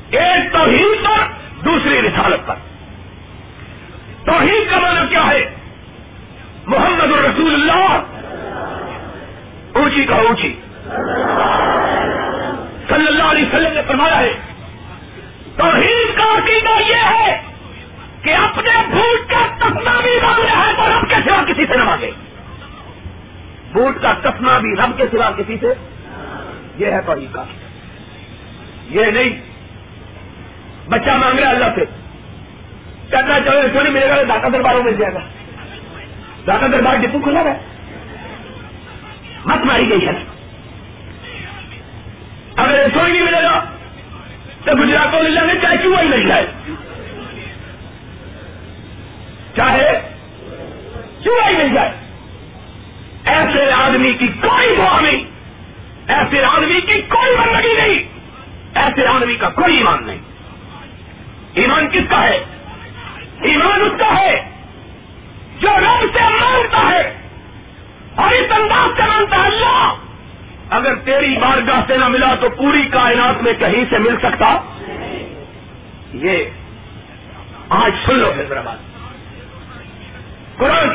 ایک 0.10 0.52
توحید 0.52 1.06
پر، 1.06 1.24
دوسری 1.66 2.02
رسالت 2.02 2.48
پر۔ 2.48 2.56
توحید 4.26 4.72
کا 4.72 4.80
مطلب 4.80 5.10
کیا 5.10 5.28
ہے؟ 5.28 5.50
محمد 6.66 7.12
الرسول 7.12 7.54
اللہ۔ 7.54 8.04
اونچی 9.74 10.04
کا 10.04 10.16
اونچی۔ 10.16 10.56
صلی 12.90 13.08
اللہ 13.08 13.24
علیہ 13.24 13.46
وسلم 13.46 13.74
نے 13.74 13.82
فرمایا 13.88 14.20
ہے، 14.20 14.34
توحید 15.58 16.18
کا 16.18 16.24
عقیدہ 16.24 16.90
یہ 16.90 16.96
ہے 16.96 17.49
کہ 18.24 18.36
اپنے 18.36 18.88
بھوٹ 18.90 19.30
کا 19.30 19.48
تپنا 19.58 20.00
بھی 20.02 20.20
رب 20.20 20.58
ہے 20.58 20.74
تو 20.78 21.00
رب 21.00 21.10
کے 21.10 21.16
سوا 21.26 21.44
کسی 21.44 21.66
سے 21.66 21.78
نہ 21.78 21.84
مانگے۔ 21.84 22.12
بھوٹ 23.72 24.02
کا 24.02 24.14
تپنا 24.22 24.58
بھی 24.58 24.76
رب 24.76 24.98
کے 24.98 25.04
سوا 25.12 25.32
کسی 25.38 25.58
سے؟ 25.62 25.74
یہ 26.78 26.86
ہے 26.86 27.02
توحید 27.06 27.34
کا۔ 27.34 27.44
یہ 28.90 29.06
نہیں۔ 29.06 29.42
بچہ 30.90 31.10
مانگ 31.10 31.40
رہا 31.40 31.50
اللہ 31.50 31.66
سے۔ 31.76 31.86
کہنا 33.10 33.40
چاہے 33.40 33.58
ایسا 33.58 33.84
نہیں 33.84 33.94
ملے 33.94 34.10
گا 34.10 34.16
داتا 34.30 34.48
درباروں 34.54 34.84
مل 34.84 34.96
جائے 34.96 35.14
گا۔ 35.14 35.20
داتا 36.48 36.68
دربار 36.68 36.96
ڈپو 36.96 37.20
کھلا 37.20 37.40
ہے۔ 37.40 37.54
مت 39.46 39.66
ماری 39.66 39.90
گئی 39.90 40.08
ہے۔ 40.08 40.12
اگر 42.56 42.74
ایسو 42.74 43.06
ہی 43.06 43.12
نہیں 43.12 43.22
ملے 43.22 43.44
گا 43.44 43.64
تو 44.66 44.72
گجرات 44.84 45.12
کو 45.12 45.24
مل 45.24 45.36
جائیں 45.36 45.62
چاہے 45.62 45.78
کیوں 45.78 45.98
ہی 46.02 46.08
مل 46.08 46.28
جائے؟ 46.28 46.48
چاہے، 49.60 50.01
کیوں 51.24 51.49
ہی 51.49 51.55
مل 51.55 51.74
جائے؟ 51.74 51.91
ایسے 53.26 53.72
آدمی 53.72 54.14
کی 54.14 54.28
کوئی 54.28 54.76
دعا 54.78 54.99
نہیں، 55.01 55.26
ایسے 56.07 56.43
آدمی 56.43 56.82
کی 56.82 57.01
کوئی 57.01 57.38
بندگی 57.38 57.74
نہیں، 57.74 57.99
ایسے 58.76 59.07
آدمی 59.07 59.36
کا 59.36 59.49
کوئی 59.49 59.78
ایمان 59.78 60.05
نہیں۔ 60.05 60.18
ایمان 61.53 61.88
کس 61.89 62.10
کا 62.10 62.24
ہے؟ 62.24 62.43
ایمان 63.41 63.82
اس 63.82 63.99
کا 63.99 64.22
ہے 64.22 64.49
جو 65.60 65.70
رب 65.78 66.05
سے 66.14 66.20
مانگتا 66.20 66.89
ہے 66.89 67.14
اور 68.16 68.32
اس 68.32 68.51
انداز 68.51 68.97
سے 68.97 69.03
مانگتا 69.03 69.36
ہے، 69.36 69.41
اللہ، 69.41 69.93
اگر 70.70 70.95
تیری 70.95 71.38
بارگاہ 71.38 71.82
سے 71.88 71.97
نہ 71.97 72.07
ملا 72.07 72.36
تو 72.36 72.49
پوری 72.49 72.88
کائنات 72.91 73.43
میں 73.43 73.53
کہیں 73.53 73.86
سے 73.89 73.97
مل 73.97 74.16
سکتا؟ 74.18 74.57
یہ 76.14 76.43
آج 77.70 77.91
سن 78.05 78.16
لو 78.16 78.32
حیدرآباد۔ 78.38 78.89
قرآن 80.60 80.89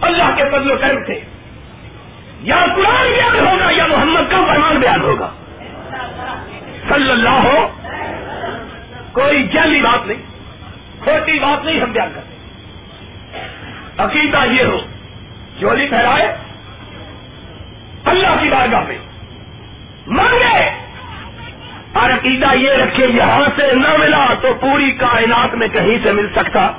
اللہ 0.00 0.36
کے 0.36 0.44
فضل 0.44 0.70
و 0.70 0.76
کرم 0.76 1.04
سے 1.06 1.20
یا 2.40 2.64
قرآن 2.76 3.06
بیان 3.08 3.46
ہوگا 3.46 3.70
یا 3.70 3.86
محمد 3.86 4.30
کا 4.30 4.44
فرمان 4.46 4.76
بیان 4.76 5.00
ہوگا۔ 5.00 5.30
صلی 6.88 7.10
اللہ 7.10 7.28
ہو۔ 7.28 7.68
کوئی 9.12 9.42
جلی 9.42 9.80
بات 9.80 10.06
نہیں 10.06 10.22
چھوٹی 11.04 11.38
بات 11.38 11.64
نہیں 11.64 11.80
ہم 11.80 11.92
بیان 11.92 12.08
کرتے۔ 12.14 12.36
عقیدہ 13.98 14.44
یہ 14.52 14.64
ہو 14.64 14.78
چولی 15.60 15.86
پھیلائے، 15.86 16.36
اللہ 18.04 18.34
کی 18.40 18.48
بارگاہ 18.48 18.84
میں۔ 18.88 18.98
مانگے۔ 20.06 20.70
اور 21.92 22.10
عقیدہ 22.10 22.54
یہ 22.54 22.70
رکھے، 22.70 23.06
یہاں 23.06 23.44
سے 23.56 23.74
نہ 23.74 23.96
ملا 23.98 24.26
تو 24.42 24.54
پوری 24.60 24.90
کائنات 24.90 25.54
میں 25.54 25.68
کہیں 25.68 25.98
سے 26.02 26.12
مل 26.12 26.28
سکتا۔ 26.36 26.70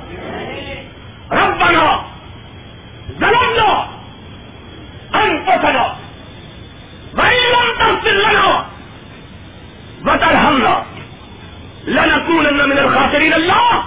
رب 1.30 1.58
بنا 1.58 2.02
ظلم 3.20 3.54
لو 3.54 3.82
لم 7.14 7.72
تفصیل 7.78 8.16
لگا 8.16 8.62
بطر 10.00 10.34
ہم 10.34 10.62
لو 10.62 10.82
من 11.86 12.78
الخاسرین 12.78 13.32
اللہ، 13.32 13.80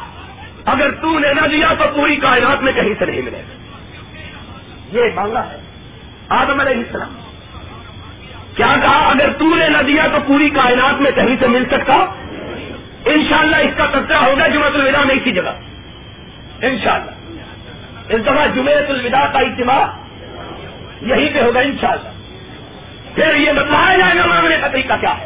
اگر 0.66 0.92
تو 0.92 1.20
نے 1.20 1.34
نہ 1.34 1.48
دیا 1.48 1.74
تو 1.78 1.84
پوری 1.96 2.16
کائنات 2.16 2.64
میں 2.64 2.74
کہیں 2.74 2.94
سے 3.00 3.06
نہیں 3.06 3.22
ملے 3.22 3.42
گا۔ 3.50 3.56
یہ 4.92 5.04
مانگا 5.16 5.46
ہے، 5.52 5.60
آدم 6.30 6.60
علیہ 6.60 6.78
السلام۔ 6.78 7.14
کیا 8.56 8.76
کہا؟ 8.82 9.10
اگر 9.10 9.34
تو 9.34 9.56
نے 9.56 9.70
نہ 9.70 9.78
دیا 9.78 10.08
تو 10.12 10.18
پوری 10.28 10.50
کائنات 10.50 11.02
میں 11.02 11.12
کہیں 11.12 11.36
سے 11.39 11.48
مل 11.48 11.66
سکتا؟ 11.66 12.00
انشاءاللہ 13.06 13.56
اس 13.56 13.72
کا 13.78 13.86
تذکرہ 13.86 14.18
ہوگا 14.18 14.48
جمعۃ 14.48 14.74
الوداع 14.74 15.04
میں 15.04 15.16
اسی 15.16 15.32
جگہ۔ 15.32 15.60
انشاءاللہ۔ 16.62 17.20
اس 18.12 18.24
دفعہ 18.24 18.47
جمعۃ 18.55 18.89
الوداع 18.89 19.26
کا 19.32 19.39
اجتماع 19.39 19.86
یہیں 21.01 21.30
پہ 21.34 21.41
ہوگا 21.41 21.59
انشاءاللہ۔ 21.59 22.09
پھر 23.16 23.36
یہ 23.36 23.51
بتلایا 23.51 23.97
جائے 23.97 24.20
گا 24.20 24.26
مانگنے 24.26 24.57
کا 24.62 24.68
طریقہ 24.68 24.93
کیا 24.99 25.18
ہے؟ 25.18 25.26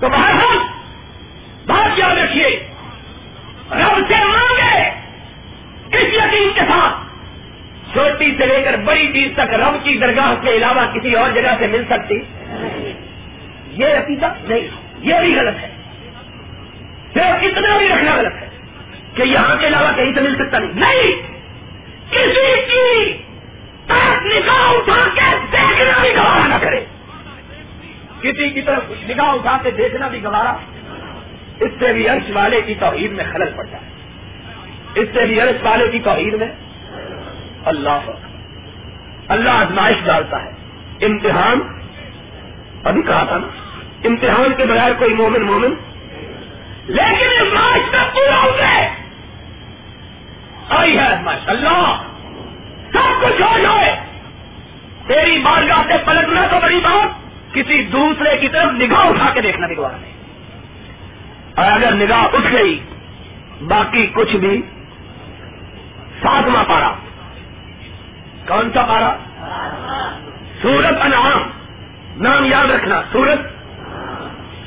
تو 0.00 0.08
بہرحال 0.08 0.58
بات 1.66 1.98
یاد 1.98 2.16
رکھیے، 2.16 2.68
رب 3.70 4.00
سے 4.08 4.14
مانگے 4.24 4.88
اس 5.96 6.14
یقین 6.14 6.50
کے 6.54 6.60
ساتھ۔ 6.60 6.94
چھوٹی 7.92 8.34
سے 8.38 8.46
لے 8.46 8.62
کر 8.64 8.76
بڑی 8.76 9.12
چیز 9.12 9.32
تک 9.34 9.54
رب 9.54 9.84
کی 9.84 9.98
درگاہ 9.98 10.34
کے 10.42 10.50
علاوہ 10.50 10.92
کسی 10.92 11.14
اور 11.14 11.30
جگہ 11.30 11.50
سے 11.58 11.66
مل 11.66 11.84
سکتی۔ 11.90 12.14
یہ 13.70 13.86
عقیدہ 13.86 14.32
نہیں، 14.40 14.68
یہ 15.00 15.14
بھی 15.20 15.36
غلط 15.36 15.54
ہے۔ 15.62 15.70
صرف 17.14 17.42
اتنا 17.42 17.78
بھی 17.78 17.88
رکھنا 17.88 18.16
غلط 18.16 18.42
ہے 18.42 18.48
کہ 19.14 19.22
یہاں 19.22 19.56
کے 19.60 19.66
علاوہ 19.66 19.96
کہیں 19.96 20.14
سے 20.14 20.20
مل 20.20 20.34
سکتا 20.34 20.58
نہیں۔ 20.58 20.72
نہیں! 20.74 21.31
کسی 22.12 22.62
کی 22.70 23.18
نگاہ 24.38 24.70
اٹھا 24.70 25.08
کے 25.14 25.36
دیکھنا 25.52 25.98
بھی 26.00 26.08
گوارا 26.16 26.46
نہ 26.46 26.54
کرے۔ 26.60 26.80
کسی 28.20 28.50
کی 28.50 28.60
طرف 28.60 28.82
نگاہ 28.90 29.26
اٹھا 29.26 29.58
کے 29.62 29.70
دیکھنا 29.70 30.08
بھی 30.08 30.24
گوارا۔ 30.24 30.56
اس 31.60 31.70
سے 31.78 31.92
بھی 31.92 32.08
عرش 32.08 32.30
والے 32.32 32.62
کی 32.62 32.74
توحید 32.74 33.12
میں 33.12 33.24
خلل 33.32 33.52
پڑتا 33.56 33.78
ہے۔ 33.78 33.92
اس 34.94 35.08
سے 35.14 35.26
بھی 35.26 35.40
عرش 35.40 35.56
والے 35.62 35.88
کی 35.88 35.98
توحید 35.98 36.34
میں 36.34 36.46
اللہ 37.64 37.98
اللہ 39.28 39.50
آزمائش 39.50 39.96
ڈالتا 40.04 40.44
ہے۔ 40.44 40.50
امتحان، 41.06 41.60
ابھی 42.84 43.02
کہا 43.02 43.24
تھا 43.24 43.38
نا، 43.38 43.46
امتحان 44.04 44.52
کے 44.56 44.64
بغیر 44.64 44.92
کوئی 44.98 45.14
مومن 45.14 45.42
مومن۔ 45.42 45.74
لیکن 46.86 47.40
آزمائش 47.40 47.92
میں 47.92 48.04
پورا 48.12 48.42
ہو 48.42 48.50
آئی 50.78 50.98
ہے 50.98 51.12
آزمائش 51.12 51.48
اللہ 51.48 52.02
سب 52.92 53.22
کچھ 53.22 53.42
ہو 53.42 53.58
جائے۔ 53.62 54.00
تیری 55.06 55.38
بارگاہ 55.38 55.82
سے 55.88 55.94
پلٹنا 56.04 56.46
تو 56.50 56.56
بڑی 56.62 56.80
بات، 56.82 57.08
کسی 57.54 57.84
دوسرے 57.84 58.36
کی 58.36 58.48
طرف 58.48 58.72
نگاہ 58.72 58.98
اٹھا 58.98 59.30
کے 59.34 59.40
دیکھنا 59.40 59.66
بھی 59.66 59.76
گوارا 59.76 59.96
نہیں۔ 59.96 60.12
اور 61.54 61.72
اگر 61.72 61.94
نگاہ 61.94 62.24
اٹھ 62.32 62.52
گئی، 62.52 62.80
باقی 63.68 64.06
کچھ 64.06 64.36
بھی۔ 64.36 64.62
ساتواں 66.22 66.64
پارا۔ 66.64 66.92
کون 68.48 68.70
سا 68.74 68.82
پارا؟ 68.82 69.16
سورت 70.62 71.00
انعام۔ 71.00 71.42
نام 72.22 72.44
یاد 72.44 72.70
رکھنا، 72.70 73.02
سورت۔ 73.12 73.40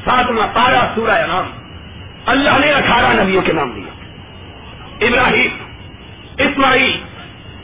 ساتواں 0.06 0.48
پارا، 0.54 0.92
سورہ 0.96 1.12
انعام۔ 1.12 1.46
اللہ 2.26 2.60
نے 2.60 2.74
اٹھارہ 2.74 3.22
نبیوں 3.22 3.42
کے 3.42 3.54
نام 3.54 3.72
دیا 3.72 4.06
ابراہیم۔ 5.02 5.65
اسماعیل، 6.38 7.04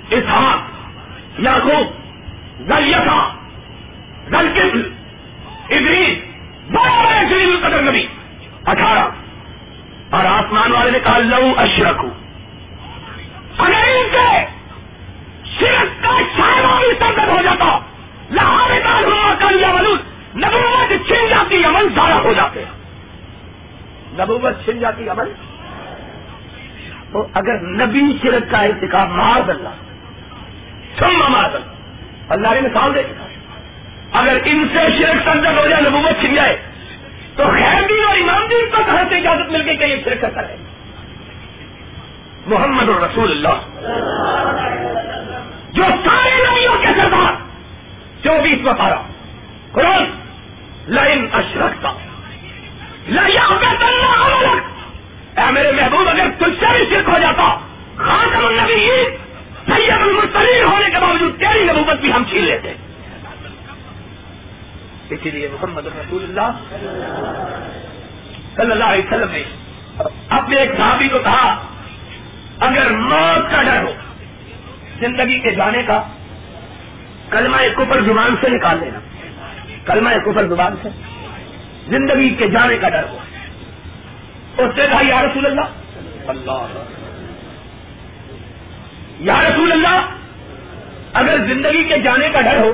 اسحاق، 0.09 0.59
یعقوب 1.39 1.88
زلیفہ 2.67 3.34
زلکل 4.28 4.93
ادریس، 5.69 6.36
بڑے 6.72 7.30
شریف 7.30 7.65
القدر 7.65 7.82
نبی، 7.82 8.07
اٹھارہ۔ 8.65 9.09
اور 10.09 10.26
آسمان 10.26 10.72
والے 10.72 10.91
نے 10.91 10.99
کہا، 10.99 11.17
لو 11.17 11.53
اشرکو۔ 11.57 12.07
سے 14.11 14.45
شرک 15.59 16.03
کا 16.03 16.22
شاعرہ 16.38 16.80
بھی 16.80 16.88
سرگت 16.99 17.30
ہو 17.30 17.41
جاتا۔ 17.43 17.80
لہارے 18.32 18.80
دار 18.80 19.03
ہوا 19.03 19.34
کر 19.39 19.55
یا 19.59 19.72
نبوت 20.36 21.07
چھن 21.07 21.28
جاتی، 21.30 21.63
عمل 21.63 21.88
ضائع 21.95 22.15
ہو 22.15 22.34
جاتے۔ 22.34 22.59
ہیں 22.59 22.72
نبوت 24.13 24.65
چھن 24.65 24.80
جاتی، 24.80 25.09
عمل 25.09 25.34
تو 27.12 27.28
اگر 27.34 27.62
نبی 27.62 28.18
شرک 28.22 28.51
کا 28.51 28.57
ارتقاب 28.57 29.09
مار 29.09 29.49
اللہ 29.49 29.70
سم 30.99 31.32
مار 31.32 31.49
اللہ 32.30 32.47
نے 32.47 32.62
مثال 32.62 32.95
دے 32.95 33.01
اگر 34.12 34.38
ان 34.43 34.68
سے 34.74 34.80
شرک 34.99 35.30
سنجد 35.30 35.57
ہو 35.57 35.68
جائے، 35.68 35.82
نبوت 35.82 36.22
چھن 36.22 36.36
جائے، 36.36 36.62
تو 37.36 37.43
خیر 37.43 37.88
دین 37.89 38.03
اور 38.07 38.18
امام 38.18 38.47
دین 38.49 38.70
کو 38.72 38.84
کہاں 38.86 39.03
سے 39.09 39.18
اجازت 39.18 39.51
مل 39.51 39.62
گئی 39.66 39.78
کہ 39.78 39.84
یہ 39.84 39.95
شرک 40.05 40.22
کرتا 40.22 40.49
ہے 40.49 40.55
محمد 42.47 42.89
الرسول 42.89 43.32
اللہ۔ 43.32 43.88
جو 45.72 45.84
سارے 45.84 46.51
نبیوں 46.51 46.76
کے 46.82 46.88
سردار 46.88 47.34
چوبیس 48.24 48.62
میں 48.62 48.74
پارا، 48.74 49.01
قرآن 49.72 50.03
لائن 50.88 51.28
اشرک 51.34 51.82
تھا 51.82 51.93
اے 55.38 55.51
میرے 55.51 55.71
محبوب، 55.71 56.09
اگر 56.09 56.27
تجھ 56.38 56.59
سے 56.59 56.65
بھی 56.77 56.95
شرک 56.95 57.09
ہو 57.09 57.19
جاتا، 57.21 57.55
خاتم 57.95 58.45
النبی 58.45 58.88
سید 59.65 60.01
المرسلین 60.01 60.63
ہونے 60.63 60.89
کے 60.89 60.99
باوجود 60.99 61.39
تیری 61.39 61.63
نبوت 61.63 62.01
بھی 62.01 62.13
ہم 62.13 62.23
چھین 62.29 62.43
لیتے۔ 62.43 62.73
اسی 65.09 65.32
لیے 65.32 65.47
محمد 65.53 65.86
رسول 65.86 66.23
اللہ 66.23 66.51
صلی 68.55 68.71
اللہ 68.71 68.84
علیہ 68.84 69.03
وسلم 69.05 69.32
نے 69.32 69.43
اپنے 70.29 70.55
ایک 70.55 70.71
صحابی 70.77 71.07
کو 71.07 71.19
کہا، 71.19 71.63
اگر 72.59 72.91
موت 72.91 73.51
کا 73.51 73.63
ڈر 73.63 73.84
ہو، 73.84 73.91
زندگی 74.99 75.39
کے 75.39 75.51
جانے 75.51 75.84
کا، 75.84 76.03
کلمہ 77.29 77.57
کفر 77.77 78.01
زبان 78.01 78.36
سے 78.41 78.49
نکال 78.49 78.77
لینا۔ 78.79 78.99
کلمہ 79.86 80.09
کفر 80.25 80.47
زبان 80.47 80.75
سے 80.84 80.89
زندگی 81.88 82.29
کے 82.29 82.47
جانے 82.47 82.77
کا 82.77 82.89
ڈر 82.89 83.03
ہو۔ 83.03 83.17
اس 84.64 84.76
سے 84.76 84.88
کہا، 84.91 85.01
یا 85.07 85.22
رسول 85.22 85.45
اللہ. 85.45 85.62
اللہ. 86.28 86.68
یا 89.20 89.36
رسول 89.49 89.72
اللہ، 89.72 90.01
اگر 91.14 91.38
زندگی 91.38 91.84
کے 91.84 91.99
جانے 91.99 92.30
کا 92.30 92.41
ڈر 92.41 92.57
ہو، 92.57 92.74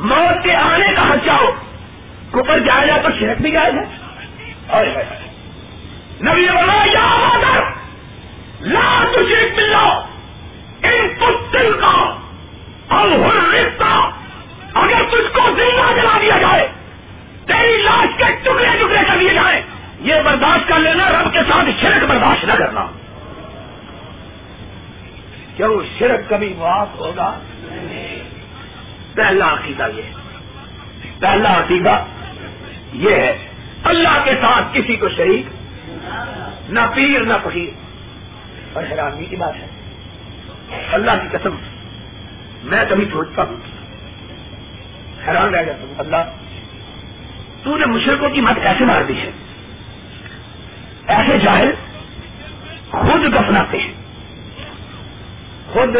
موت 0.00 0.44
کے 0.44 0.54
آنے 0.54 0.86
کا 0.96 1.02
خرچہ 1.08 1.30
ہو، 1.30 1.52
کفر 2.30 2.58
جائے 2.58 2.86
جائے 2.86 3.00
تو 3.02 3.08
شرک 3.20 3.42
بھی 3.42 3.50
جائے 3.50 3.72
گا. 3.72 3.80
اور 4.66 4.86
نبی 6.22 6.42
یا 6.42 7.28
لا 8.60 9.04
تشرک 9.12 9.54
باللہ. 9.54 10.04
ان 10.82 11.08
پتل 11.18 11.72
کا 11.80 12.16
اب 12.88 13.08
رشتہ 13.54 14.10
اگر 14.74 15.02
تجھ 15.08 15.32
کو 15.32 15.50
زندہ 15.50 16.00
جلا 16.00 16.18
دیا 16.22 16.38
جائے، 16.40 16.68
تیری 17.46 17.82
لاش 17.82 18.08
کے 18.16 18.24
ٹکڑے 18.42 18.66
ٹکڑے 18.80 18.98
کر 19.08 19.18
دیے 19.20 19.34
جائیں 19.34 19.71
یہ 20.02 20.14
برداشت 20.24 20.68
کر 20.68 20.78
لینا، 20.78 21.10
رب 21.10 21.32
کے 21.32 21.38
ساتھ 21.38 21.68
شرک 21.80 22.04
برداشت 22.08 22.44
نہ 22.44 22.52
کرنا۔ 22.52 22.86
کیوں 25.56 25.82
شرک 25.98 26.30
کبھی 26.30 26.54
معاف 26.58 26.88
ہوگا؟ 26.94 27.38
پہلا 29.14 29.54
عقیدہ 29.54 29.88
یہ 29.96 30.02
پہلا 31.20 31.58
عقیدہ 31.58 32.04
یہ 32.92 33.10
ہے، 33.10 33.48
اللہ 33.84 34.22
کے 34.24 34.30
ساتھ 34.30 34.64
کسی 34.72 34.96
کو 34.96 35.08
شریک 35.08 35.46
نہ 36.68 36.80
پیر 36.94 37.20
نہ 37.20 37.34
فقیر۔ 37.42 37.70
اور 38.72 38.82
حیرانی 38.90 39.26
کی 39.26 39.36
بات 39.36 39.54
ہے، 39.54 39.66
اللہ 40.92 41.10
کی 41.10 41.36
قسم، 41.36 41.56
میں 42.62 42.84
کبھی 42.88 43.04
سوچتا 43.12 43.42
ہوں، 43.42 43.56
حیران 45.28 45.54
رہ 45.54 45.62
جاتا 45.62 45.82
ہوں، 45.82 45.94
اللہ، 45.98 46.16
تو 47.62 47.76
نے 47.76 47.86
مشرقوں 47.86 48.30
کی 48.30 48.40
مت 48.40 48.58
ایسے 48.62 48.84
مار 48.84 49.02
دی 49.02 49.20
ہے۔ 49.20 49.30
ایسے 51.06 51.38
جاہل 51.38 51.70
خود 52.90 53.34
دفناتے 53.34 53.78
ہیں۔ 53.78 53.92
خود 55.72 55.96